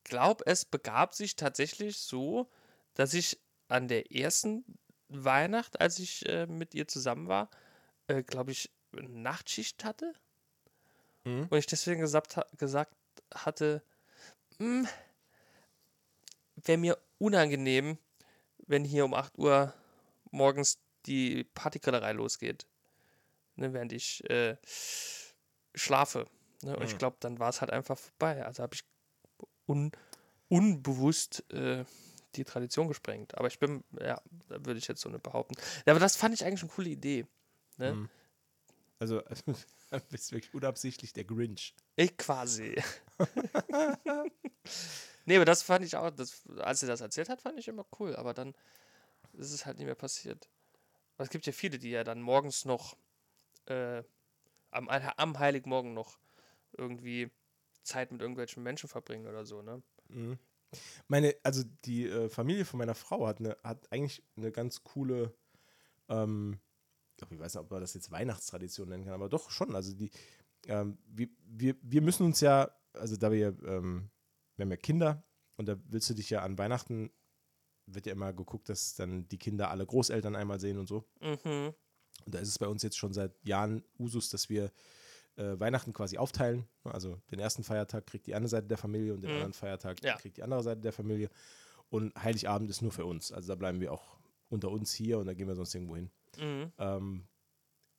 glaube, 0.04 0.44
es 0.48 0.65
begab 0.65 1.13
sich 1.13 1.36
tatsächlich 1.36 1.98
so, 1.98 2.50
dass 2.96 3.13
ich 3.13 3.39
an 3.67 3.88
der 3.88 4.12
ersten 4.12 4.63
Weihnacht, 5.10 5.80
als 5.80 6.00
ich 6.00 6.28
äh, 6.28 6.48
mit 6.48 6.74
ihr 6.74 6.88
zusammen 6.88 7.28
war, 7.28 7.50
äh, 8.08 8.24
glaube 8.24 8.52
ich, 8.52 8.72
eine 8.98 9.10
Nachtschicht 9.10 9.84
hatte. 9.84 10.13
Mhm. 11.26 11.48
Und 11.50 11.58
ich 11.58 11.67
deswegen 11.67 12.02
gesagt, 12.02 12.38
ha 12.38 12.46
gesagt 12.58 12.96
hatte, 13.34 13.84
wäre 14.58 14.88
mir 16.78 16.98
unangenehm, 17.17 17.98
wenn 18.67 18.84
hier 18.84 19.06
um 19.06 19.13
8 19.13 19.38
Uhr 19.38 19.74
morgens 20.32 20.80
die 21.06 21.44
Partygrillerei 21.44 22.14
losgeht. 22.14 22.66
Ne, 23.56 23.74
während 23.74 23.92
ich 23.94 24.28
äh, 24.30 24.58
schlafe. 25.76 26.28
Ne? 26.64 26.76
Und 26.78 26.84
ich 26.84 26.94
Mhm. 26.94 26.98
glaube, 27.00 27.18
dann 27.20 27.40
war 27.40 27.50
es 27.50 27.62
halt 27.62 27.72
einfach 27.72 27.98
vorbei. 27.98 28.46
Also 28.46 28.64
habe 28.64 28.76
ich 28.76 28.84
un 29.68 29.92
unbewusst 30.48 31.50
äh, 31.52 31.86
die 32.36 32.44
Tradition 32.44 32.88
gesprengt. 32.88 33.38
Aber 33.38 33.48
ich 33.48 33.60
bin, 33.60 33.84
ja, 34.00 34.22
da 34.48 34.66
würde 34.66 34.78
ich 34.78 34.88
jetzt 34.88 35.02
so 35.02 35.10
nicht 35.10 35.24
behaupten. 35.24 35.56
Ja, 35.86 35.94
aber 35.94 36.00
das 36.00 36.16
fand 36.16 36.34
ich 36.34 36.46
eigentlich 36.46 36.62
eine 36.62 36.72
coole 36.72 36.90
Idee. 36.90 37.26
Ne? 37.78 37.94
Mhm. 37.94 38.10
Also, 39.00 39.22
du 39.46 39.54
bist 40.10 40.32
wirklich 40.32 40.54
unabsichtlich 40.54 41.14
der 41.14 41.24
Grinch. 41.24 41.74
Ich 41.96 42.18
quasi. 42.18 42.82
nee, 45.26 45.36
aber 45.36 45.46
das 45.46 45.64
fand 45.64 45.86
ich 45.86 45.96
auch, 45.96 46.12
das, 46.12 46.44
als 46.60 46.82
sie 46.82 46.88
das 46.88 47.02
erzählt 47.02 47.30
hat, 47.30 47.42
fand 47.42 47.58
ich 47.60 47.68
immer 47.68 47.86
cool. 48.00 48.16
Aber 48.16 48.34
dann 48.34 48.54
ist 49.34 49.52
es 49.52 49.66
halt 49.66 49.78
nicht 49.78 49.86
mehr 49.86 49.96
passiert. 49.96 50.50
Es 51.17 51.30
gibt 51.30 51.45
ja 51.45 51.54
viele, 51.54 51.78
die 51.78 51.91
ja 51.91 52.04
dann 52.04 52.21
morgens 52.21 52.65
noch 52.65 52.97
äh, 53.65 54.04
am, 54.71 54.89
am 54.89 55.39
Heiligmorgen 55.39 55.93
noch 55.93 56.17
irgendwie 56.78 57.30
Zeit 57.84 58.12
mit 58.12 58.21
irgendwelchen 58.21 58.63
Menschen 58.63 58.89
verbringen 58.89 59.28
oder 59.28 59.45
so, 59.45 59.62
ne? 59.62 59.82
Mhm. 60.10 60.38
Meine, 61.08 61.36
also 61.43 61.63
die 61.86 62.08
äh, 62.08 62.30
Familie 62.30 62.63
von 62.63 62.78
meiner 62.78 62.95
Frau 62.95 63.28
hat, 63.28 63.39
eine, 63.39 63.58
hat 63.63 63.91
eigentlich 63.91 64.24
eine 64.38 64.52
ganz 64.52 64.84
coole, 64.84 65.34
ähm, 66.07 66.59
ich 67.30 67.39
weiß 67.39 67.55
nicht, 67.55 67.64
ob 67.64 67.72
man 67.72 67.82
das 67.82 67.93
jetzt 67.93 68.12
Weihnachtstradition 68.12 68.89
nennen 68.89 69.03
kann, 69.03 69.14
aber 69.14 69.30
doch 69.30 69.51
schon. 69.51 69.76
Also 69.76 69.93
die, 69.93 70.09
ähm, 70.68 70.97
wir, 71.05 71.28
wir, 71.45 71.76
wir 71.82 72.01
müssen 72.01 72.26
uns 72.26 72.39
ja, 72.39 72.72
also 72.93 73.18
da 73.18 73.32
wir, 73.32 73.49
ähm, 73.66 74.09
wir 74.55 74.64
haben 74.64 74.72
ja 74.72 74.78
Kinder 74.78 75.24
und 75.57 75.68
da 75.68 75.76
willst 75.86 76.09
du 76.09 76.14
dich 76.14 76.30
ja 76.30 76.41
an 76.41 76.57
Weihnachten, 76.57 77.12
wird 77.94 78.06
ja 78.06 78.14
immer 78.14 78.34
geguckt, 78.34 78.70
dass 78.70 78.96
dann 78.96 79.28
die 79.30 79.38
Kinder 79.38 79.70
alle 79.70 79.86
Großeltern 79.86 80.36
einmal 80.36 80.60
sehen 80.60 80.78
und 80.78 80.88
so. 80.88 81.06
Mhm. 81.22 81.74
Und 82.26 82.36
da 82.36 82.39
ist 82.39 82.50
es 82.50 82.60
bei 82.60 82.68
uns 82.68 82.84
jetzt 82.84 82.98
schon 82.98 83.14
seit 83.14 83.34
Jahren 83.46 83.84
Usus, 83.98 84.30
dass 84.30 84.50
wir 84.50 84.72
äh, 85.38 85.60
Weihnachten 85.60 85.94
quasi 85.94 86.18
aufteilen. 86.18 86.68
Also 86.84 87.20
den 87.32 87.39
ersten 87.39 87.64
Feiertag 87.64 88.06
kriegt 88.06 88.28
die 88.28 88.36
eine 88.36 88.48
Seite 88.48 88.68
der 88.68 88.78
Familie 88.78 89.14
und 89.14 89.22
den 89.22 89.30
Mhm. 89.30 89.36
anderen 89.38 89.54
Feiertag 89.54 90.04
Ja. 90.04 90.18
kriegt 90.18 90.38
die 90.38 90.44
andere 90.44 90.62
Seite 90.62 90.82
der 90.82 90.94
Familie. 90.94 91.30
Und 91.89 92.14
Heiligabend 92.22 92.70
ist 92.70 92.82
nur 92.82 92.92
für 92.92 93.06
uns. 93.06 93.32
Also 93.32 93.48
da 93.48 93.56
bleiben 93.56 93.80
wir 93.80 93.92
auch 93.94 94.18
unter 94.50 94.70
uns 94.70 94.94
hier 94.94 95.20
und 95.20 95.26
da 95.28 95.34
gehen 95.34 95.48
wir 95.48 95.56
sonst 95.56 95.74
irgendwo 95.74 95.96
hin. 95.96 96.12
Mhm. 96.38 96.72
Ähm, 96.78 97.28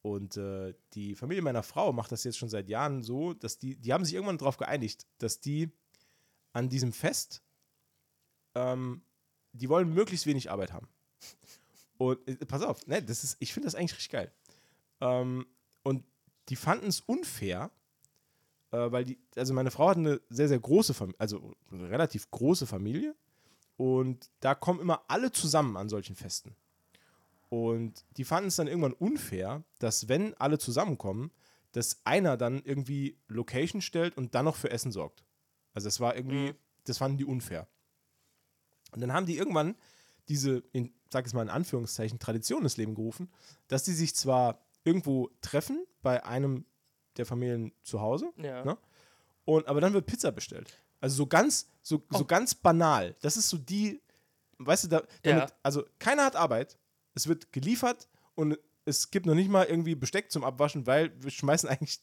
und 0.02 0.36
äh, 0.36 0.74
die 0.94 1.14
Familie 1.14 1.42
meiner 1.42 1.62
Frau 1.62 1.92
macht 1.92 2.12
das 2.12 2.24
jetzt 2.24 2.36
schon 2.38 2.48
seit 2.48 2.68
Jahren 2.68 3.02
so, 3.02 3.32
dass 3.34 3.58
die, 3.58 3.76
die 3.76 3.92
haben 3.92 4.04
sich 4.04 4.14
irgendwann 4.14 4.38
darauf 4.38 4.56
geeinigt, 4.58 5.06
dass 5.18 5.40
die 5.40 5.70
an 6.52 6.68
diesem 6.68 6.92
Fest 6.92 7.42
ähm, 8.54 9.02
die 9.52 9.68
wollen 9.68 9.92
möglichst 9.92 10.26
wenig 10.26 10.50
Arbeit 10.50 10.72
haben. 10.72 10.88
Und 11.98 12.26
äh, 12.28 12.36
pass 12.46 12.62
auf, 12.62 12.86
ne, 12.86 13.02
das 13.02 13.24
ist, 13.24 13.36
ich 13.40 13.52
finde 13.52 13.66
das 13.66 13.74
eigentlich 13.74 13.92
richtig 13.92 14.10
geil. 14.10 14.32
Ähm, 15.00 15.46
und 15.82 16.04
die 16.48 16.56
fanden 16.56 16.86
es 16.86 17.00
unfair, 17.00 17.70
äh, 18.70 18.90
weil 18.90 19.04
die, 19.04 19.18
also 19.36 19.54
meine 19.54 19.70
Frau 19.70 19.88
hat 19.88 19.96
eine 19.98 20.20
sehr, 20.30 20.48
sehr 20.48 20.58
große 20.58 20.94
Familie, 20.94 21.20
also 21.20 21.54
eine 21.70 21.90
relativ 21.90 22.30
große 22.30 22.66
Familie. 22.66 23.14
Und 23.76 24.30
da 24.40 24.54
kommen 24.54 24.80
immer 24.80 25.02
alle 25.08 25.32
zusammen 25.32 25.76
an 25.76 25.88
solchen 25.88 26.14
Festen. 26.16 26.54
Und 27.48 28.04
die 28.16 28.24
fanden 28.24 28.48
es 28.48 28.56
dann 28.56 28.66
irgendwann 28.66 28.94
unfair, 28.94 29.62
dass 29.78 30.08
wenn 30.08 30.34
alle 30.34 30.58
zusammenkommen, 30.58 31.30
dass 31.72 32.00
einer 32.04 32.36
dann 32.36 32.62
irgendwie 32.64 33.18
Location 33.28 33.80
stellt 33.82 34.16
und 34.16 34.34
dann 34.34 34.44
noch 34.44 34.56
für 34.56 34.70
Essen 34.70 34.92
sorgt. 34.92 35.24
Also 35.74 35.86
das 35.86 36.00
war 36.00 36.16
irgendwie, 36.16 36.52
Mhm. 36.52 36.56
das 36.84 36.98
fanden 36.98 37.18
die 37.18 37.24
unfair. 37.24 37.66
Und 38.92 39.00
dann 39.00 39.12
haben 39.12 39.26
die 39.26 39.36
irgendwann 39.36 39.74
diese, 40.28 40.62
in, 40.72 40.92
sag 41.10 41.26
ich 41.26 41.32
mal 41.34 41.42
in 41.42 41.48
Anführungszeichen, 41.50 42.18
Tradition 42.18 42.62
ins 42.62 42.76
Leben 42.76 42.94
gerufen, 42.94 43.28
dass 43.68 43.82
die 43.84 43.92
sich 43.92 44.14
zwar 44.14 44.64
irgendwo 44.84 45.30
treffen 45.40 45.84
bei 46.02 46.24
einem 46.24 46.64
der 47.16 47.26
Familien 47.26 47.72
zu 47.82 48.00
Hause, 48.00 48.32
Ja. 48.36 48.64
Ne? 48.64 48.78
und, 49.44 49.66
aber 49.66 49.80
dann 49.80 49.92
wird 49.92 50.06
Pizza 50.06 50.30
bestellt. 50.32 50.78
Also 51.00 51.16
so 51.16 51.26
ganz, 51.26 51.68
so, 51.82 52.02
so 52.10 52.20
Oh. 52.20 52.24
ganz 52.24 52.54
banal. 52.54 53.16
Das 53.20 53.36
ist 53.36 53.48
so 53.48 53.58
die, 53.58 54.00
weißt 54.58 54.84
du, 54.84 54.88
da, 54.88 55.02
damit, 55.22 55.50
Ja. 55.50 55.56
also 55.62 55.84
keiner 55.98 56.24
hat 56.24 56.36
Arbeit, 56.36 56.78
es 57.14 57.26
wird 57.26 57.52
geliefert 57.52 58.08
und 58.34 58.56
es 58.84 59.10
gibt 59.10 59.26
noch 59.26 59.34
nicht 59.34 59.50
mal 59.50 59.64
irgendwie 59.66 59.94
Besteck 59.94 60.30
zum 60.32 60.42
Abwaschen, 60.44 60.86
weil 60.86 61.12
wir 61.22 61.30
schmeißen 61.30 61.68
eigentlich, 61.68 62.00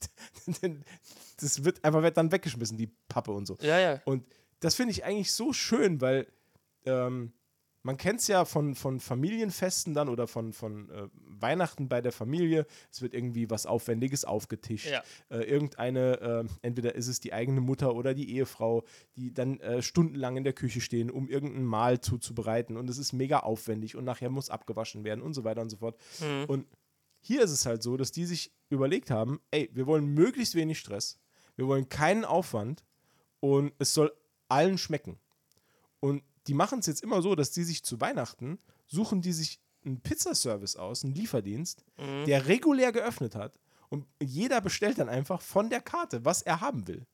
das 1.40 1.64
wird 1.64 1.84
einfach 1.84 2.02
wird 2.04 2.18
dann 2.18 2.32
weggeschmissen, 2.32 2.78
die 2.78 2.88
Pappe 3.08 3.32
und 3.32 3.46
so. 3.46 3.58
Ja, 3.62 3.80
ja. 3.80 4.02
Und 4.06 4.26
das 4.60 4.76
finde 4.76 4.92
ich 4.92 5.04
eigentlich 5.04 5.32
so 5.34 5.54
schön, 5.54 6.02
weil 6.02 6.28
ähm, 6.86 7.34
man 7.84 7.98
kennt 7.98 8.20
es 8.20 8.28
ja 8.28 8.44
von, 8.44 8.76
von 8.76 9.00
Familienfesten 9.00 9.94
dann 9.94 10.10
oder 10.10 10.28
von, 10.28 10.52
von 10.52 10.90
äh, 10.90 11.08
Weihnachten 11.14 11.88
bei 11.88 12.02
der 12.02 12.12
Familie. 12.12 12.66
Es 12.92 13.02
wird 13.02 13.14
irgendwie 13.14 13.50
was 13.50 13.66
Aufwendiges 13.66 14.26
aufgetischt. 14.26 14.92
Ja. 14.92 15.02
Äh, 15.30 15.44
irgendeine, 15.44 16.20
äh, 16.20 16.44
entweder 16.62 16.96
ist 16.96 17.08
es 17.08 17.20
die 17.20 17.32
eigene 17.32 17.62
Mutter 17.62 17.96
oder 17.96 18.14
die 18.14 18.36
Ehefrau, 18.36 18.84
die 19.16 19.34
dann 19.34 19.60
äh, 19.62 19.82
stundenlang 19.82 20.36
in 20.36 20.44
der 20.44 20.54
Küche 20.54 20.82
stehen, 20.82 21.10
um 21.10 21.30
irgendein 21.30 21.64
Mahl 21.64 22.02
zuzubereiten. 22.02 22.76
Und 22.76 22.90
es 22.90 22.98
ist 22.98 23.14
mega 23.14 23.40
aufwendig 23.40 23.96
und 23.96 24.04
nachher 24.04 24.30
muss 24.30 24.50
abgewaschen 24.50 25.06
werden 25.06 25.22
und 25.22 25.34
so 25.34 25.46
weiter 25.46 25.62
und 25.62 25.70
so 25.70 25.78
fort. 25.78 25.98
Mhm. 26.20 26.46
Und 26.46 26.68
hier 27.22 27.42
ist 27.42 27.52
es 27.52 27.66
halt 27.66 27.82
so, 27.82 27.96
dass 27.96 28.12
die 28.12 28.26
sich 28.26 28.52
überlegt 28.70 29.10
haben, 29.10 29.40
ey, 29.52 29.70
wir 29.74 29.88
wollen 29.88 30.06
möglichst 30.06 30.56
wenig 30.56 30.80
Stress, 30.80 31.18
wir 31.56 31.68
wollen 31.68 31.88
keinen 31.90 32.26
Aufwand 32.26 32.84
und 33.40 33.74
es 33.80 33.94
soll 33.94 34.14
allen 34.48 34.78
schmecken. 34.78 35.18
Und 36.02 36.24
die 36.50 36.54
machen 36.56 36.80
es 36.80 36.88
jetzt 36.88 37.04
immer 37.04 37.22
so, 37.22 37.36
dass 37.36 37.52
die 37.52 37.64
sich 37.64 37.84
zu 37.84 38.02
Weihnachten 38.02 38.58
suchen 38.88 39.22
die 39.22 39.34
sich 39.34 39.60
einen 39.86 40.02
Pizzaservice 40.02 40.76
aus, 40.76 41.04
einen 41.04 41.14
Lieferdienst, 41.14 41.86
Mhm. 41.98 42.26
der 42.26 42.48
regulär 42.48 42.92
geöffnet 42.92 43.36
hat 43.36 43.54
und 43.90 44.06
jeder 44.22 44.62
bestellt 44.62 44.98
dann 44.98 45.10
einfach 45.10 45.42
von 45.42 45.70
der 45.70 45.82
Karte, 45.82 46.26
was 46.26 46.42
er 46.42 46.60
haben 46.60 46.88
will. 46.88 47.06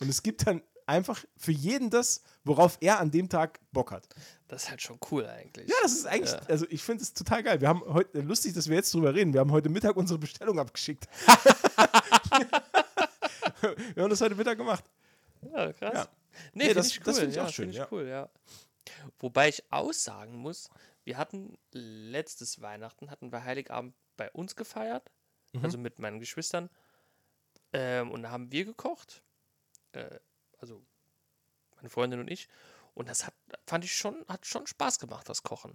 Und 0.00 0.08
es 0.08 0.22
gibt 0.22 0.46
dann 0.46 0.62
einfach 0.86 1.24
für 1.36 1.52
jeden 1.52 1.90
das, 1.90 2.22
worauf 2.44 2.76
er 2.80 3.00
an 3.00 3.10
dem 3.10 3.28
Tag 3.28 3.58
Bock 3.72 3.90
hat. 3.90 4.06
Das 4.48 4.64
ist 4.64 4.70
halt 4.70 4.82
schon 4.82 4.98
cool 5.10 5.26
eigentlich. 5.26 5.68
Ja, 5.68 5.76
das 5.82 5.92
ist 5.92 6.06
eigentlich, 6.06 6.32
Ja. 6.32 6.40
also 6.48 6.66
ich 6.70 6.82
finde 6.82 7.02
es 7.02 7.12
total 7.14 7.42
geil. 7.42 7.60
Wir 7.60 7.68
haben 7.68 7.82
heute, 7.86 8.20
lustig, 8.20 8.52
dass 8.54 8.68
wir 8.68 8.76
jetzt 8.76 8.92
drüber 8.94 9.14
reden, 9.14 9.32
wir 9.32 9.40
haben 9.40 9.52
heute 9.52 9.68
Mittag 9.70 9.96
unsere 9.96 10.18
Bestellung 10.18 10.58
abgeschickt. 10.58 11.08
wir 13.94 14.02
haben 14.02 14.10
das 14.10 14.20
heute 14.20 14.34
Mittag 14.34 14.58
gemacht. 14.58 14.84
Ja, 15.52 15.72
krass. 15.72 15.92
Ja. 15.94 16.08
Nee, 16.52 16.54
Nee, 16.54 16.64
finde 16.64 16.74
das- 16.74 16.86
ich 16.88 16.98
cool. 16.98 17.04
das 17.04 17.18
find 17.18 17.30
ich 17.30 17.36
ja, 17.36 17.44
auch 17.44 17.48
schön, 17.50 17.64
find 17.66 17.74
ich 17.74 17.78
ja. 17.78 17.88
cool, 17.90 18.06
ja. 18.08 18.28
Wobei 19.18 19.48
ich 19.48 19.70
aussagen 19.72 20.36
muss, 20.36 20.68
wir 21.04 21.16
hatten 21.18 21.56
letztes 21.72 22.60
Weihnachten, 22.60 23.10
hatten 23.10 23.32
wir 23.32 23.44
Heiligabend 23.44 23.94
bei 24.16 24.30
uns 24.32 24.56
gefeiert, 24.56 25.10
Mhm. 25.52 25.64
also 25.64 25.78
mit 25.78 25.98
meinen 25.98 26.20
Geschwistern. 26.20 26.68
Ähm, 27.72 28.10
und 28.10 28.22
da 28.22 28.30
haben 28.30 28.50
wir 28.52 28.64
gekocht. 28.64 29.22
Äh, 29.92 30.18
also 30.58 30.84
meine 31.76 31.88
Freundin 31.88 32.20
und 32.20 32.30
ich. 32.30 32.48
Und 32.94 33.08
das 33.08 33.26
hat, 33.26 33.34
fand 33.66 33.84
ich 33.84 33.94
schon, 33.94 34.24
hat 34.28 34.46
schon 34.46 34.66
Spaß 34.66 34.98
gemacht, 34.98 35.28
das 35.28 35.42
Kochen. 35.42 35.72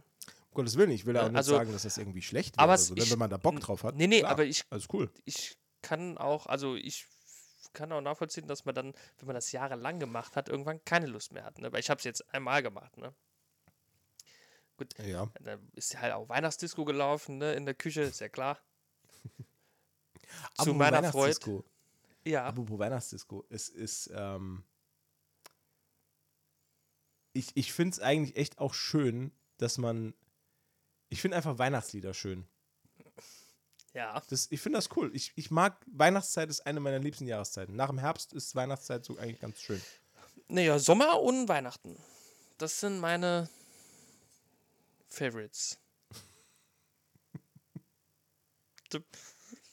Um 0.51 0.53
Gottes 0.55 0.77
Willen, 0.77 0.91
ich 0.91 1.05
will 1.05 1.15
Ja, 1.15 1.23
auch 1.23 1.27
nicht 1.29 1.37
also- 1.37 1.51
sagen, 1.55 1.71
dass 1.73 1.83
das 1.83 1.97
irgendwie 1.97 2.21
schlecht 2.21 2.55
wäre. 2.57 2.63
Aber 2.63 2.73
oder 2.73 2.81
es- 2.81 2.87
so, 2.87 2.95
ich- 2.95 3.11
wenn 3.11 3.19
man 3.19 3.29
da 3.29 3.37
Bock 3.37 3.59
drauf 3.59 3.83
hat. 3.83 3.95
Nee, 3.95 4.07
nee, 4.07 4.19
klar, 4.19 4.31
aber 4.31 4.45
ich, 4.45 4.63
Alles 4.69 4.87
cool. 4.93 5.11
ich 5.25 5.57
kann 5.81 6.17
auch, 6.17 6.45
also 6.47 6.75
ich 6.75 7.07
kann 7.73 7.91
auch 7.91 8.01
nachvollziehen, 8.01 8.47
dass 8.47 8.65
man 8.65 8.75
dann, 8.75 8.93
wenn 9.17 9.27
man 9.27 9.35
das 9.35 9.51
jahrelang 9.51 9.99
gemacht 9.99 10.35
hat, 10.35 10.49
irgendwann 10.49 10.83
keine 10.85 11.07
Lust 11.07 11.33
mehr 11.33 11.43
hat. 11.43 11.59
Ne? 11.59 11.71
Weil 11.71 11.79
ich 11.79 11.89
habe 11.89 11.97
es 11.99 12.03
jetzt 12.05 12.33
einmal 12.33 12.63
gemacht. 12.63 12.97
Ne? 12.97 13.13
Gut, 14.77 14.97
Ja. 14.99 15.29
da 15.41 15.57
ist 15.73 15.99
halt 15.99 16.13
auch 16.13 16.29
Weihnachtsdisco 16.29 16.85
gelaufen, 16.85 17.37
ne? 17.37 17.53
in 17.53 17.65
der 17.65 17.75
Küche, 17.75 18.01
ist 18.01 18.21
ja 18.21 18.29
klar. 18.29 18.59
Zu 20.63 20.73
meiner 20.73 21.03
Freude. 21.11 21.63
Ja, 22.23 22.45
Apropos 22.45 22.79
Weihnachtsdisco. 22.79 23.45
Es 23.49 23.69
ist, 23.69 24.09
ähm, 24.13 24.63
ich, 27.33 27.55
ich 27.55 27.73
finde 27.73 27.93
es 27.93 27.99
eigentlich 27.99 28.37
echt 28.37 28.59
auch 28.59 28.73
schön, 28.73 29.31
dass 29.57 29.77
man, 29.77 30.13
ich 31.09 31.21
finde 31.21 31.37
einfach 31.37 31.57
Weihnachtslieder 31.57 32.13
schön. 32.13 32.47
Ja. 33.93 34.21
Das, 34.29 34.47
ich 34.51 34.61
finde 34.61 34.77
das 34.77 34.89
cool. 34.95 35.11
Ich, 35.15 35.31
ich 35.35 35.51
mag, 35.51 35.83
Weihnachtszeit 35.91 36.49
ist 36.49 36.61
eine 36.65 36.79
meiner 36.79 36.99
liebsten 36.99 37.27
Jahreszeiten. 37.27 37.75
Nach 37.75 37.89
dem 37.89 37.97
Herbst 37.99 38.33
ist 38.33 38.55
Weihnachtszeit 38.55 39.03
so 39.05 39.17
eigentlich 39.17 39.39
ganz 39.39 39.59
schön. 39.61 39.81
Naja, 40.47 40.79
Sommer 40.79 41.19
und 41.21 41.47
Weihnachten. 41.47 41.97
Das 42.57 42.79
sind 42.79 42.99
meine 42.99 43.49
Favorites. 45.07 45.77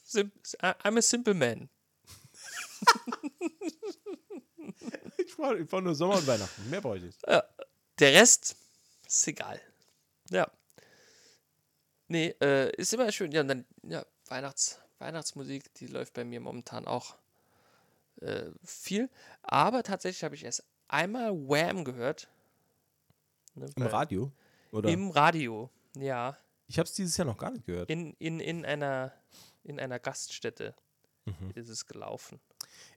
Sim- 0.05 0.31
I'm 0.61 0.97
a 0.97 1.01
simple 1.01 1.33
man. 1.33 1.69
Ich 5.17 5.35
brauche 5.35 5.57
ich 5.57 5.71
nur 5.71 5.95
Sommer 5.95 6.15
und 6.17 6.27
Weihnachten. 6.27 6.69
Mehr 6.69 6.81
brauche 6.81 6.97
ich 6.97 7.03
nicht. 7.03 7.21
Der 7.25 8.13
Rest 8.13 8.55
ist 9.05 9.27
egal. 9.27 9.61
Ja. 10.29 10.49
Nee, 12.07 12.35
äh, 12.41 12.71
ist 12.75 12.93
immer 12.93 13.11
schön. 13.11 13.31
Ja, 13.31 13.41
und 13.41 13.47
dann, 13.49 13.65
ja, 13.83 14.05
Weihnachts, 14.27 14.79
Weihnachtsmusik, 14.99 15.73
die 15.75 15.87
läuft 15.87 16.13
bei 16.13 16.23
mir 16.23 16.39
momentan 16.39 16.87
auch 16.87 17.15
äh, 18.21 18.45
viel. 18.63 19.09
Aber 19.43 19.83
tatsächlich 19.83 20.23
habe 20.23 20.35
ich 20.35 20.43
erst 20.43 20.63
einmal 20.87 21.33
Wham 21.33 21.83
gehört. 21.83 22.29
Ne, 23.55 23.69
Im 23.75 23.83
Radio? 23.87 24.31
Oder? 24.71 24.89
Im 24.89 25.11
Radio, 25.11 25.69
ja. 25.95 26.37
ich 26.67 26.77
habe 26.77 26.87
es 26.87 26.93
dieses 26.93 27.15
Jahr 27.17 27.25
noch 27.25 27.37
gar 27.37 27.51
nicht 27.51 27.65
gehört. 27.65 27.89
In, 27.89 28.13
in, 28.19 28.39
in, 28.39 28.65
einer, 28.65 29.13
in 29.63 29.79
einer 29.79 29.99
Gaststätte 29.99 30.75
Mhm. 31.27 31.51
ist 31.55 31.69
es 31.69 31.85
gelaufen. 31.85 32.39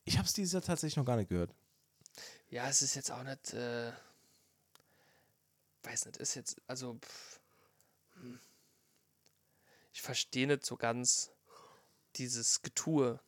Ich 0.04 0.16
habe 0.16 0.26
es 0.26 0.32
dieses 0.32 0.52
Jahr 0.52 0.62
tatsächlich 0.62 0.96
noch 0.96 1.04
gar 1.04 1.16
nicht 1.16 1.28
gehört. 1.28 1.52
Ja, 2.48 2.68
es 2.68 2.82
ist 2.82 2.94
jetzt 2.94 3.10
auch 3.10 3.22
nicht, 3.22 3.52
äh, 3.54 3.92
weiß 5.82 6.06
nicht, 6.06 6.16
ist 6.16 6.34
jetzt, 6.34 6.60
also, 6.66 6.94
pff, 6.94 7.40
hm. 8.14 8.40
Ich 9.92 10.02
verstehe 10.02 10.46
nicht 10.46 10.64
so 10.64 10.76
ganz 10.76 11.30
dieses 12.16 12.62
Getue 12.62 13.20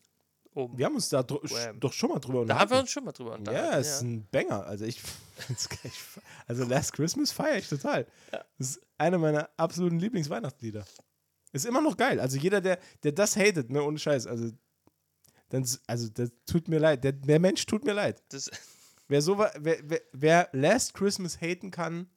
um. 0.55 0.77
Wir 0.77 0.87
haben 0.87 0.95
uns 0.95 1.09
da 1.09 1.27
Wham. 1.29 1.81
doch 1.81 1.93
schon 1.93 2.11
mal 2.11 2.19
drüber 2.19 2.45
da 2.45 2.59
haben 2.59 2.71
wir 2.71 2.77
unterhalten. 2.77 2.83
uns 2.83 2.91
schon 2.91 3.05
mal 3.05 3.13
drüber 3.13 3.35
unterhalten. 3.35 3.73
Ja, 3.73 3.79
ist 3.79 4.03
ein 4.03 4.29
Banger. 4.31 4.67
Also 4.67 4.85
ich 4.85 5.01
Also 6.47 6.65
Last 6.65 6.93
Christmas 6.93 7.33
feiere 7.33 7.59
ich 7.59 7.69
total. 7.69 8.07
Das 8.31 8.71
ist 8.71 8.81
einer 8.99 9.19
meiner 9.19 9.49
absoluten 9.57 9.99
Lieblingsweihnachtslieder. 9.99 10.85
Ist 11.53 11.67
immer 11.67 11.81
noch 11.81 11.97
geil. 11.97 12.21
Also 12.21 12.39
jeder, 12.39 12.61
der, 12.61 12.79
der 13.03 13.13
das 13.13 13.37
hatet, 13.37 13.71
ne, 13.71 13.83
ohne 13.83 13.99
Scheiß, 13.99 14.27
also 14.27 14.51
dann, 15.51 15.69
also 15.87 16.09
das 16.09 16.31
tut 16.47 16.69
mir 16.69 16.79
leid. 16.79 17.05
Der, 17.05 17.13
der 17.13 17.39
Mensch 17.39 17.65
tut 17.67 17.85
mir 17.85 17.93
leid. 17.93 18.23
das, 18.29 18.51
Wer, 19.09 19.21
so, 19.21 19.37
wer, 19.37 19.53
wer, 19.59 20.01
wer 20.13 20.49
Last 20.53 20.95
Christmas 20.95 21.39
haten 21.43 21.71
kann, 21.71 22.09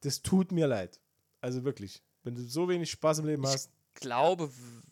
das 0.00 0.22
tut 0.22 0.50
mir 0.50 0.66
leid. 0.66 1.00
Also 1.40 1.62
wirklich. 1.62 2.02
Wenn 2.24 2.34
du 2.34 2.42
so 2.42 2.68
wenig 2.68 2.90
Spaß 2.90 3.20
im 3.20 3.26
Leben 3.26 3.46
hast. 3.46 3.70
glaube 3.94 4.50
w- 4.50 4.82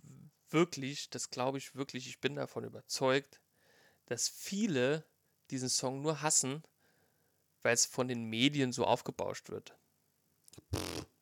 wirklich, 0.50 1.10
das 1.10 1.30
glaube 1.30 1.58
ich 1.58 1.74
wirklich, 1.74 2.06
ich 2.06 2.20
bin 2.20 2.36
davon 2.36 2.64
überzeugt, 2.64 3.40
dass 4.06 4.28
viele 4.28 5.04
diesen 5.50 5.68
Song 5.68 6.02
nur 6.02 6.22
hassen, 6.22 6.62
weil 7.62 7.74
es 7.74 7.86
von 7.86 8.06
den 8.08 8.24
Medien 8.24 8.72
so 8.72 8.84
aufgebauscht 8.84 9.48
wird. 9.50 9.76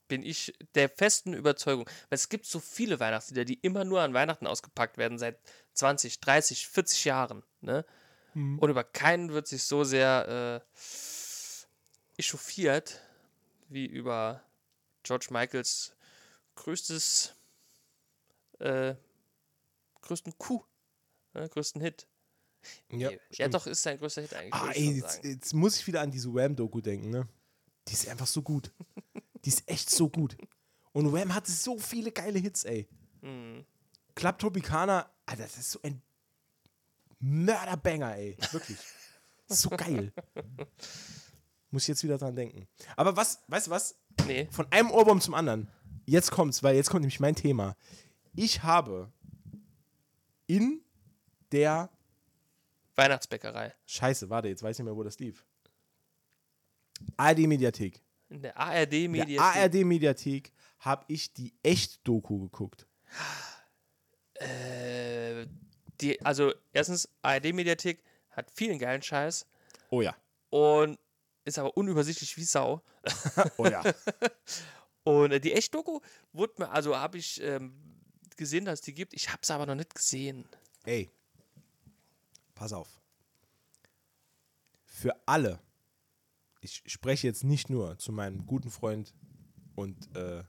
Bin 0.08 0.24
ich 0.24 0.52
der 0.74 0.88
festen 0.88 1.32
Überzeugung. 1.34 1.86
Weil 2.08 2.16
es 2.16 2.28
gibt 2.28 2.46
so 2.46 2.58
viele 2.58 2.98
Weihnachtslieder, 2.98 3.44
die 3.44 3.60
immer 3.60 3.84
nur 3.84 4.00
an 4.00 4.12
Weihnachten 4.14 4.46
ausgepackt 4.46 4.98
werden, 4.98 5.18
seit 5.18 5.38
20, 5.74 6.18
30, 6.20 6.66
40 6.66 7.04
Jahren. 7.04 7.44
Ne? 7.60 7.84
Mhm. 8.34 8.58
Und 8.58 8.70
über 8.70 8.82
keinen 8.82 9.32
wird 9.32 9.46
sich 9.46 9.62
so 9.62 9.84
sehr 9.84 10.64
äh, 10.74 12.18
echauffiert 12.18 13.00
wie 13.68 13.86
über 13.86 14.42
George 15.04 15.28
Michaels 15.30 15.94
größtes, 16.60 17.34
äh, 18.58 18.94
größten 20.02 20.36
Coup, 20.38 20.66
ne, 21.34 21.48
größten 21.48 21.80
Hit. 21.80 22.06
Ja, 22.90 23.10
Nee, 23.10 23.20
ja, 23.30 23.48
doch, 23.48 23.66
ist 23.66 23.82
sein 23.82 23.98
größter 23.98 24.22
Hit 24.22 24.34
eigentlich. 24.34 24.54
Ah, 24.54 24.70
ey, 24.72 24.98
jetzt, 24.98 25.24
jetzt 25.24 25.54
muss 25.54 25.76
ich 25.76 25.86
wieder 25.86 26.02
an 26.02 26.10
diese 26.10 26.32
Wham-Doku 26.32 26.80
denken, 26.80 27.10
ne? 27.10 27.26
Die 27.88 27.94
ist 27.94 28.06
einfach 28.08 28.26
so 28.26 28.42
gut. 28.42 28.70
Die 29.44 29.48
ist 29.48 29.66
echt 29.66 29.88
so 29.88 30.10
gut. 30.10 30.36
Und 30.92 31.12
Wham 31.12 31.34
hatte 31.34 31.50
so 31.50 31.78
viele 31.78 32.12
geile 32.12 32.38
Hits, 32.38 32.64
ey. 32.64 32.86
Mhm. 33.22 33.64
Club 34.14 34.38
Tropicana, 34.38 35.10
Alter, 35.24 35.44
das 35.44 35.56
ist 35.56 35.70
so 35.70 35.80
ein 35.82 36.02
Mörderbanger, 37.20 38.16
ey. 38.16 38.36
Wirklich. 38.50 38.78
so 39.48 39.70
geil. 39.70 40.12
Muss 41.70 41.82
ich 41.82 41.88
jetzt 41.88 42.04
wieder 42.04 42.18
dran 42.18 42.36
denken. 42.36 42.68
Aber 42.96 43.16
was, 43.16 43.40
weißt 43.48 43.68
du 43.68 43.70
was? 43.70 43.94
Nee. 44.26 44.48
Von 44.50 44.70
einem 44.70 44.90
Ohrwurm 44.90 45.20
zum 45.20 45.34
anderen. 45.34 45.70
Jetzt 46.10 46.32
kommt's, 46.32 46.64
weil 46.64 46.74
jetzt 46.74 46.90
kommt 46.90 47.02
nämlich 47.02 47.20
mein 47.20 47.36
Thema. 47.36 47.76
Ich 48.34 48.64
habe 48.64 49.12
in 50.48 50.80
der 51.52 51.88
Weihnachtsbäckerei. 52.96 53.72
Scheiße, 53.86 54.28
warte, 54.28 54.48
jetzt 54.48 54.60
weiß 54.64 54.74
ich 54.74 54.78
nicht 54.80 54.86
mehr, 54.86 54.96
wo 54.96 55.04
das 55.04 55.20
lief. 55.20 55.44
ARD-Mediathek. 57.16 58.02
In 58.28 58.42
der 58.42 58.50
In 58.50 58.58
ARD-Mediathek. 58.58 59.36
der 59.36 59.62
ARD-Mediathek 59.62 60.52
habe 60.80 61.04
ich 61.06 61.32
die 61.32 61.54
Echt-Doku 61.62 62.40
geguckt. 62.40 62.88
Äh, 64.34 65.46
die, 66.00 66.20
also 66.24 66.52
erstens, 66.72 67.08
ARD-Mediathek 67.22 68.02
hat 68.30 68.50
vielen 68.50 68.80
geilen 68.80 69.02
Scheiß 69.02 69.46
Oh 69.90 70.02
ja. 70.02 70.16
und 70.48 70.98
ist 71.44 71.56
aber 71.60 71.76
unübersichtlich 71.76 72.36
wie 72.36 72.42
Sau. 72.42 72.82
Oh 73.58 73.66
ja. 73.66 73.84
Und 75.04 75.32
äh, 75.32 75.40
die 75.40 75.52
Echt-Doku 75.52 76.00
wurde 76.32 76.54
mir, 76.58 76.70
also 76.70 76.96
habe 76.96 77.18
ich 77.18 77.40
ähm, 77.42 77.72
gesehen, 78.36 78.64
dass 78.64 78.80
es 78.80 78.84
die 78.84 78.94
gibt. 78.94 79.14
Ich 79.14 79.28
habe 79.28 79.40
es 79.42 79.50
aber 79.50 79.66
noch 79.66 79.74
nicht 79.74 79.94
gesehen. 79.94 80.48
Ey, 80.84 81.10
pass 82.54 82.72
auf. 82.72 82.88
Für 84.84 85.16
alle, 85.26 85.60
ich 86.60 86.82
spreche 86.86 87.26
jetzt 87.26 87.44
nicht 87.44 87.70
nur 87.70 87.98
zu 87.98 88.12
meinem 88.12 88.46
guten 88.46 88.70
Freund 88.70 89.14
und 89.74 90.14
äh, 90.16 90.42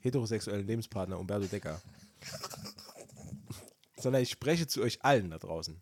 heterosexuellen 0.00 0.66
Lebenspartner 0.66 1.18
Umberto 1.18 1.46
Decker, 1.46 1.80
sondern 3.96 4.22
ich 4.22 4.30
spreche 4.30 4.66
zu 4.66 4.82
euch 4.82 5.02
allen 5.02 5.30
da 5.30 5.38
draußen. 5.38 5.80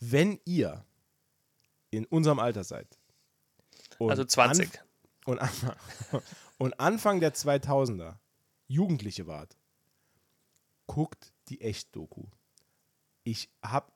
Wenn 0.00 0.40
ihr 0.44 0.84
in 1.90 2.06
unserem 2.06 2.38
Alter 2.38 2.64
seid, 2.64 2.98
Also 3.98 4.24
20. 4.24 4.80
und, 5.24 5.38
Anfang, 5.38 5.76
und 6.58 6.80
Anfang 6.80 7.20
der 7.20 7.34
2000er 7.34 8.16
Jugendliche 8.66 9.26
wart, 9.26 9.56
guckt 10.86 11.32
die 11.48 11.60
Echt-Doku. 11.60 12.24
Ich 13.24 13.50
habe 13.62 13.92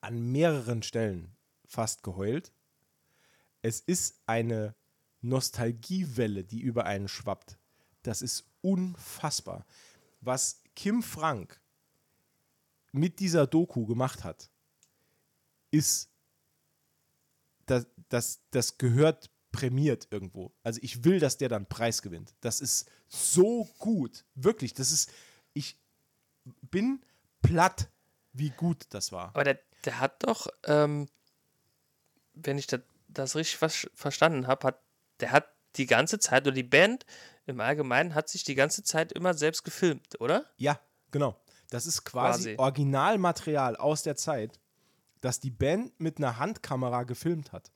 an 0.00 0.32
mehreren 0.32 0.82
Stellen 0.82 1.36
fast 1.66 2.02
geheult. 2.02 2.52
Es 3.62 3.80
ist 3.80 4.20
eine 4.26 4.74
Nostalgiewelle, 5.20 6.44
die 6.44 6.60
über 6.60 6.84
einen 6.84 7.08
schwappt. 7.08 7.58
Das 8.02 8.22
ist 8.22 8.44
unfassbar. 8.60 9.66
Was 10.20 10.62
Kim 10.74 11.02
Frank 11.02 11.60
mit 12.92 13.18
dieser 13.18 13.46
Doku 13.46 13.86
gemacht 13.86 14.24
hat, 14.24 14.50
ist, 15.70 16.08
das, 17.66 17.86
das, 18.08 18.40
das 18.50 18.78
gehört 18.78 19.30
prämiert 19.56 20.06
irgendwo. 20.10 20.52
Also 20.62 20.80
ich 20.82 21.04
will, 21.04 21.18
dass 21.18 21.38
der 21.38 21.48
dann 21.48 21.64
Preis 21.64 22.02
gewinnt. 22.02 22.34
Das 22.42 22.60
ist 22.60 22.90
so 23.08 23.64
gut. 23.78 24.26
Wirklich, 24.34 24.74
das 24.74 24.92
ist, 24.92 25.10
ich 25.54 25.78
bin 26.60 27.00
platt, 27.40 27.88
wie 28.34 28.50
gut 28.50 28.84
das 28.90 29.12
war. 29.12 29.28
Aber 29.28 29.44
der, 29.44 29.58
der 29.86 29.98
hat 29.98 30.22
doch, 30.22 30.46
ähm, 30.64 31.08
wenn 32.34 32.58
ich 32.58 32.66
das, 32.66 32.82
das 33.08 33.34
richtig 33.34 33.56
vers 33.56 33.88
verstanden 33.94 34.46
habe, 34.46 34.66
hat, 34.66 34.82
der 35.20 35.32
hat 35.32 35.48
die 35.76 35.86
ganze 35.86 36.18
Zeit, 36.18 36.42
oder 36.42 36.54
die 36.54 36.62
Band 36.62 37.06
im 37.46 37.60
Allgemeinen 37.60 38.14
hat 38.14 38.28
sich 38.28 38.44
die 38.44 38.56
ganze 38.56 38.82
Zeit 38.82 39.10
immer 39.12 39.32
selbst 39.32 39.64
gefilmt, 39.64 40.20
oder? 40.20 40.44
Ja, 40.58 40.78
genau. 41.12 41.40
Das 41.70 41.86
ist 41.86 42.04
quasi, 42.04 42.54
Quasi. 42.54 42.58
Originalmaterial 42.58 43.76
aus 43.76 44.02
der 44.02 44.16
Zeit, 44.16 44.60
das 45.22 45.40
die 45.40 45.50
Band 45.50 45.98
mit 45.98 46.18
einer 46.18 46.38
Handkamera 46.38 47.04
gefilmt 47.04 47.52
hat. 47.52 47.72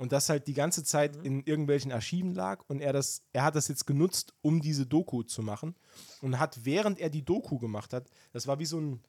Und 0.00 0.12
das 0.12 0.30
halt 0.30 0.46
die 0.46 0.54
ganze 0.54 0.82
Zeit 0.82 1.14
in 1.26 1.42
irgendwelchen 1.42 1.92
Archiven 1.92 2.34
lag 2.34 2.64
und 2.68 2.80
er 2.80 2.94
das, 2.94 3.20
er 3.34 3.44
hat 3.44 3.54
das 3.54 3.68
jetzt 3.68 3.86
genutzt, 3.86 4.32
um 4.40 4.62
diese 4.62 4.86
Doku 4.86 5.24
zu 5.24 5.42
machen 5.42 5.74
und 6.22 6.38
hat, 6.38 6.64
während 6.64 6.98
er 6.98 7.10
die 7.10 7.22
Doku 7.22 7.58
gemacht 7.58 7.92
hat, 7.92 8.08
das 8.32 8.46
war 8.46 8.58
wie 8.58 8.64
so 8.64 8.80
ein, 8.80 9.02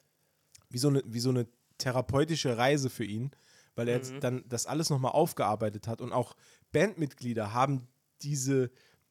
wie 0.69 0.79
so 0.79 0.89
eine, 0.89 1.01
wie 1.05 1.21
so 1.21 1.29
eine 1.29 1.47
therapeutische 1.77 2.57
Reise 2.57 2.89
für 2.89 3.05
ihn, 3.05 3.31
weil 3.75 3.87
er 3.87 3.95
jetzt 3.95 4.15
dann 4.19 4.43
das 4.49 4.65
alles 4.65 4.89
nochmal 4.89 5.13
aufgearbeitet 5.13 5.87
hat 5.87 6.01
und 6.01 6.11
auch 6.11 6.35
Bandmitglieder 6.73 7.53
haben 7.53 7.87
diese 8.21 8.69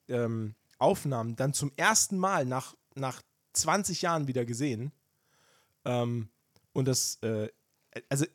ähm, 0.09 0.57
Aufnahmen 0.77 1.35
dann 1.35 1.55
zum 1.55 1.73
ersten 1.79 2.19
Mal 2.19 2.45
nach, 2.45 2.77
nach 2.95 3.23
20 3.55 4.03
Jahren 4.03 4.29
wieder 4.29 4.45
gesehen. 4.45 4.93
Ähm, 5.87 6.29
und 6.75 6.89
das, 6.89 7.17
äh, 7.23 7.49
also 8.11 8.27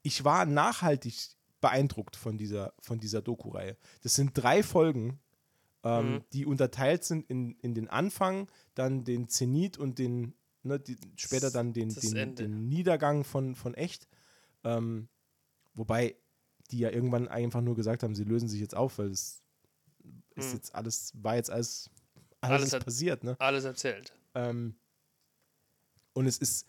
ich 0.00 0.24
war 0.24 0.46
nachhaltig 0.46 1.36
beeindruckt 1.60 2.16
von 2.16 2.36
dieser, 2.38 2.74
von 2.80 2.98
dieser 3.00 3.22
Doku-Reihe. 3.22 3.76
Das 4.02 4.14
sind 4.14 4.32
drei 4.34 4.62
Folgen, 4.62 5.20
ähm, 5.84 6.14
Mhm. 6.14 6.24
die 6.32 6.46
unterteilt 6.46 7.04
sind 7.04 7.28
in, 7.30 7.52
in 7.60 7.74
den 7.74 7.88
Anfang, 7.88 8.50
dann 8.74 9.04
den 9.04 9.28
Zenit 9.28 9.78
und 9.78 9.98
den, 9.98 10.34
ne, 10.62 10.78
die, 10.80 10.96
später 11.16 11.50
dann 11.50 11.72
den, 11.72 11.88
den, 11.94 12.34
den 12.34 12.68
Niedergang 12.68 13.24
von, 13.24 13.54
von 13.54 13.74
Echt. 13.74 14.08
Ähm, 14.64 15.08
wobei 15.74 16.16
die 16.70 16.78
ja 16.80 16.90
irgendwann 16.90 17.28
einfach 17.28 17.60
nur 17.60 17.76
gesagt 17.76 18.02
haben, 18.02 18.14
sie 18.16 18.24
lösen 18.24 18.48
sich 18.48 18.60
jetzt 18.60 18.74
auf, 18.74 18.98
weil 18.98 19.10
es 19.10 19.42
ist 20.34 20.48
Mhm. 20.50 20.54
jetzt 20.54 20.74
alles, 20.74 21.12
war 21.14 21.36
jetzt 21.36 21.50
alles, 21.50 21.90
alles, 22.40 22.60
Alles 22.62 22.72
hat- 22.74 22.84
passiert, 22.84 23.24
ne? 23.24 23.36
Alles 23.38 23.64
erzählt. 23.64 24.12
Ähm, 24.34 24.76
und 26.12 26.26
es 26.26 26.38
ist, 26.38 26.66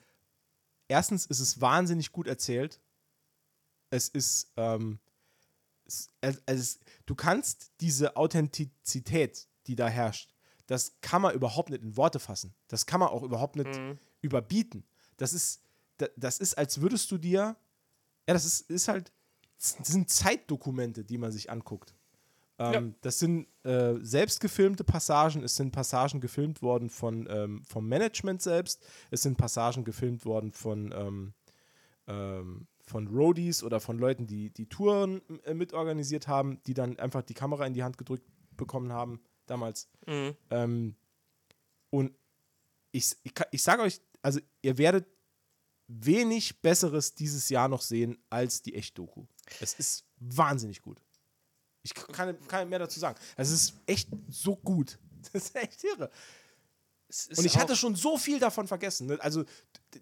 erstens 0.87 1.25
ist 1.25 1.39
es 1.39 1.59
wahnsinnig 1.59 2.11
gut 2.11 2.27
erzählt. 2.27 2.79
Es 3.89 4.09
ist, 4.09 4.51
ähm, 4.57 4.99
es, 5.85 6.09
es, 6.21 6.41
es, 6.45 6.79
du 7.05 7.15
kannst 7.15 7.71
diese 7.79 8.15
Authentizität, 8.17 9.47
die 9.67 9.75
da 9.75 9.87
herrscht, 9.87 10.33
das 10.65 10.97
kann 11.01 11.21
man 11.21 11.33
überhaupt 11.33 11.69
nicht 11.69 11.81
in 11.83 11.95
Worte 11.95 12.19
fassen. 12.19 12.53
Das 12.67 12.85
kann 12.85 12.99
man 12.99 13.09
auch 13.09 13.23
überhaupt 13.23 13.55
nicht 13.55 13.69
Mhm. 13.77 13.97
überbieten. 14.21 14.83
Das 15.15 15.31
ist, 15.33 15.61
da- 15.97 16.09
das 16.17 16.39
ist, 16.39 16.57
als 16.57 16.81
würdest 16.81 17.09
du 17.11 17.17
dir, 17.17 17.55
ja, 18.27 18.33
das 18.33 18.43
ist, 18.45 18.69
ist 18.69 18.87
halt, 18.89 19.11
das 19.57 19.77
sind 19.87 20.09
Zeitdokumente, 20.09 21.03
die 21.05 21.17
man 21.17 21.31
sich 21.31 21.49
anguckt. 21.49 21.95
Ähm, 22.59 22.73
Ja. 22.89 22.93
Das 23.01 23.19
sind 23.19 23.47
äh, 23.63 23.95
selbst 24.01 24.41
gefilmte 24.41 24.83
Passagen, 24.83 25.41
es 25.43 25.55
sind 25.55 25.71
Passagen 25.71 26.19
gefilmt 26.19 26.61
worden 26.61 26.89
von, 26.89 27.27
ähm, 27.29 27.63
vom 27.63 27.87
Management 27.87 28.41
selbst, 28.41 28.83
es 29.09 29.21
sind 29.21 29.37
Passagen 29.37 29.85
gefilmt 29.85 30.25
worden 30.25 30.51
von, 30.51 30.91
ähm, 30.91 31.33
ähm, 32.07 32.67
von 32.87 33.07
Roadies 33.07 33.63
oder 33.63 33.79
von 33.79 33.99
Leuten, 33.99 34.27
die 34.27 34.49
die 34.49 34.67
Touren 34.67 35.21
äh, 35.43 35.53
mitorganisiert 35.53 36.27
haben, 36.27 36.61
die 36.65 36.73
dann 36.73 36.97
einfach 36.99 37.21
die 37.21 37.33
Kamera 37.33 37.65
in 37.65 37.73
die 37.73 37.83
Hand 37.83 37.97
gedrückt 37.97 38.25
bekommen 38.55 38.91
haben 38.91 39.19
damals. 39.45 39.89
Mhm. 40.05 40.35
Ähm, 40.49 40.95
und 41.89 42.15
ich, 42.91 43.15
ich, 43.23 43.33
ich 43.51 43.61
sage 43.61 43.81
euch, 43.83 43.99
also 44.21 44.39
ihr 44.61 44.77
werdet 44.77 45.05
wenig 45.87 46.61
Besseres 46.61 47.13
dieses 47.13 47.49
Jahr 47.49 47.67
noch 47.67 47.81
sehen 47.81 48.17
als 48.29 48.61
die 48.61 48.75
Echt-Doku. 48.75 49.25
Es 49.59 49.73
ist 49.73 50.05
wahnsinnig 50.17 50.81
gut. 50.81 51.01
Ich 51.83 51.93
kann, 51.93 52.37
kann 52.47 52.69
mehr 52.69 52.79
dazu 52.79 52.99
sagen. 52.99 53.17
Es 53.35 53.51
ist 53.51 53.75
echt 53.85 54.09
so 54.29 54.55
gut. 54.55 54.97
Das 55.33 55.45
ist 55.45 55.55
echt 55.57 55.83
irre. 55.83 56.09
Ist 57.09 57.37
Und 57.37 57.43
ich 57.43 57.57
hatte 57.57 57.75
schon 57.75 57.95
so 57.95 58.17
viel 58.17 58.39
davon 58.39 58.65
vergessen. 58.65 59.07
Ne? 59.07 59.17
Also 59.19 59.43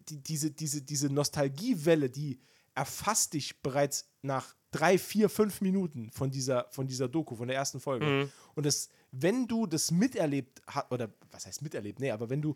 die, 0.10 0.22
diese, 0.22 0.52
diese, 0.52 0.84
diese 0.84 1.10
Nostalgiewelle, 1.10 2.10
die 2.10 2.40
erfasst 2.76 3.34
dich 3.34 3.62
bereits 3.62 4.08
nach 4.22 4.56
drei, 4.72 4.98
vier, 4.98 5.30
fünf 5.30 5.62
Minuten 5.62 6.12
von 6.12 6.30
dieser, 6.30 6.68
von 6.72 6.88
dieser 6.88 7.08
Doku, 7.08 7.36
von 7.36 7.48
der 7.48 7.56
ersten 7.58 7.80
Folge. 7.80 8.06
Mhm. 8.06 8.32
Und 8.56 8.66
das, 8.66 8.90
wenn 9.12 9.48
du 9.48 9.66
das 9.66 9.92
miterlebt 9.92 10.62
hast, 10.68 10.92
oder 10.92 11.10
was 11.32 11.46
heißt 11.46 11.62
miterlebt? 11.62 12.00
Nee, 12.00 12.12
aber 12.12 12.30
wenn 12.30 12.42
du. 12.42 12.56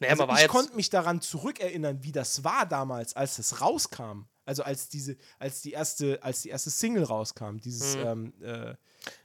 naja, 0.00 0.18
Also 0.18 0.42
ich 0.44 0.48
konnte 0.48 0.74
mich 0.74 0.90
daran 0.90 1.20
zurückerinnern, 1.20 2.02
wie 2.02 2.12
das 2.12 2.42
war 2.42 2.66
damals, 2.66 3.14
als 3.14 3.36
das 3.36 3.60
rauskam. 3.60 4.24
Also 4.44 4.64
als 4.64 4.88
diese, 4.88 5.16
als 5.38 5.62
die 5.62 5.70
erste, 5.72 6.20
als 6.24 6.42
die 6.42 6.48
erste 6.48 6.70
Single 6.70 7.04
rauskam, 7.04 7.58
dieses, 7.58 7.94
Mhm. 7.94 8.02
ähm, 8.02 8.34
äh, 8.42 8.74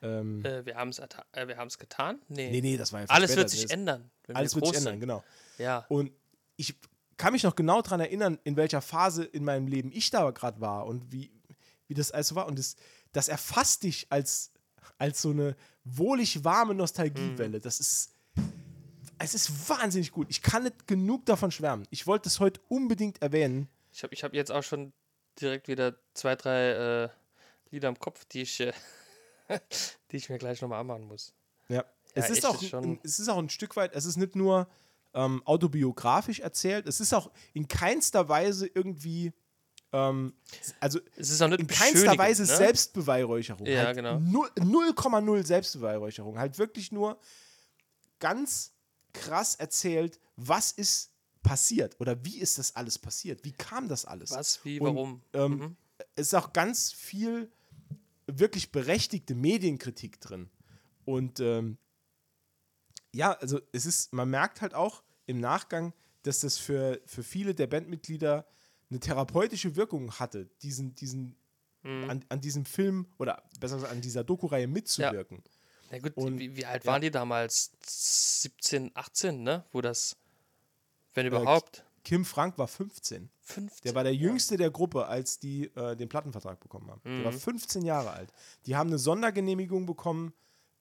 ähm, 0.03 0.45
äh, 0.45 0.63
wir 0.65 0.75
haben 0.75 0.89
es 0.89 0.99
äh, 0.99 1.07
wir 1.47 1.55
getan? 1.79 2.19
Nee. 2.27 2.51
nee, 2.51 2.61
nee, 2.61 2.77
das 2.77 2.93
war 2.93 3.01
ja 3.01 3.07
Alles 3.07 3.31
später. 3.31 3.41
wird 3.41 3.49
sich 3.49 3.69
ändern. 3.71 4.11
Alles 4.31 4.53
wir 4.55 4.61
wird 4.61 4.75
sich 4.75 4.77
ändern, 4.85 4.99
genau. 4.99 5.23
Ja. 5.57 5.85
Und 5.89 6.11
ich 6.57 6.75
kann 7.17 7.33
mich 7.33 7.43
noch 7.43 7.55
genau 7.55 7.81
daran 7.81 7.99
erinnern, 7.99 8.39
in 8.43 8.55
welcher 8.57 8.81
Phase 8.81 9.23
in 9.23 9.43
meinem 9.43 9.67
Leben 9.67 9.91
ich 9.91 10.09
da 10.09 10.29
gerade 10.31 10.59
war 10.61 10.85
und 10.85 11.11
wie, 11.11 11.31
wie 11.87 11.93
das 11.93 12.11
also 12.11 12.35
war. 12.35 12.47
Und 12.47 12.59
das, 12.59 12.75
das 13.13 13.27
erfasst 13.29 13.83
dich 13.83 14.07
als, 14.09 14.51
als 14.97 15.21
so 15.21 15.29
eine 15.31 15.55
wohlig 15.83 16.43
warme 16.43 16.73
Mhm. 16.73 16.79
Nostalgiewelle. 16.79 17.59
Das 17.59 17.79
ist. 17.79 18.11
Es 19.17 19.33
ist 19.33 19.69
wahnsinnig 19.69 20.11
gut. 20.11 20.27
Ich 20.29 20.41
kann 20.41 20.63
nicht 20.63 20.87
genug 20.87 21.25
davon 21.25 21.49
schwärmen. 21.49 21.87
Ich 21.89 22.05
wollte 22.05 22.27
es 22.27 22.41
heute 22.41 22.59
unbedingt 22.67 23.21
erwähnen. 23.21 23.69
Ich 23.93 24.03
habe 24.03 24.13
ich 24.13 24.25
hab 24.25 24.33
jetzt 24.33 24.51
auch 24.51 24.61
schon 24.63 24.91
direkt 25.39 25.69
wieder 25.69 25.95
zwei, 26.13 26.35
drei 26.35 26.71
äh, 27.05 27.09
Lieder 27.71 27.87
im 27.87 27.97
Kopf, 27.97 28.25
die 28.25 28.41
ich, 28.41 28.59
äh, 28.59 28.73
die 30.11 30.17
ich 30.17 30.29
mir 30.29 30.37
gleich 30.37 30.61
nochmal 30.61 30.81
anmachen 30.81 31.03
muss. 31.07 31.33
Ja. 31.69 31.85
es, 32.13 32.29
ist 32.29 32.45
auch, 32.45 32.61
ein- 32.73 32.99
es 33.03 33.19
ist 33.19 33.29
auch 33.29 33.37
ein 33.37 33.49
Stück 33.49 33.77
weit, 33.77 33.93
es 33.95 34.03
ist 34.03 34.17
nicht 34.17 34.35
nur 34.35 34.67
ähm, 35.15 35.41
autobiografisch 35.45 36.39
erzählt, 36.41 36.87
es 36.87 36.99
ist 36.99 37.13
auch 37.13 37.31
in 37.53 37.67
keinster 37.67 38.29
Weise 38.29 38.67
irgendwie, 38.67 39.33
ähm, 39.93 40.33
also 40.79 40.99
Es 41.15 41.29
ist 41.31 41.41
auch 41.41 41.47
nicht 41.47 41.61
in 41.61 41.67
keinster 41.67 42.17
Weise 42.17 42.43
ne? 42.43 42.47
Selbstbeweihräucherung. 42.55 43.65
Ja, 43.65 43.85
halt 43.85 43.95
genau. 43.97 44.19
null- 44.19 44.51
0,0 44.57 45.45
Selbstbeweihräucherung. 45.45 46.37
Halt 46.37 46.57
wirklich 46.59 46.91
nur 46.91 47.17
ganz 48.19 48.73
krass 49.13 49.55
erzählt, 49.55 50.19
was 50.35 50.71
ist 50.71 51.11
passiert 51.41 51.99
oder 51.99 52.23
wie 52.25 52.39
ist 52.39 52.57
das 52.57 52.75
alles 52.75 52.99
passiert? 52.99 53.43
Wie 53.45 53.51
kam 53.53 53.87
das 53.87 54.03
alles? 54.05 54.31
Was, 54.31 54.63
wie, 54.65 54.79
Und, 54.79 54.87
warum? 54.95 55.21
Ähm, 55.33 55.51
Mhm. 55.51 55.77
Es 56.15 56.27
ist 56.27 56.33
auch 56.33 56.51
ganz 56.51 56.91
viel 56.91 57.49
wirklich 58.27 58.71
berechtigte 58.73 59.33
Medienkritik 59.33 60.19
drin. 60.19 60.49
Und 61.05 61.39
ähm, 61.39 61.77
ja, 63.13 63.31
also 63.31 63.61
es 63.71 63.85
ist, 63.85 64.11
man 64.11 64.29
merkt 64.29 64.61
halt 64.61 64.73
auch 64.73 65.03
im 65.25 65.39
Nachgang, 65.39 65.93
dass 66.23 66.39
das 66.41 66.57
für, 66.57 67.01
für 67.05 67.23
viele 67.23 67.53
der 67.55 67.67
Bandmitglieder 67.67 68.45
eine 68.89 68.99
therapeutische 68.99 69.75
Wirkung 69.75 70.11
hatte, 70.13 70.47
diesen, 70.61 70.95
diesen, 70.95 71.35
Mhm. 71.83 72.09
an, 72.09 72.25
an 72.29 72.41
diesem 72.41 72.65
Film 72.65 73.05
oder 73.19 73.43
besser 73.59 73.75
gesagt 73.75 73.91
an 73.93 74.01
dieser 74.01 74.23
Doku-Reihe 74.23 74.65
mitzuwirken. 74.67 75.43
Na 75.91 75.99
gut, 75.99 76.17
und- 76.17 76.39
wie, 76.39 76.55
wie 76.55 76.65
alt 76.65 76.83
ja. 76.83 76.91
waren 76.91 77.01
die 77.03 77.11
damals? 77.11 77.73
17, 77.85 78.89
18, 78.95 79.43
ne? 79.43 79.63
Wo 79.71 79.81
das, 79.81 80.17
wenn 81.13 81.27
überhaupt, 81.27 81.85
Kim 82.03 82.25
Frank 82.25 82.57
war 82.57 82.67
15. 82.67 83.29
15. 83.41 83.81
Der 83.83 83.93
war 83.93 84.03
der 84.03 84.15
jüngste 84.15 84.57
der 84.57 84.71
Gruppe, 84.71 85.05
als 85.05 85.37
die 85.39 85.65
äh, 85.75 85.95
den 85.95 86.09
Plattenvertrag 86.09 86.59
bekommen 86.59 86.89
haben. 86.89 87.01
Der 87.03 87.25
war 87.25 87.31
Mhm. 87.31 87.39
15 87.39 87.83
Jahre 87.83 88.09
alt. 88.11 88.31
Die 88.65 88.75
haben 88.75 88.87
eine 88.89 88.97
Sondergenehmigung 88.97 89.85
bekommen, 89.85 90.33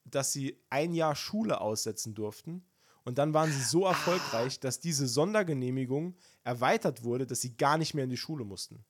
dass 0.07 0.33
sie 0.33 0.59
ein 0.71 0.95
Jahr 0.95 1.15
Schule 1.17 1.61
aussetzen 1.61 2.15
durften. 2.15 2.65
Und 3.05 3.19
dann 3.19 3.35
waren 3.35 3.51
sie 3.53 3.61
Ah. 3.61 3.65
so 3.65 3.85
erfolgreich, 3.87 4.61
dass 4.61 4.81
diese 4.81 5.07
Sondergenehmigung 5.07 6.17
erweitert 6.43 7.03
wurde, 7.05 7.27
dass 7.27 7.41
sie 7.43 7.57
gar 7.57 7.77
nicht 7.79 7.95
mehr 7.95 8.05
in 8.05 8.11
die 8.11 8.17
Schule 8.17 8.45
mussten. 8.45 8.85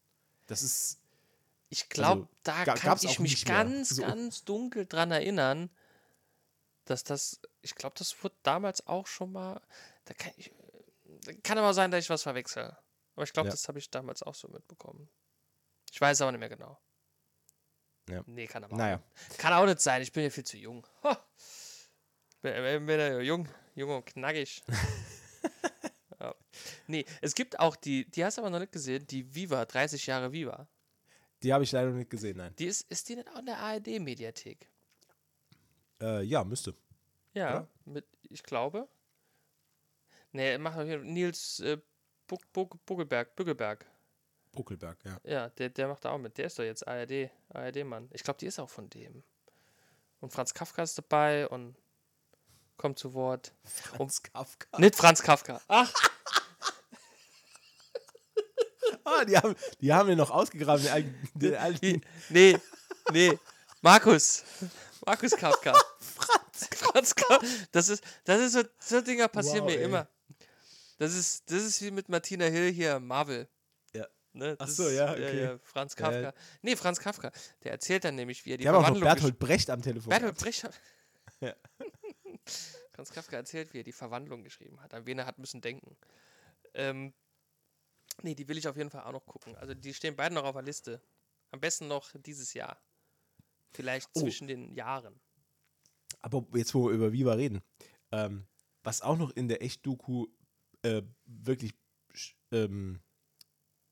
Das 0.46 0.62
ist, 0.62 1.00
Ich 1.70 1.88
glaube, 1.88 2.22
Also, 2.22 2.28
da 2.44 2.74
kann 2.74 2.98
ich 3.02 3.18
mich 3.18 3.32
nicht 3.32 3.46
ganz, 3.46 3.88
So. 3.88 4.02
ganz 4.02 4.44
dunkel 4.44 4.86
dran 4.86 5.10
erinnern, 5.10 5.70
dass 6.84 7.02
das, 7.02 7.40
ich 7.62 7.74
glaube, 7.74 7.96
das 7.98 8.22
wurde 8.22 8.36
damals 8.44 8.86
auch 8.86 9.06
schon 9.08 9.32
mal, 9.32 9.60
da 10.04 10.14
kann 10.14 10.32
ich, 10.36 10.52
kann 11.42 11.58
aber 11.58 11.74
sein, 11.74 11.90
dass 11.90 12.04
ich 12.04 12.10
was 12.10 12.22
verwechsel. 12.22 12.76
Aber 13.16 13.24
ich 13.24 13.32
glaube, 13.32 13.48
Ja. 13.48 13.52
das 13.52 13.66
habe 13.66 13.78
ich 13.80 13.90
damals 13.90 14.22
auch 14.22 14.34
so 14.36 14.46
mitbekommen. 14.48 15.08
Ich 15.90 16.00
weiß 16.00 16.20
aber 16.20 16.30
nicht 16.32 16.40
mehr 16.40 16.48
genau. 16.50 16.78
Ja. 18.08 18.22
Nee, 18.26 18.46
kann 18.46 18.62
aber 18.62 18.76
naja. 18.76 18.96
auch, 19.32 19.36
kann 19.38 19.52
auch 19.54 19.64
nicht 19.66 19.80
sein. 19.80 20.02
Ich 20.02 20.12
bin 20.12 20.22
ja 20.24 20.30
viel 20.30 20.44
zu 20.44 20.56
jung. 20.58 20.86
Ha. 21.02 21.24
Bin, 22.42 22.52
bin, 22.54 22.86
bin 22.86 23.00
ja 23.00 23.18
jung, 23.20 23.48
jung 23.74 23.90
und 23.90 24.06
knackig. 24.06 24.62
ja. 26.20 26.34
Nee, 26.86 27.04
es 27.20 27.34
gibt 27.34 27.58
auch 27.58 27.76
die, 27.76 28.10
die 28.10 28.24
hast 28.24 28.38
du 28.38 28.42
aber 28.42 28.50
noch 28.50 28.60
nicht 28.60 28.72
gesehen, 28.72 29.06
die 29.06 29.34
Viva, 29.34 29.64
30 29.64 30.06
Jahre 30.06 30.32
Viva. 30.32 30.66
Die 31.42 31.52
habe 31.52 31.64
ich 31.64 31.72
leider 31.72 31.90
noch 31.90 31.98
nicht 31.98 32.10
gesehen, 32.10 32.38
nein. 32.38 32.54
Die 32.58 32.66
ist, 32.66 32.90
ist 32.90 33.08
die 33.08 33.16
nicht 33.16 33.28
auch 33.28 33.38
in 33.38 33.46
der 33.46 33.58
ARD-Mediathek? 33.58 34.68
Äh, 36.00 36.22
ja, 36.22 36.42
müsste. 36.44 36.74
Ja, 37.34 37.66
mit, 37.84 38.06
ich 38.30 38.42
glaube. 38.42 38.88
Nee, 40.32 40.56
mach 40.58 40.76
doch 40.76 40.84
hier 40.84 40.98
Nils 40.98 41.60
äh, 41.60 41.78
Buck, 42.26 42.40
Buck, 42.52 42.84
Buckelberg, 42.86 43.36
Bügelberg. 43.36 43.86
Buckelberg, 44.52 44.98
ja. 45.04 45.20
Ja, 45.24 45.48
der, 45.50 45.68
der 45.68 45.88
macht 45.88 46.04
da 46.04 46.10
auch 46.10 46.18
mit. 46.18 46.38
Der 46.38 46.46
ist 46.46 46.58
doch 46.58 46.64
jetzt 46.64 46.86
ARD, 46.86 47.30
ARD-Mann. 47.50 48.08
Ich 48.12 48.22
glaube, 48.22 48.38
die 48.38 48.46
ist 48.46 48.58
auch 48.58 48.70
von 48.70 48.88
dem. 48.88 49.22
Und 50.20 50.32
Franz 50.32 50.54
Kafka 50.54 50.82
ist 50.82 50.96
dabei 50.96 51.46
und 51.48 51.76
kommt 52.76 52.98
zu 52.98 53.14
Wort. 53.14 53.52
Franz 53.64 54.22
Kafka. 54.22 54.78
Nicht 54.78 54.94
Franz 54.96 55.22
Kafka. 55.22 55.60
Ach, 55.68 55.92
Ah, 59.06 59.24
die 59.24 59.36
haben, 59.36 59.54
die 59.80 59.92
haben 59.92 60.08
wir 60.08 60.16
noch 60.16 60.30
ausgegraben, 60.30 60.82
den 60.82 60.92
alten, 60.92 61.28
den 61.34 61.54
alten 61.56 62.00
nee, 62.30 62.58
nee. 63.12 63.38
Markus. 63.82 64.44
Markus 65.04 65.32
Kafka. 65.32 65.72
Franz. 66.00 66.68
Franz 66.74 67.14
Kafka. 67.14 67.46
Das 67.72 67.88
ist, 67.90 68.02
das 68.24 68.40
ist 68.40 68.52
so, 68.52 68.62
so 68.78 69.00
Dinger 69.02 69.28
passieren 69.28 69.64
Wow, 69.64 69.70
mir 69.72 69.78
ey. 69.78 69.84
immer. 69.84 70.08
Das 70.98 71.12
ist, 71.14 71.50
das 71.50 71.62
ist 71.64 71.82
wie 71.82 71.90
mit 71.90 72.08
Martina 72.08 72.46
Hill 72.46 72.72
hier, 72.72 72.98
Marvel. 73.00 73.46
Ja. 73.94 74.06
Ne, 74.32 74.56
Ach 74.58 74.68
so, 74.68 74.88
ja, 74.88 75.12
okay. 75.12 75.42
ja, 75.42 75.58
Franz 75.62 75.96
Kafka. 75.96 76.32
Nee, 76.62 76.76
Franz 76.76 76.98
Kafka. 77.00 77.30
Der 77.62 77.72
erzählt 77.72 78.04
dann 78.04 78.14
nämlich, 78.14 78.46
wie 78.46 78.52
er 78.52 78.56
die 78.56 78.62
Die 78.62 78.68
haben 78.68 78.76
auch 78.76 78.80
noch 78.80 78.86
Verwandlung. 78.98 79.10
gesch- 79.10 79.14
Bertolt 79.22 79.38
Brecht 79.38 79.70
am 79.70 79.82
Telefon. 79.82 80.08
Bertolt. 80.10 80.36
Brecht. 80.38 80.68
Ja. 81.40 81.54
Franz 82.92 83.10
Kafka 83.10 83.36
erzählt, 83.36 83.72
wie 83.72 83.80
er 83.80 83.84
die 83.84 83.92
Verwandlung 83.92 84.44
geschrieben 84.44 84.80
hat, 84.80 84.94
an 84.94 85.06
wen 85.06 85.18
er 85.18 85.26
hat 85.26 85.38
müssen 85.38 85.60
denken. 85.60 85.96
Ähm, 86.74 87.12
nee, 88.22 88.34
die 88.34 88.48
will 88.48 88.58
ich 88.58 88.68
auf 88.68 88.76
jeden 88.76 88.90
Fall 88.90 89.02
auch 89.04 89.12
noch 89.12 89.26
gucken. 89.26 89.56
Also 89.56 89.74
die 89.74 89.94
stehen 89.94 90.16
beide 90.16 90.34
noch 90.34 90.44
auf 90.44 90.54
der 90.54 90.62
Liste. 90.62 91.02
Am 91.50 91.60
besten 91.60 91.88
noch 91.88 92.10
dieses 92.14 92.54
Jahr. 92.54 92.80
Vielleicht 93.72 94.08
Oh. 94.14 94.20
zwischen 94.20 94.46
den 94.46 94.72
Jahren. 94.72 95.20
Aber 96.20 96.46
jetzt, 96.54 96.74
wo 96.74 96.86
wir 96.86 96.94
über 96.94 97.12
Viva 97.12 97.34
reden, 97.34 97.62
ähm, 98.12 98.46
was 98.82 99.02
auch 99.02 99.18
noch 99.18 99.30
in 99.30 99.48
der 99.48 99.62
Echt-Doku 99.62 100.26
äh, 100.82 101.02
wirklich 101.24 101.74
ähm, 102.52 103.00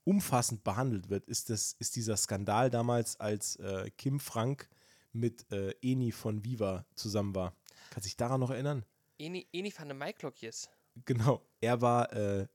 umfassend 0.04 0.64
behandelt 0.64 1.08
wird, 1.08 1.26
ist, 1.26 1.50
das, 1.50 1.74
ist 1.78 1.96
dieser 1.96 2.16
Skandal 2.16 2.70
damals, 2.70 3.18
als 3.18 3.56
äh, 3.56 3.90
Kim 3.96 4.20
Frank 4.20 4.68
mit 5.12 5.50
äh, 5.52 5.74
Eni 5.82 6.12
von 6.12 6.44
Viva 6.44 6.86
zusammen 6.94 7.34
war. 7.34 7.56
Kannst 7.90 8.06
dich 8.06 8.16
daran 8.16 8.40
noch 8.40 8.50
erinnern? 8.50 8.84
Eni, 9.18 9.46
Eni 9.52 9.72
van 9.76 9.88
de 9.88 9.96
Maiklokjes. 9.96 10.68
Genau. 11.04 11.42
Er 11.60 11.80
war 11.80 12.12
äh, 12.12 12.46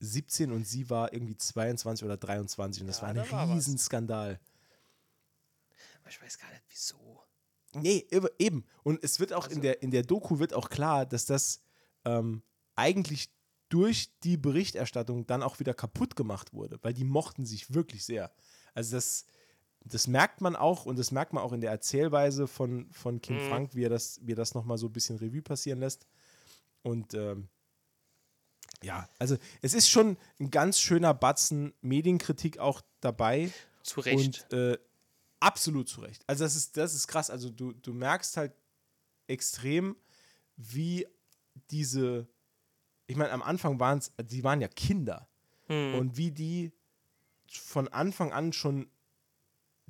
17 0.00 0.52
und 0.52 0.66
sie 0.66 0.88
war 0.90 1.12
irgendwie 1.12 1.36
22 1.36 2.04
oder 2.04 2.16
23 2.16 2.82
und 2.82 2.88
das 2.88 2.96
Ja, 2.98 3.02
war 3.02 3.08
ein 3.10 3.16
da. 3.30 3.44
Riesenskandal. 3.44 4.40
Aber 6.00 6.10
ich 6.10 6.20
weiß 6.22 6.38
gar 6.38 6.50
nicht, 6.50 6.62
wieso. 6.68 7.22
Nee, 7.74 8.06
eben- 8.10 8.28
eben. 8.38 8.66
Und 8.82 9.02
es 9.02 9.18
wird 9.20 9.32
auch 9.32 9.44
Also- 9.44 9.56
in, 9.56 9.62
der, 9.62 9.82
in 9.82 9.90
der 9.90 10.02
Doku 10.02 10.38
wird 10.38 10.52
auch 10.54 10.68
klar, 10.68 11.06
dass 11.06 11.26
das 11.26 11.60
ähm, 12.04 12.42
eigentlich 12.76 13.30
durch 13.70 14.10
die 14.20 14.36
Berichterstattung 14.36 15.26
dann 15.26 15.42
auch 15.42 15.58
wieder 15.58 15.74
kaputt 15.74 16.14
gemacht 16.16 16.52
wurde, 16.52 16.78
weil 16.82 16.92
die 16.92 17.04
mochten 17.04 17.46
sich 17.46 17.72
wirklich 17.72 18.04
sehr. 18.04 18.30
Also 18.74 18.96
das, 18.96 19.24
das 19.84 20.06
merkt 20.06 20.40
man 20.40 20.56
auch 20.56 20.86
und 20.86 20.98
das 20.98 21.10
merkt 21.10 21.32
man 21.32 21.42
auch 21.42 21.52
in 21.52 21.60
der 21.60 21.70
Erzählweise 21.70 22.46
von, 22.46 22.90
von 22.90 23.20
Kim 23.20 23.36
Mhm. 23.36 23.48
Frank, 23.48 23.74
wie 23.74 23.84
er 23.84 23.90
das, 23.90 24.18
wie 24.22 24.32
er 24.32 24.36
das 24.36 24.54
nochmal 24.54 24.78
so 24.78 24.86
ein 24.86 24.92
bisschen 24.92 25.18
Revue 25.18 25.42
passieren 25.42 25.80
lässt. 25.80 26.06
Und 26.82 27.14
ähm, 27.14 27.48
ja, 28.82 29.08
also 29.18 29.36
es 29.62 29.74
ist 29.74 29.88
schon 29.90 30.16
ein 30.40 30.50
ganz 30.50 30.80
schöner 30.80 31.14
Batzen 31.14 31.74
Medienkritik 31.80 32.58
auch 32.58 32.80
dabei. 33.00 33.52
Zu 33.82 34.00
Recht. 34.00 34.46
Und 34.50 34.58
äh, 34.58 34.78
absolut 35.40 35.88
zu 35.88 36.00
Recht. 36.00 36.22
Also 36.26 36.44
das 36.44 36.56
ist, 36.56 36.76
das 36.76 36.94
ist 36.94 37.06
krass. 37.06 37.30
Also 37.30 37.50
du, 37.50 37.72
du 37.72 37.92
merkst 37.92 38.36
halt 38.36 38.52
extrem, 39.26 39.96
wie 40.56 41.06
diese, 41.70 42.26
ich 43.06 43.16
meine, 43.16 43.32
am 43.32 43.42
Anfang 43.42 43.78
waren 43.80 43.98
es, 43.98 44.12
die 44.22 44.44
waren 44.44 44.60
ja 44.60 44.68
Kinder. 44.68 45.28
Hm. 45.66 45.94
Und 45.94 46.16
wie 46.16 46.30
die 46.30 46.72
von 47.50 47.88
Anfang 47.88 48.32
an 48.32 48.52
schon, 48.52 48.88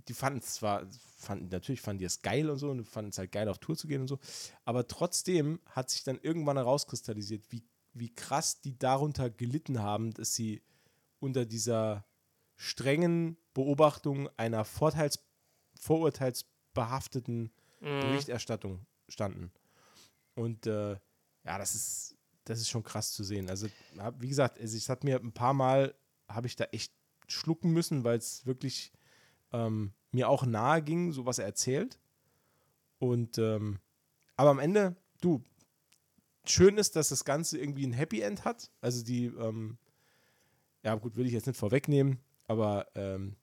die 0.09 0.15
fanden 0.15 0.41
es 0.41 0.55
zwar, 0.55 0.87
fanden, 1.19 1.49
natürlich 1.49 1.81
fanden 1.81 1.99
die 2.01 2.05
es 2.05 2.21
geil 2.23 2.51
und 2.51 2.59
so 2.59 2.71
und 2.71 2.85
fanden 2.85 3.11
es 3.11 3.19
halt 3.19 3.33
geil, 3.33 3.49
auf 3.49 3.59
Tour 3.59 3.77
zu 3.77 3.87
gehen 3.87 4.01
und 4.03 4.09
so, 4.09 4.19
aber 4.65 4.87
trotzdem 4.87 5.61
hat 5.67 5.91
sich 5.91 6.03
dann 6.05 6.19
irgendwann 6.21 6.57
herauskristallisiert, 6.57 7.45
wie, 7.51 7.63
wie 7.93 8.13
krass 8.15 8.61
die 8.61 8.79
darunter 8.79 9.31
gelitten 9.31 9.81
haben, 9.81 10.13
dass 10.13 10.35
sie 10.35 10.63
unter 11.21 11.47
dieser 11.47 12.05
strengen 12.57 13.37
Beobachtung 13.55 14.29
einer 14.37 14.65
Vorteils, 14.65 15.19
vorurteilsbehafteten 15.79 17.53
Mhm. 17.81 18.01
Berichterstattung 18.01 18.87
standen. 19.09 19.53
Und 20.35 20.67
äh, 20.67 20.93
ja, 21.45 21.59
das 21.59 21.75
ist, 21.75 22.17
das 22.45 22.61
ist 22.61 22.71
schon 22.71 22.83
krass 22.83 23.13
zu 23.13 23.23
sehen. 23.25 23.49
Also, 23.51 23.69
hab- 23.99 24.21
wie 24.23 24.29
gesagt, 24.29 24.59
also 24.59 24.77
es 24.77 24.89
hat 24.89 25.05
mir 25.05 25.21
ein 25.21 25.33
paar 25.33 25.53
Mal, 25.55 25.95
habe 26.29 26.47
ich 26.47 26.57
da 26.57 26.65
echt 26.73 26.93
schlucken 27.29 27.73
müssen, 27.73 28.05
weil 28.05 28.19
es 28.19 28.47
wirklich 28.47 28.93
ähm, 29.55 29.93
mir 30.11 30.29
auch 30.29 30.45
nahe 30.45 30.83
ging, 30.83 31.13
so 31.13 31.25
was 31.25 31.39
er 31.39 31.47
erzählt. 31.47 31.99
Und 32.99 33.39
ähm, 33.39 33.79
aber 34.37 34.51
am 34.51 34.59
Ende, 34.59 34.97
du, 35.21 35.43
schön 36.45 36.77
ist, 36.77 36.97
dass 36.97 37.09
das 37.09 37.25
Ganze 37.25 37.59
irgendwie 37.59 37.87
ein 37.87 37.93
Happy 37.93 38.21
End 38.21 38.45
hat. 38.45 38.71
Also 38.81 39.05
die, 39.05 39.27
ähm, 39.27 39.79
ja 40.83 40.95
gut, 40.97 41.17
will 41.17 41.27
ich 41.27 41.33
jetzt 41.33 41.47
nicht 41.47 41.59
vorwegnehmen, 41.59 42.21
aber 42.47 42.87
ähm, 42.95 43.37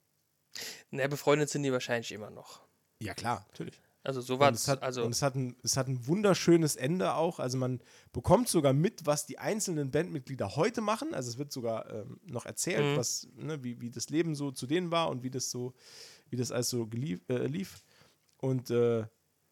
Na, 0.91 1.07
befreundet 1.07 1.49
sind 1.49 1.63
die 1.63 1.71
wahrscheinlich 1.71 2.11
immer 2.11 2.29
noch. 2.29 2.61
ja 2.99 3.13
klar, 3.13 3.45
natürlich. 3.49 3.81
Also 4.03 4.21
so 4.21 4.33
Und 4.33 4.39
war 4.39 4.51
es 4.51 4.67
hat, 4.67 4.81
also 4.81 5.03
und 5.03 5.11
es 5.11 5.21
hat, 5.21 5.35
ein, 5.35 5.55
es 5.63 5.77
hat 5.77 5.87
ein 5.87 6.07
wunderschönes 6.07 6.75
Ende 6.75 7.13
auch. 7.13 7.39
Also 7.39 7.57
man 7.57 7.81
bekommt 8.13 8.47
sogar 8.49 8.73
mit, 8.73 9.05
was 9.05 9.27
die 9.27 9.37
einzelnen 9.37 9.91
Bandmitglieder 9.91 10.55
heute 10.55 10.81
machen. 10.81 11.13
Also 11.13 11.29
es 11.29 11.37
wird 11.37 11.51
sogar 11.51 11.87
ähm, 11.91 12.19
noch 12.23 12.45
erzählt, 12.45 12.83
Mhm. 12.93 12.97
was, 12.97 13.27
ne, 13.35 13.63
wie, 13.63 13.79
wie 13.79 13.91
das 13.91 14.09
Leben 14.09 14.33
so 14.33 14.51
zu 14.51 14.65
denen 14.65 14.89
war 14.89 15.09
und 15.09 15.21
wie 15.23 15.29
das 15.29 15.51
so 15.51 15.73
wie 16.31 16.37
das 16.37 16.51
alles 16.51 16.69
so 16.69 16.87
gelief, 16.87 17.19
äh, 17.29 17.45
lief. 17.45 17.83
Und 18.37 18.69
äh, 18.71 19.05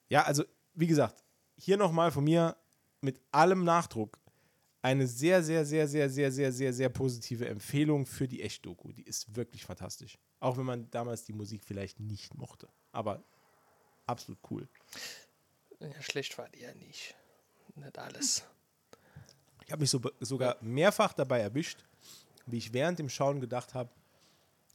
ja, 0.07 0.23
also 0.23 0.43
wie 0.73 0.87
gesagt, 0.87 1.23
hier 1.57 1.77
nochmal 1.77 2.09
von 2.11 2.23
mir 2.23 2.55
mit 3.01 3.19
allem 3.31 3.63
Nachdruck 3.65 4.17
eine 4.81 5.05
sehr, 5.07 5.43
sehr, 5.43 5.65
sehr, 5.65 5.87
sehr, 5.89 6.09
sehr, 6.09 6.31
sehr, 6.31 6.51
sehr, 6.53 6.73
sehr 6.73 6.89
positive 6.89 7.47
Empfehlung 7.47 8.05
für 8.05 8.29
die 8.29 8.41
Echt-Doku. 8.41 8.93
Die 8.93 9.03
ist 9.03 9.35
wirklich 9.35 9.65
fantastisch. 9.65 10.17
Auch 10.39 10.57
wenn 10.57 10.65
man 10.65 10.89
damals 10.89 11.25
die 11.25 11.33
Musik 11.33 11.65
vielleicht 11.65 11.99
nicht 11.99 12.33
mochte. 12.33 12.69
Aber 12.93 13.25
absolut 14.09 14.39
cool. 14.49 14.67
Ja, 15.79 16.01
schlecht 16.01 16.37
war 16.37 16.49
die 16.49 16.59
ja 16.59 16.73
nicht. 16.75 17.15
Nicht 17.75 17.97
alles. 17.97 18.43
Ich 19.65 19.71
habe 19.71 19.81
mich 19.81 19.89
so, 19.89 20.01
sogar 20.19 20.57
mehrfach 20.61 21.13
dabei 21.13 21.39
erwischt, 21.39 21.85
wie 22.45 22.57
ich 22.57 22.73
während 22.73 22.99
dem 22.99 23.09
Schauen 23.09 23.39
gedacht 23.39 23.73
habe, 23.73 23.89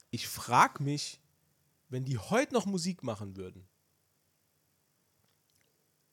ich 0.09 0.27
frage 0.27 0.81
mich, 0.81 1.19
wenn 1.89 2.05
die 2.05 2.17
heute 2.17 2.53
noch 2.53 2.65
Musik 2.65 3.03
machen 3.03 3.35
würden, 3.35 3.67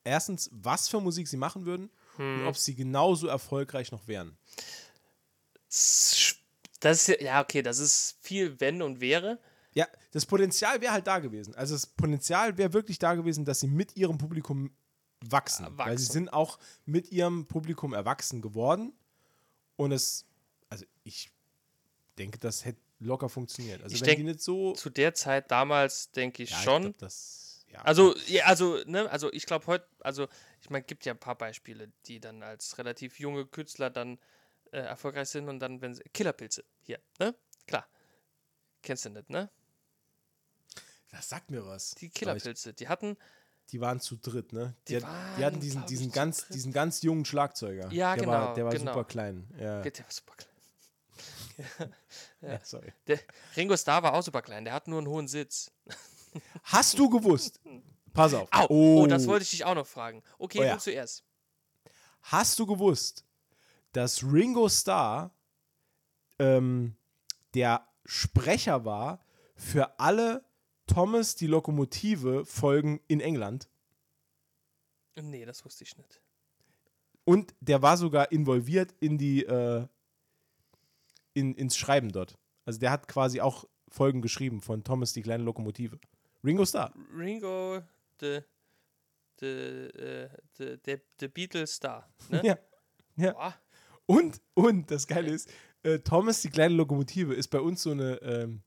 erstens, 0.05 0.51
was 0.53 0.89
für 0.89 1.01
Musik 1.01 1.29
sie 1.29 1.37
machen 1.37 1.65
würden 1.65 1.91
und 2.19 2.47
ob 2.47 2.57
sie 2.57 2.75
genauso 2.75 3.29
erfolgreich 3.29 3.93
noch 3.93 4.07
wären. 4.07 4.37
Das 5.69 7.09
ist, 7.09 7.21
ja, 7.21 7.41
okay, 7.41 7.63
das 7.63 7.79
ist 7.79 8.19
viel 8.21 8.59
Wenn 8.61 8.83
und 8.83 9.01
Wäre. 9.01 9.39
Ja, 9.75 9.87
das 10.11 10.27
Potenzial 10.27 10.81
wäre 10.81 10.93
halt 10.93 11.07
da 11.07 11.19
gewesen. 11.19 11.55
Also 11.55 11.75
das 11.75 11.87
Potenzial 11.87 12.59
wäre 12.59 12.73
wirklich 12.73 12.99
da 12.99 13.15
gewesen, 13.15 13.45
dass 13.45 13.61
sie 13.61 13.69
mit 13.69 13.97
ihrem 13.97 14.19
Publikum 14.19 14.71
wachsen. 15.25 15.65
Ja, 15.65 15.79
Weil 15.79 15.99
sie 15.99 16.07
sind 16.07 16.33
auch 16.33 16.59
mit 16.85 17.11
ihrem 17.11 17.47
Publikum 17.47 17.95
erwachsen 17.95 18.43
geworden. 18.43 18.93
Und 19.77 19.93
es, 19.93 20.27
also 20.69 20.85
ich 21.05 21.31
denke, 22.19 22.39
das 22.39 22.65
hätte 22.65 22.81
locker 22.99 23.29
funktioniert. 23.29 23.83
Also 23.83 23.95
Ich 23.95 24.03
wenn 24.03 24.17
die 24.17 24.25
nicht 24.25 24.41
so. 24.41 24.73
Zu 24.73 24.91
der 24.91 25.15
Zeit 25.15 25.51
damals 25.51 26.11
denke 26.11 26.43
ich 26.43 26.51
Ja, 26.51 26.59
ich 26.59 26.65
schon. 26.65 26.83
glaub, 26.83 26.99
das, 26.99 27.65
ja, 27.69 27.81
Also, 27.83 28.15
ja, 28.27 28.45
also, 28.45 28.79
ne, 28.87 29.11
also 29.11 29.33
ich 29.33 29.47
glaube 29.47 29.67
heute, 29.67 29.87
also 30.01 30.29
ich 30.61 30.71
meine, 30.71 30.85
gibt 30.85 31.05
ja 31.05 31.15
ein 31.15 31.19
paar 31.19 31.37
Beispiele, 31.37 31.91
die 32.07 32.21
dann 32.21 32.43
als 32.43 32.77
relativ 32.79 33.19
junge 33.19 33.47
Künstler 33.47 33.89
dann 33.91 34.19
äh, 34.73 34.79
erfolgreich 34.79 35.29
sind 35.29 35.49
und 35.49 35.59
dann, 35.61 35.81
wenn 35.81 35.95
sie. 35.95 36.03
Killerpilze, 36.13 36.65
hier, 36.83 37.01
ne? 37.19 37.35
Klar. 37.67 37.87
Kennst 38.83 39.05
du 39.05 39.11
nicht, 39.11 39.31
ne? 39.31 39.51
Das 41.13 41.29
sagt 41.29 41.51
mir 41.51 41.65
was. 41.65 41.93
Die 41.93 42.11
Killerpilze, 42.11 42.73
die 42.75 42.89
hatten, 42.89 43.17
die 43.71 43.81
waren 43.81 44.01
zu 44.01 44.17
dritt, 44.17 44.53
ne? 44.53 44.75
Die 44.89 44.97
Die, 44.97 44.97
hat- 44.97 45.03
die 45.03 45.07
waren, 45.07 45.45
hatten 45.45 45.61
diesen, 45.61 45.87
diesen, 45.87 46.11
ganz, 46.13 46.39
dritt. 46.47 46.55
diesen 46.55 46.73
ganz 46.73 47.03
jungen 47.03 47.25
Schlagzeuger. 47.25 47.91
Ja, 47.93 48.17
der 48.17 48.27
War, 48.27 48.41
genau, 48.41 48.55
der 48.55 48.65
war 48.65 48.73
genau. 48.73 48.93
super 48.93 49.05
klein. 49.05 49.49
Ja, 49.59 49.81
der 49.83 50.05
war 50.05 50.11
super 50.11 50.35
klein. 50.37 50.49
ja, 52.41 52.59
sorry. 52.65 52.93
Der, 53.07 53.21
Ringo 53.57 53.77
Starr 53.77 54.03
war 54.03 54.15
auch 54.15 54.23
super 54.23 54.43
klein, 54.43 54.65
der 54.65 54.75
hat 54.75 54.89
nur 54.89 54.99
einen 54.99 55.07
hohen 55.07 55.29
Sitz. 55.29 55.71
Hast 56.65 56.99
du 56.99 57.09
gewusst? 57.11 57.61
Pass 58.13 58.35
auf. 58.35 58.49
Au, 58.53 58.67
oh, 58.69 59.07
das 59.07 59.27
wollte 59.27 59.45
ich 59.45 59.51
dich 59.51 59.65
auch 59.65 59.75
noch 59.75 59.87
fragen. 59.87 60.23
Okay, 60.39 60.59
Oh 60.61 60.63
ja. 60.65 60.75
du 60.75 60.81
zuerst. 60.81 61.25
Hast 62.23 62.59
du 62.59 62.67
gewusst, 62.67 63.25
dass 63.93 64.23
Ringo 64.23 64.69
Starr 64.69 65.35
ähm, 66.39 66.97
der 67.55 67.87
Sprecher 68.05 68.85
war 68.85 69.25
für 69.55 69.99
alle 70.01 70.45
Thomas 70.87 71.35
die 71.37 71.47
Lokomotive 71.47 72.45
Folgen 72.45 73.01
in 73.09 73.21
England? 73.21 73.69
Nee, 75.21 75.45
das 75.45 75.65
wusste 75.65 75.85
ich 75.85 75.97
nicht. 75.97 76.21
Und 77.25 77.55
der 77.61 77.83
war 77.83 77.97
sogar 77.97 78.33
involviert 78.33 78.95
in 79.01 79.19
die 79.19 79.45
äh, 79.45 79.87
in, 81.35 81.55
ins 81.55 81.77
Schreiben 81.77 82.11
dort. 82.11 82.39
Also 82.65 82.79
der 82.79 82.91
hat 82.91 83.09
quasi 83.09 83.41
auch 83.41 83.67
Folgen 83.89 84.23
geschrieben 84.23 84.61
von 84.61 84.85
Thomas 84.85 85.13
die 85.13 85.23
kleine 85.23 85.45
Lokomotive. 85.45 85.99
Ringo 86.45 86.65
Starr. 86.65 86.93
Ringo, 87.17 87.83
the, 88.21 88.41
the, 89.39 89.47
äh, 89.47 90.29
the, 90.57 90.77
the, 90.85 90.97
the 91.21 91.29
Beatles 91.29 91.75
Star. 91.75 92.09
Ne? 92.29 92.43
Ja. 92.45 92.59
ja. 93.17 93.33
Boah. 93.33 93.55
Und, 94.07 94.41
und 94.55 94.91
das 94.91 95.07
Geile 95.07 95.31
ist, 95.31 95.51
äh, 95.83 95.99
Thomas 96.01 96.43
die 96.43 96.51
kleine 96.51 96.75
Lokomotive 96.75 97.35
ist 97.35 97.49
bei 97.49 97.61
uns 97.61 97.83
so 97.83 97.91
eine, 97.91 98.21
ähm, 98.23 98.63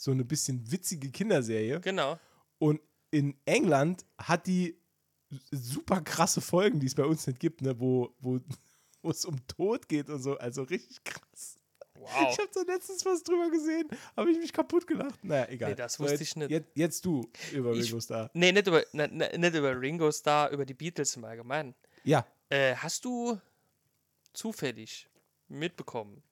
so 0.00 0.10
eine 0.12 0.24
bisschen 0.24 0.70
witzige 0.72 1.10
Kinderserie. 1.10 1.78
Genau. 1.80 2.18
Und 2.58 2.80
in 3.10 3.36
England 3.44 4.06
hat 4.16 4.46
die 4.46 4.78
super 5.50 6.00
krasse 6.00 6.40
Folgen, 6.40 6.80
die 6.80 6.86
es 6.86 6.94
bei 6.94 7.04
uns 7.04 7.26
nicht 7.26 7.38
gibt, 7.38 7.60
ne, 7.60 7.78
wo, 7.78 8.14
wo, 8.18 8.40
wo 9.02 9.10
es 9.10 9.24
um 9.26 9.46
Tod 9.46 9.88
geht 9.88 10.08
und 10.08 10.22
so. 10.22 10.38
Also 10.38 10.62
richtig 10.62 11.04
krass. 11.04 11.58
Wow. 11.94 12.08
Ich 12.32 12.38
habe 12.38 12.48
da 12.54 12.62
letztens 12.72 13.04
was 13.04 13.22
drüber 13.22 13.50
gesehen, 13.50 13.86
habe 14.16 14.30
ich 14.30 14.38
mich 14.38 14.54
kaputt 14.54 14.86
gelacht. 14.86 15.22
Naja, 15.22 15.46
egal. 15.50 15.70
Nee, 15.70 15.76
das 15.76 15.94
So, 15.94 16.04
wusste 16.04 16.14
jetzt, 16.14 16.22
ich 16.22 16.36
nicht. 16.36 16.50
Jetzt, 16.50 16.70
jetzt 16.74 17.04
du 17.04 17.30
über 17.52 17.72
Ich- 17.74 17.88
Ringo 17.88 18.00
Starr. 18.00 18.30
Nee, 18.32 18.52
nicht 18.52 18.66
über, 18.66 18.82
ne, 18.92 19.06
ne, 19.08 19.30
nicht 19.36 19.54
über 19.54 19.78
Ringo 19.78 20.10
Starr, 20.10 20.48
über 20.50 20.64
die 20.64 20.72
Beatles 20.72 21.14
im 21.16 21.24
Allgemeinen. 21.24 21.74
Ja, 22.04 22.26
Äh, 22.48 22.74
hast 22.74 23.04
du 23.04 23.38
zufällig 24.32 25.08
mitbekommen, 25.48 26.22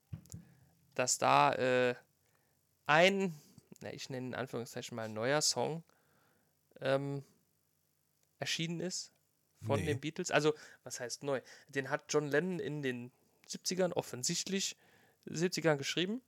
dass 0.94 1.18
da 1.18 1.52
äh, 1.54 1.94
ein, 2.86 3.34
na, 3.80 3.92
ich 3.92 4.10
nenne 4.10 4.28
in 4.28 4.34
Anführungszeichen 4.34 4.96
mal 4.96 5.08
neuer 5.08 5.40
Song 5.42 5.82
ähm, 6.80 7.24
erschienen 8.38 8.80
ist 8.80 9.12
von 9.66 9.80
Nee. 9.80 9.86
den 9.86 10.00
Beatles? 10.00 10.30
Also, 10.30 10.54
was 10.84 11.00
heißt 11.00 11.22
neu? 11.24 11.40
Den 11.68 11.90
hat 11.90 12.04
John 12.08 12.28
Lennon 12.28 12.60
in 12.60 12.82
den 12.82 13.10
70ern 13.48 13.92
offensichtlich 13.92 14.76
70ern 15.26 15.76
geschrieben. 15.76 16.22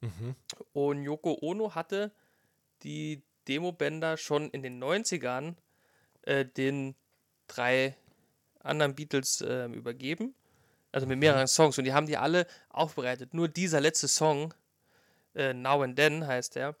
Mhm. 0.00 0.34
Und 0.72 1.02
Yoko 1.02 1.38
Ono 1.40 1.74
hatte 1.74 2.12
die 2.82 3.22
Demobänder 3.48 4.16
schon 4.16 4.50
in 4.50 4.62
den 4.62 4.82
90ern 4.82 5.54
äh, 6.22 6.44
den 6.44 6.94
drei 7.46 7.96
anderen 8.60 8.94
Beatles 8.94 9.40
äh, 9.40 9.66
übergeben. 9.66 10.34
Also 10.92 11.06
mit 11.06 11.18
mehreren 11.18 11.48
Songs. 11.48 11.76
Und 11.78 11.84
die 11.84 11.92
haben 11.92 12.06
die 12.06 12.16
alle 12.16 12.46
aufbereitet. 12.68 13.34
Nur 13.34 13.48
dieser 13.48 13.80
letzte 13.80 14.06
Song, 14.06 14.54
äh, 15.34 15.52
Now 15.52 15.82
and 15.82 15.96
Then 15.96 16.26
heißt 16.26 16.56
der, 16.56 16.76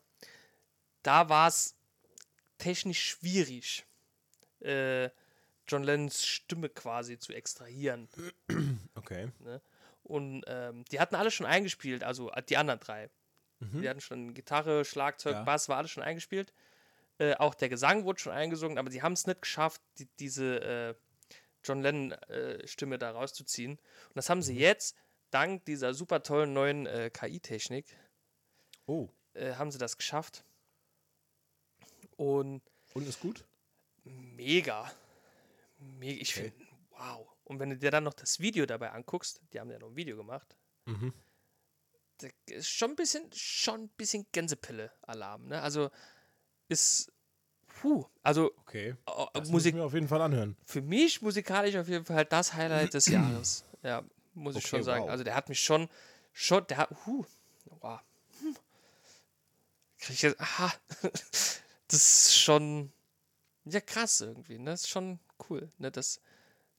da 1.02 1.28
war 1.28 1.48
es 1.48 1.76
technisch 2.58 3.02
schwierig, 3.02 3.84
äh, 4.60 5.10
John 5.66 5.82
Lennons 5.82 6.24
Stimme 6.24 6.68
quasi 6.68 7.18
zu 7.18 7.32
extrahieren. 7.32 8.08
okay. 8.94 9.30
Und 10.02 10.44
ähm, 10.46 10.84
die 10.90 11.00
hatten 11.00 11.14
alle 11.14 11.30
schon 11.30 11.46
eingespielt, 11.46 12.04
also 12.04 12.30
äh, 12.30 12.42
die 12.42 12.56
anderen 12.56 12.80
drei. 12.80 13.10
Die 13.60 13.88
hatten 13.88 14.00
schon 14.00 14.34
Gitarre, 14.34 14.84
Schlagzeug, 14.84 15.32
Ja. 15.34 15.42
Bass, 15.44 15.70
war 15.70 15.78
alles 15.78 15.90
schon 15.90 16.02
eingespielt. 16.02 16.52
Äh, 17.18 17.34
auch 17.36 17.54
der 17.54 17.70
Gesang 17.70 18.04
wurde 18.04 18.20
schon 18.20 18.32
eingesungen, 18.32 18.76
aber 18.76 18.90
sie 18.90 19.00
haben 19.00 19.14
es 19.14 19.26
nicht 19.26 19.40
geschafft, 19.40 19.80
die, 19.98 20.06
diese 20.18 20.60
äh, 20.60 20.94
John 21.64 21.80
Lennon-Stimme 21.80 22.98
da 22.98 23.12
rauszuziehen. 23.12 23.72
Und 23.72 24.16
das 24.16 24.28
haben 24.28 24.42
sie 24.42 24.58
jetzt, 24.58 24.96
dank 25.30 25.64
dieser 25.64 25.94
super 25.94 26.22
tollen 26.22 26.52
neuen 26.52 26.86
äh, 26.86 27.10
KI-Technik, 27.10 27.86
Oh, 28.86 29.08
äh, 29.34 29.54
haben 29.54 29.70
sie 29.70 29.78
das 29.78 29.96
geschafft. 29.96 30.44
Und 32.16 32.62
und 32.94 33.08
ist 33.08 33.20
gut? 33.20 33.44
mega. 34.04 34.90
mega 35.78 36.20
ich 36.22 36.30
Okay. 36.36 36.50
finde, 36.52 36.66
wow. 36.90 37.28
Und 37.44 37.58
wenn 37.58 37.70
du 37.70 37.76
dir 37.76 37.90
dann 37.90 38.04
noch 38.04 38.14
das 38.14 38.40
Video 38.40 38.66
dabei 38.66 38.90
anguckst, 38.92 39.40
die 39.52 39.60
haben 39.60 39.70
ja 39.70 39.78
noch 39.78 39.88
ein 39.88 39.96
Video 39.96 40.16
gemacht, 40.16 40.56
Mhm. 40.86 41.12
da 42.18 42.28
ist 42.46 42.68
schon 42.68 42.90
ein 42.90 42.96
bisschen, 42.96 43.30
schon 43.32 43.84
ein 43.84 43.88
bisschen 43.88 44.26
Gänsepille-Alarm, 44.32 45.46
ne? 45.48 45.62
Also 45.62 45.90
ist, 46.68 47.10
puh, 47.66 48.04
also 48.22 48.52
Okay. 48.60 48.90
äh, 48.90 48.94
Das 49.06 49.34
muss 49.34 49.44
ich 49.44 49.52
Musik, 49.52 49.74
mir 49.74 49.84
auf 49.84 49.94
jeden 49.94 50.08
Fall 50.08 50.20
anhören. 50.22 50.56
für 50.64 50.82
mich 50.82 51.20
musikalisch 51.22 51.74
auf 51.76 51.88
jeden 51.88 52.04
Fall 52.04 52.24
das 52.26 52.52
Highlight 52.54 52.94
des 52.94 53.06
Jahres. 53.10 53.64
Ja, 53.82 54.04
muss 54.34 54.56
ich 54.56 54.62
Okay, 54.64 54.68
schon 54.68 54.82
sagen. 54.84 55.04
wow. 55.04 55.10
Also 55.10 55.24
der 55.24 55.34
hat 55.34 55.48
mich 55.48 55.60
schon, 55.62 55.88
schon, 56.32 56.66
der 56.68 56.76
hat, 56.76 56.90
huh. 57.06 57.24
Krieg 60.04 60.14
ich 60.16 60.22
jetzt, 60.22 60.40
aha. 60.40 60.72
das 61.88 61.94
ist 62.26 62.36
schon, 62.36 62.92
ja 63.64 63.80
krass 63.80 64.20
irgendwie, 64.20 64.58
ne? 64.58 64.70
Das 64.72 64.82
ist 64.82 64.90
schon 64.90 65.18
cool, 65.48 65.70
ne? 65.78 65.90
Dass 65.90 66.20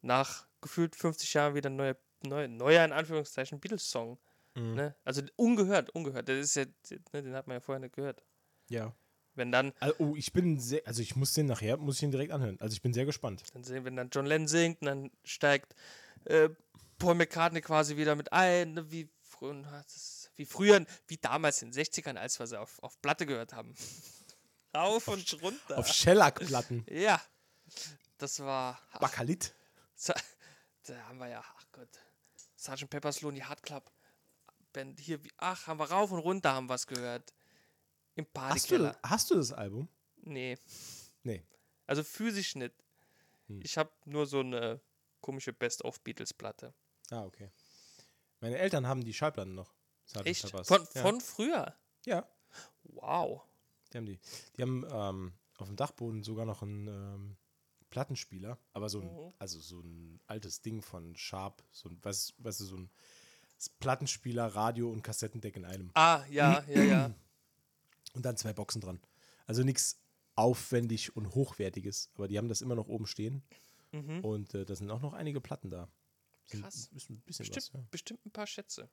nach 0.01 0.47
gefühlt 0.61 0.95
50 0.95 1.33
Jahren 1.33 1.55
wieder 1.55 1.69
ein 1.69 1.75
neuer, 1.75 1.95
neuer, 2.23 2.47
neuer 2.47 2.85
in 2.85 2.91
Anführungszeichen 2.91 3.59
Beatles-Song, 3.59 4.17
Mhm. 4.55 4.75
ne? 4.75 4.95
Also 5.03 5.21
ungehört, 5.35 5.89
ungehört. 5.89 6.29
Das 6.29 6.37
ist 6.37 6.55
ja, 6.55 6.65
ne, 7.13 7.23
den 7.23 7.33
hat 7.35 7.47
man 7.47 7.55
ja 7.55 7.59
vorher 7.61 7.79
nicht 7.79 7.95
gehört. 7.95 8.23
Ja. 8.69 8.93
Wenn 9.33 9.51
dann, 9.51 9.73
Also, 9.81 9.95
oh, 9.99 10.15
ich 10.15 10.31
bin 10.31 10.59
sehr, 10.59 10.81
also 10.85 11.01
ich 11.01 11.15
muss 11.17 11.33
den 11.33 11.47
nachher, 11.47 11.75
muss 11.77 11.97
ich 11.97 12.03
ihn 12.03 12.11
direkt 12.11 12.31
anhören. 12.31 12.57
Also 12.61 12.73
ich 12.73 12.81
bin 12.81 12.93
sehr 12.93 13.05
gespannt. 13.05 13.43
Dann 13.53 13.63
sehen, 13.65 13.83
wenn 13.83 13.95
dann 13.97 14.09
John 14.11 14.25
Lennon 14.25 14.47
singt 14.47 14.81
und 14.81 14.85
dann 14.87 15.11
steigt 15.25 15.75
äh, 16.23 16.49
Paul 16.99 17.15
McCartney 17.15 17.59
quasi 17.61 17.97
wieder 17.97 18.15
mit 18.15 18.31
ein, 18.31 18.75
ne, 18.75 18.89
wie, 18.91 19.09
früher, 19.23 19.61
das- 19.83 20.14
wie 20.35 20.45
früher, 20.45 20.85
wie 21.07 21.17
damals 21.17 21.61
in 21.61 21.71
den 21.71 21.83
60ern, 21.85 22.17
als 22.17 22.39
wir 22.39 22.47
sie 22.47 22.59
auf, 22.59 22.81
auf 22.83 23.01
Platte 23.01 23.25
gehört 23.25 23.53
haben. 23.53 23.73
Rauf 24.75 25.07
und 25.07 25.41
runter. 25.41 25.77
Auf 25.77 25.87
Shellac-Platten. 25.87 26.85
ja, 26.89 27.21
das 28.17 28.39
war. 28.39 28.79
Ach, 28.91 28.99
Bakalit. 28.99 29.53
Da 30.83 30.95
haben 31.07 31.17
wir 31.17 31.29
ja, 31.29 31.43
ach 31.43 31.65
Gott, 31.71 31.89
Sgt. 32.57 32.89
Pepper's 32.89 33.21
Lonely 33.21 33.41
Heart 33.41 33.63
Club 33.63 33.91
Band 34.75 34.99
hier, 34.99 35.19
ach, 35.37 35.67
haben 35.67 35.79
wir 35.79 35.89
rauf 35.89 36.11
und 36.11 36.19
runter 36.19 36.53
haben 36.53 36.67
wir 36.67 36.75
es 36.75 36.85
gehört. 36.85 37.33
Im 38.15 38.27
Hast 38.35 38.69
du, 38.69 38.77
das, 38.77 38.93
Partykeller. 38.93 38.99
hast 39.03 39.31
du 39.31 39.35
das 39.35 39.53
Album? 39.53 39.87
Nee. 40.17 40.57
Nee. 41.23 41.43
Also 41.87 42.03
physisch 42.03 42.55
nicht. 42.55 42.73
Hm. 43.47 43.61
Ich 43.63 43.77
habe 43.77 43.91
nur 44.05 44.25
so 44.25 44.41
eine 44.41 44.81
komische 45.21 45.53
Best-of-Beatles-Platte. 45.53 46.73
Ah, 47.09 47.23
okay. 47.23 47.51
Meine 48.41 48.57
Eltern 48.57 48.87
haben 48.87 49.03
die 49.03 49.13
Schallplatten 49.13 49.55
noch. 49.55 49.73
Echt? 50.23 50.43
Peppers. 50.43 50.67
Von, 50.67 50.87
ja. 50.93 51.01
von 51.01 51.21
früher? 51.21 51.75
Ja, 52.05 52.27
Wow. 52.83 53.41
die 53.91 53.97
haben 53.97 54.05
die. 54.05 54.19
Die 54.57 54.61
haben 54.61 54.85
ähm, 54.89 55.33
auf 55.57 55.67
dem 55.67 55.75
Dachboden 55.75 56.23
sogar 56.23 56.45
noch 56.45 56.61
einen 56.61 56.87
ähm, 56.87 57.37
Plattenspieler, 57.89 58.57
aber 58.73 58.89
so 58.89 58.99
ein, 59.01 59.07
Mhm. 59.07 59.33
also 59.39 59.59
so 59.59 59.79
ein 59.79 60.19
altes 60.27 60.61
Ding 60.61 60.81
von 60.81 61.15
Sharp, 61.15 61.63
so 61.71 61.89
ein, 61.89 61.97
weißt, 62.03 62.35
weißt 62.37 62.59
du, 62.61 62.65
so 62.65 62.75
ein 62.77 62.89
Plattenspieler, 63.79 64.47
Radio 64.47 64.91
und 64.91 65.01
Kassettendeck 65.01 65.55
in 65.55 65.65
einem. 65.65 65.91
Ah, 65.93 66.23
ja, 66.29 66.63
ja, 66.69 66.83
ja. 66.83 67.15
Und 68.13 68.23
dann 68.25 68.37
zwei 68.37 68.53
Boxen 68.53 68.81
dran. 68.81 68.99
Also 69.47 69.63
nichts 69.63 69.99
aufwendig 70.35 71.15
und 71.15 71.33
hochwertiges, 71.35 72.11
aber 72.15 72.27
die 72.27 72.37
haben 72.37 72.49
das 72.49 72.61
immer 72.61 72.75
noch 72.75 72.87
oben 72.87 73.07
stehen. 73.07 73.43
Mhm. 73.91 74.19
Und 74.23 74.53
äh, 74.53 74.65
da 74.65 74.75
sind 74.75 74.91
auch 74.91 75.01
noch 75.01 75.13
einige 75.13 75.39
Platten 75.41 75.69
da. 75.69 75.87
Sind, 76.45 76.61
Krass. 76.61 76.89
Ist 76.93 77.09
ein 77.09 77.21
bisschen 77.21 77.45
Bestimmt, 77.45 77.55
was, 77.57 77.71
ja. 77.73 77.79
bestimmt 77.91 78.25
ein 78.25 78.31
paar 78.31 78.45
Schätze. 78.47 78.89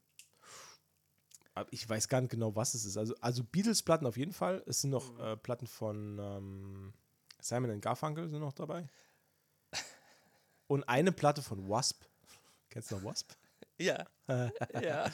Ich 1.70 1.88
weiß 1.88 2.08
gar 2.08 2.20
nicht 2.20 2.30
genau, 2.30 2.56
was 2.56 2.74
es 2.74 2.84
ist. 2.84 2.96
Also, 2.96 3.14
also 3.20 3.44
Beatles-Platten 3.44 4.06
auf 4.06 4.16
jeden 4.16 4.32
Fall. 4.32 4.62
Es 4.66 4.80
sind 4.80 4.90
noch 4.90 5.12
Mhm. 5.12 5.20
äh, 5.20 5.36
Platten 5.36 5.66
von 5.66 6.18
ähm, 6.18 6.92
Simon 7.40 7.80
Garfunkel 7.80 8.28
sind 8.28 8.40
noch 8.40 8.52
dabei. 8.54 8.88
Und 10.66 10.84
eine 10.88 11.12
Platte 11.12 11.42
von 11.42 11.68
Wasp. 11.68 12.04
Kennst 12.70 12.90
du 12.90 12.96
noch 12.96 13.04
Wasp? 13.04 13.32
Ja. 13.78 14.06
ja. 14.80 15.10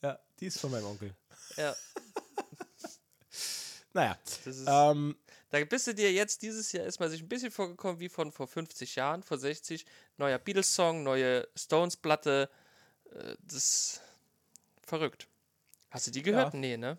Ja, 0.00 0.18
die 0.38 0.46
ist 0.46 0.60
von 0.60 0.70
meinem 0.70 0.84
Onkel. 0.86 1.12
Ja. 1.56 1.74
Naja, 3.94 4.16
Das 4.44 4.56
ist, 4.56 4.66
ähm, 4.68 5.16
da 5.50 5.64
bist 5.64 5.86
du 5.86 5.94
dir 5.94 6.12
jetzt, 6.12 6.40
dieses 6.42 6.72
Jahr 6.72 6.86
ist 6.86 6.98
man 7.00 7.10
sich 7.10 7.20
ein 7.20 7.28
bisschen 7.28 7.50
vorgekommen 7.50 7.98
wie 8.00 8.08
von 8.08 8.30
vor 8.32 8.46
50 8.46 8.94
Jahren, 8.96 9.22
vor 9.22 9.38
60. 9.38 9.84
Neuer 10.16 10.38
Beatles-Song, 10.38 11.02
neue 11.02 11.46
Stones-Platte. 11.56 12.48
Äh, 13.10 13.34
das 13.40 13.54
ist 13.56 14.00
verrückt. 14.82 15.26
Hast 15.92 16.06
du 16.06 16.10
die 16.10 16.22
gehört? 16.22 16.54
Ja. 16.54 16.58
Nee, 16.58 16.76
ne? 16.78 16.98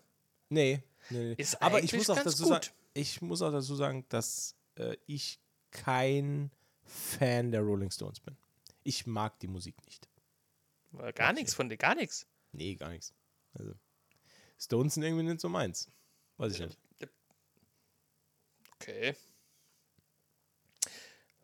nee. 0.50 0.80
nee. 1.10 1.32
Ist 1.32 1.60
Aber 1.60 1.82
ich 1.82 1.92
muss 1.92 2.08
auch 2.08 2.14
ganz 2.14 2.36
dazu 2.36 2.44
gut. 2.44 2.64
sagen, 2.64 2.76
ich 2.94 3.20
muss 3.20 3.42
auch 3.42 3.50
dazu 3.50 3.74
sagen, 3.74 4.06
dass 4.08 4.54
äh, 4.76 4.96
ich 5.06 5.40
kein 5.72 6.52
Fan 6.84 7.50
der 7.50 7.62
Rolling 7.62 7.90
Stones 7.90 8.20
bin. 8.20 8.36
Ich 8.84 9.04
mag 9.04 9.40
die 9.40 9.48
Musik 9.48 9.74
nicht. 9.84 10.08
Gar 11.16 11.32
nichts 11.32 11.54
von 11.54 11.68
dir, 11.68 11.76
gar 11.76 11.96
nichts. 11.96 12.28
Nee, 12.52 12.76
gar 12.76 12.90
nichts. 12.90 13.12
Also, 13.54 13.74
Stones 14.60 14.94
sind 14.94 15.02
irgendwie 15.02 15.24
nicht 15.24 15.40
so 15.40 15.48
meins. 15.48 15.90
Weiß 16.36 16.52
ich 16.52 16.60
nicht. 16.60 16.78
Okay. 18.76 19.16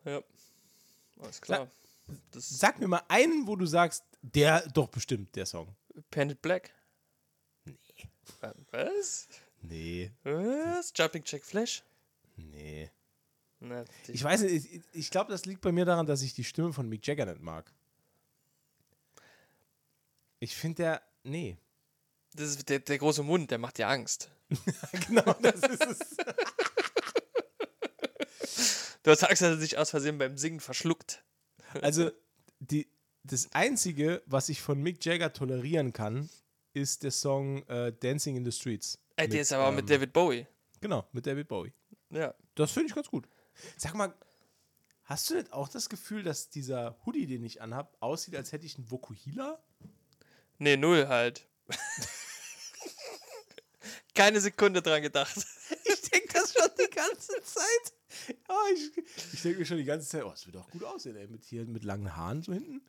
Ja. 0.05 0.23
Alles 1.19 1.41
klar. 1.41 1.69
Das 2.31 2.47
Sag 2.47 2.79
mir 2.79 2.87
mal 2.87 3.03
einen, 3.09 3.45
wo 3.45 3.57
du 3.57 3.65
sagst, 3.65 4.05
der 4.21 4.65
doch 4.69 4.87
bestimmt, 4.87 5.35
der 5.35 5.45
Song. 5.45 5.75
Painted 6.11 6.41
Black. 6.41 6.71
Was? 8.71 9.27
Nee, 9.61 10.11
Was? 10.23 10.91
Jumping 10.95 11.23
Jack 11.25 11.45
Flash? 11.45 11.83
nee. 12.35 12.89
Na, 13.59 13.85
Ich 14.07 14.23
weiß 14.23 14.41
nicht, 14.41 14.73
ich, 14.73 14.81
ich 14.91 15.09
glaube, 15.11 15.31
das 15.31 15.45
liegt 15.45 15.61
bei 15.61 15.71
mir 15.71 15.85
daran, 15.85 16.07
dass 16.07 16.23
ich 16.23 16.33
die 16.33 16.43
Stimme 16.43 16.73
von 16.73 16.89
Mick 16.89 17.05
Jagger 17.05 17.27
nicht 17.27 17.41
mag. 17.41 17.71
Ich 20.39 20.55
finde 20.55 20.75
der, 20.77 21.01
nee. 21.23 21.57
das 22.33 22.49
ist 22.49 22.67
der, 22.67 22.79
der 22.79 22.97
große 22.97 23.21
Mund, 23.21 23.51
der 23.51 23.59
macht 23.59 23.77
dir 23.77 23.87
Angst. 23.87 24.31
genau, 25.07 25.33
das 25.41 25.61
ist 25.61 25.85
es. 25.85 25.99
Du 29.03 29.11
hast 29.11 29.23
Angst, 29.23 29.41
dass 29.41 29.51
er 29.51 29.57
sich 29.57 29.77
aus 29.77 29.91
Versehen 29.91 30.17
beim 30.17 30.37
Singen 30.37 30.59
verschluckt. 30.59 31.23
Also, 31.81 32.11
die, 32.59 32.87
das 33.23 33.51
Einzige, 33.53 34.21
was 34.25 34.49
ich 34.49 34.61
von 34.61 34.81
Mick 34.81 35.05
Jagger 35.05 35.33
tolerieren 35.33 35.93
kann, 35.93 36.29
ist 36.73 37.03
der 37.03 37.11
Song 37.11 37.67
äh, 37.67 37.93
Dancing 37.93 38.35
in 38.35 38.45
the 38.45 38.51
Streets. 38.51 38.97
Ey, 39.15 39.27
der 39.27 39.37
Mit, 39.37 39.41
ist 39.41 39.53
aber 39.53 39.69
ähm, 39.69 39.75
mit 39.75 39.89
David 39.89 40.13
Bowie. 40.13 40.47
Genau, 40.79 41.05
mit 41.11 41.27
David 41.27 41.47
Bowie. 41.47 41.73
Ja. 42.09 42.33
Das 42.55 42.71
finde 42.71 42.87
ich 42.89 42.95
ganz 42.95 43.07
gut. 43.07 43.27
Sag 43.77 43.93
mal, 43.93 44.13
hast 45.03 45.29
du 45.29 45.35
nicht 45.35 45.53
auch 45.53 45.69
das 45.69 45.89
Gefühl, 45.89 46.23
dass 46.23 46.49
dieser 46.49 46.97
Hoodie, 47.05 47.27
den 47.27 47.43
ich 47.43 47.61
anhab, 47.61 47.95
aussieht, 47.99 48.35
als 48.35 48.51
hätte 48.51 48.65
ich 48.65 48.77
einen 48.77 48.89
Vokuhila? 48.89 49.61
Nee, 50.57 50.77
null 50.77 51.07
halt. 51.07 51.47
Keine 54.13 54.41
Sekunde 54.41 54.81
dran 54.81 55.01
gedacht. 55.01 55.35
Ich 55.83 56.09
denke 56.09 56.33
das 56.33 56.53
schon 56.53 56.69
die 56.77 56.93
ganze 56.93 57.41
Zeit. 57.43 57.93
Oh, 58.49 58.73
ich 58.73 58.91
ich 59.33 59.41
denke 59.41 59.59
mir 59.59 59.65
schon 59.65 59.77
die 59.77 59.85
ganze 59.85 60.07
Zeit, 60.07 60.23
oh, 60.23 60.31
es 60.31 60.45
wird 60.45 60.57
auch 60.57 60.69
gut 60.69 60.83
aussehen, 60.83 61.15
ey, 61.15 61.27
mit 61.27 61.45
hier 61.45 61.65
mit 61.65 61.85
langen 61.85 62.15
Haaren 62.15 62.41
so 62.41 62.53
hinten. 62.53 62.81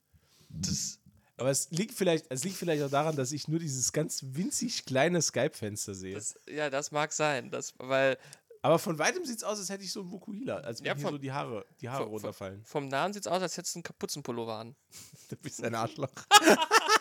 Das, 0.49 0.99
Aber 1.43 1.51
es 1.51 1.69
liegt 1.73 1.93
vielleicht, 1.95 2.27
es 2.31 2.45
liegt 2.45 2.57
vielleicht 2.57 2.85
auch 2.85 2.91
daran, 2.91 3.17
dass 3.17 3.33
ich 3.33 3.49
nur 3.49 3.59
dieses 3.59 3.93
ganz 3.93 4.21
winzig 4.25 4.85
kleine 4.87 5.21
Skype-Fenster 5.21 5.93
sehe. 5.93 6.15
das, 6.15 6.37
ja, 6.49 6.71
das 6.71 6.93
mag 6.93 7.13
sein. 7.13 7.51
Das, 7.51 7.75
weil 7.79 8.17
Aber 8.63 8.79
von 8.79 8.97
weitem 8.97 9.25
sieht 9.25 9.39
es 9.39 9.43
aus, 9.43 9.59
als 9.59 9.69
hätte 9.69 9.83
ich 9.83 9.91
so 9.91 10.03
einen 10.03 10.13
Vokuhila, 10.13 10.59
als 10.59 10.79
wenn 10.79 10.87
Ja, 10.87 10.95
hier 10.95 11.03
von- 11.03 11.11
so 11.15 11.19
die 11.19 11.33
Haare, 11.33 11.67
die 11.81 11.89
Haare 11.89 12.05
von- 12.05 12.13
runterfallen. 12.13 12.65
vom 12.65 12.87
Nahen 12.87 13.13
sieht 13.13 13.25
es 13.25 13.27
aus, 13.27 13.43
als 13.43 13.57
hättest 13.57 13.75
du 13.75 13.79
einen 13.79 13.83
Kapuzenpullover 13.83 14.55
an. 14.55 14.77
Du 15.31 15.37
bist 15.37 15.65
ein 15.65 15.75
Arschloch. 15.75 16.13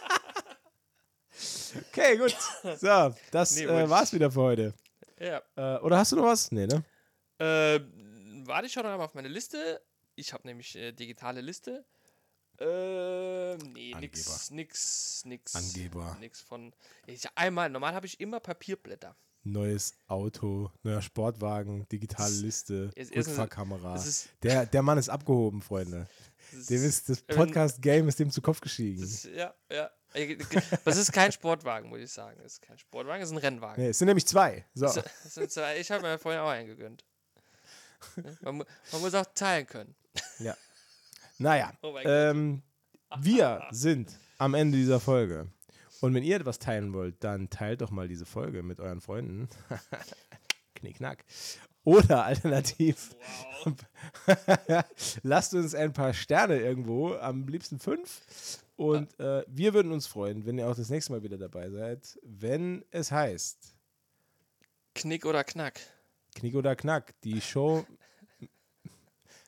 okay, 1.89 2.17
gut. 2.17 2.35
So, 2.79 3.13
das 3.31 3.55
Nee, 3.55 3.63
äh, 3.65 3.89
war's 3.89 4.13
wieder 4.13 4.31
für 4.31 4.41
heute. 4.41 4.73
Ja. 5.19 5.41
Äh, 5.55 5.79
oder 5.81 5.97
hast 5.99 6.11
du 6.11 6.15
noch 6.15 6.25
was? 6.25 6.51
Nee, 6.51 6.65
ne? 6.67 6.83
Ähm, 7.39 8.43
warte 8.47 8.65
ich 8.67 8.73
schon 8.73 8.85
einmal 8.85 9.05
auf 9.05 9.13
meine 9.13 9.27
Liste. 9.27 9.81
Ich 10.15 10.33
habe 10.33 10.47
nämlich 10.47 10.75
äh, 10.75 10.91
digitale 10.93 11.41
Liste. 11.41 11.85
Ähm, 12.63 13.57
nee, 13.73 13.95
nix, 13.99 14.51
nix, 14.51 15.23
nix. 15.25 15.55
Angeber. 15.55 16.15
Nix 16.19 16.41
von. 16.41 16.71
Ich, 17.07 17.25
einmal, 17.35 17.69
normal 17.69 17.93
habe 17.95 18.05
ich 18.05 18.19
immer 18.19 18.39
Papierblätter. 18.39 19.15
Neues 19.43 19.95
Auto, 20.05 20.69
neuer 20.83 21.01
Sportwagen, 21.01 21.87
digitale 21.89 22.33
Liste, 22.35 22.91
es 22.95 23.09
ist- 23.09 23.27
Rückfahrkamera. 23.29 23.95
Ist, 23.95 24.29
Der, 24.43 24.67
der 24.67 24.83
Mann 24.83 24.99
ist 24.99 25.09
abgehoben, 25.09 25.61
Freunde. 25.63 26.07
das 26.51 26.67
Dem 26.67 26.83
ist 26.83 27.09
das 27.09 27.23
Podcast-Game 27.23 28.07
ist 28.07 28.19
dem 28.19 28.29
zu 28.29 28.41
Kopf 28.43 28.61
gestiegen. 28.61 29.01
das, 29.01 29.23
ja, 29.23 29.53
ja. 29.71 29.89
Das 30.85 30.97
ist 30.97 31.11
kein 31.13 31.31
Sportwagen, 31.31 31.89
muss 31.89 32.01
ich 32.01 32.11
sagen. 32.11 32.37
Das 32.43 32.53
ist 32.53 32.61
kein 32.61 32.77
Sportwagen, 32.77 33.21
das 33.21 33.29
ist 33.29 33.35
ein 33.35 33.39
Rennwagen. 33.39 33.81
Nee, 33.81 33.89
es 33.89 33.97
sind 33.97 34.07
nämlich 34.07 34.27
zwei. 34.27 34.63
So. 34.75 34.87
Sind 35.25 35.49
zwei, 35.51 35.79
ich 35.79 35.89
habe 35.89 36.03
mir 36.03 36.19
vorhin 36.19 36.41
auch 36.41 36.49
einen 36.49 36.67
gegönnt. 36.67 37.03
Man, 38.41 38.57
man 38.91 39.01
muss 39.01 39.13
auch 39.15 39.25
teilen 39.33 39.65
können. 39.67 39.95
Ja. 40.39 40.55
Naja, 41.41 41.73
Oh 41.81 41.97
ähm, 41.97 42.61
wir 43.17 43.63
sind 43.71 44.17
am 44.37 44.53
Ende 44.53 44.77
dieser 44.77 44.99
Folge. 44.99 45.47
Und 45.99 46.13
wenn 46.13 46.23
ihr 46.23 46.35
etwas 46.35 46.59
teilen 46.59 46.93
wollt, 46.93 47.23
dann 47.23 47.49
teilt 47.49 47.81
doch 47.81 47.91
mal 47.91 48.07
diese 48.07 48.25
Folge 48.25 48.63
mit 48.63 48.79
euren 48.79 49.01
Freunden. 49.01 49.49
Knickknack. 50.75 51.25
Oder 51.83 52.25
alternativ, 52.25 53.15
lasst 55.23 55.55
uns 55.55 55.73
ein 55.73 55.93
paar 55.93 56.13
Sterne 56.13 56.59
irgendwo, 56.59 57.15
am 57.15 57.47
liebsten 57.47 57.79
fünf. 57.79 58.21
Und 58.75 59.19
äh, 59.19 59.43
wir 59.47 59.73
würden 59.73 59.91
uns 59.91 60.05
freuen, 60.05 60.45
wenn 60.45 60.59
ihr 60.59 60.67
auch 60.69 60.75
das 60.75 60.91
nächste 60.91 61.11
Mal 61.11 61.23
wieder 61.23 61.39
dabei 61.39 61.71
seid, 61.71 62.19
wenn 62.21 62.85
es 62.91 63.11
heißt 63.11 63.75
Knick 64.93 65.25
oder 65.25 65.43
Knack. 65.43 65.79
Knick 66.35 66.53
oder 66.53 66.75
Knack, 66.75 67.19
die 67.21 67.41
Show 67.41 67.83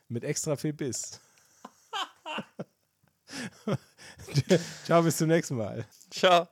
mit 0.08 0.24
extra 0.24 0.56
viel 0.56 0.72
Biss. 0.72 1.20
Ciao, 4.84 5.02
bis 5.02 5.16
zum 5.16 5.28
nächsten 5.28 5.56
Mal. 5.56 5.84
Ciao. 6.10 6.48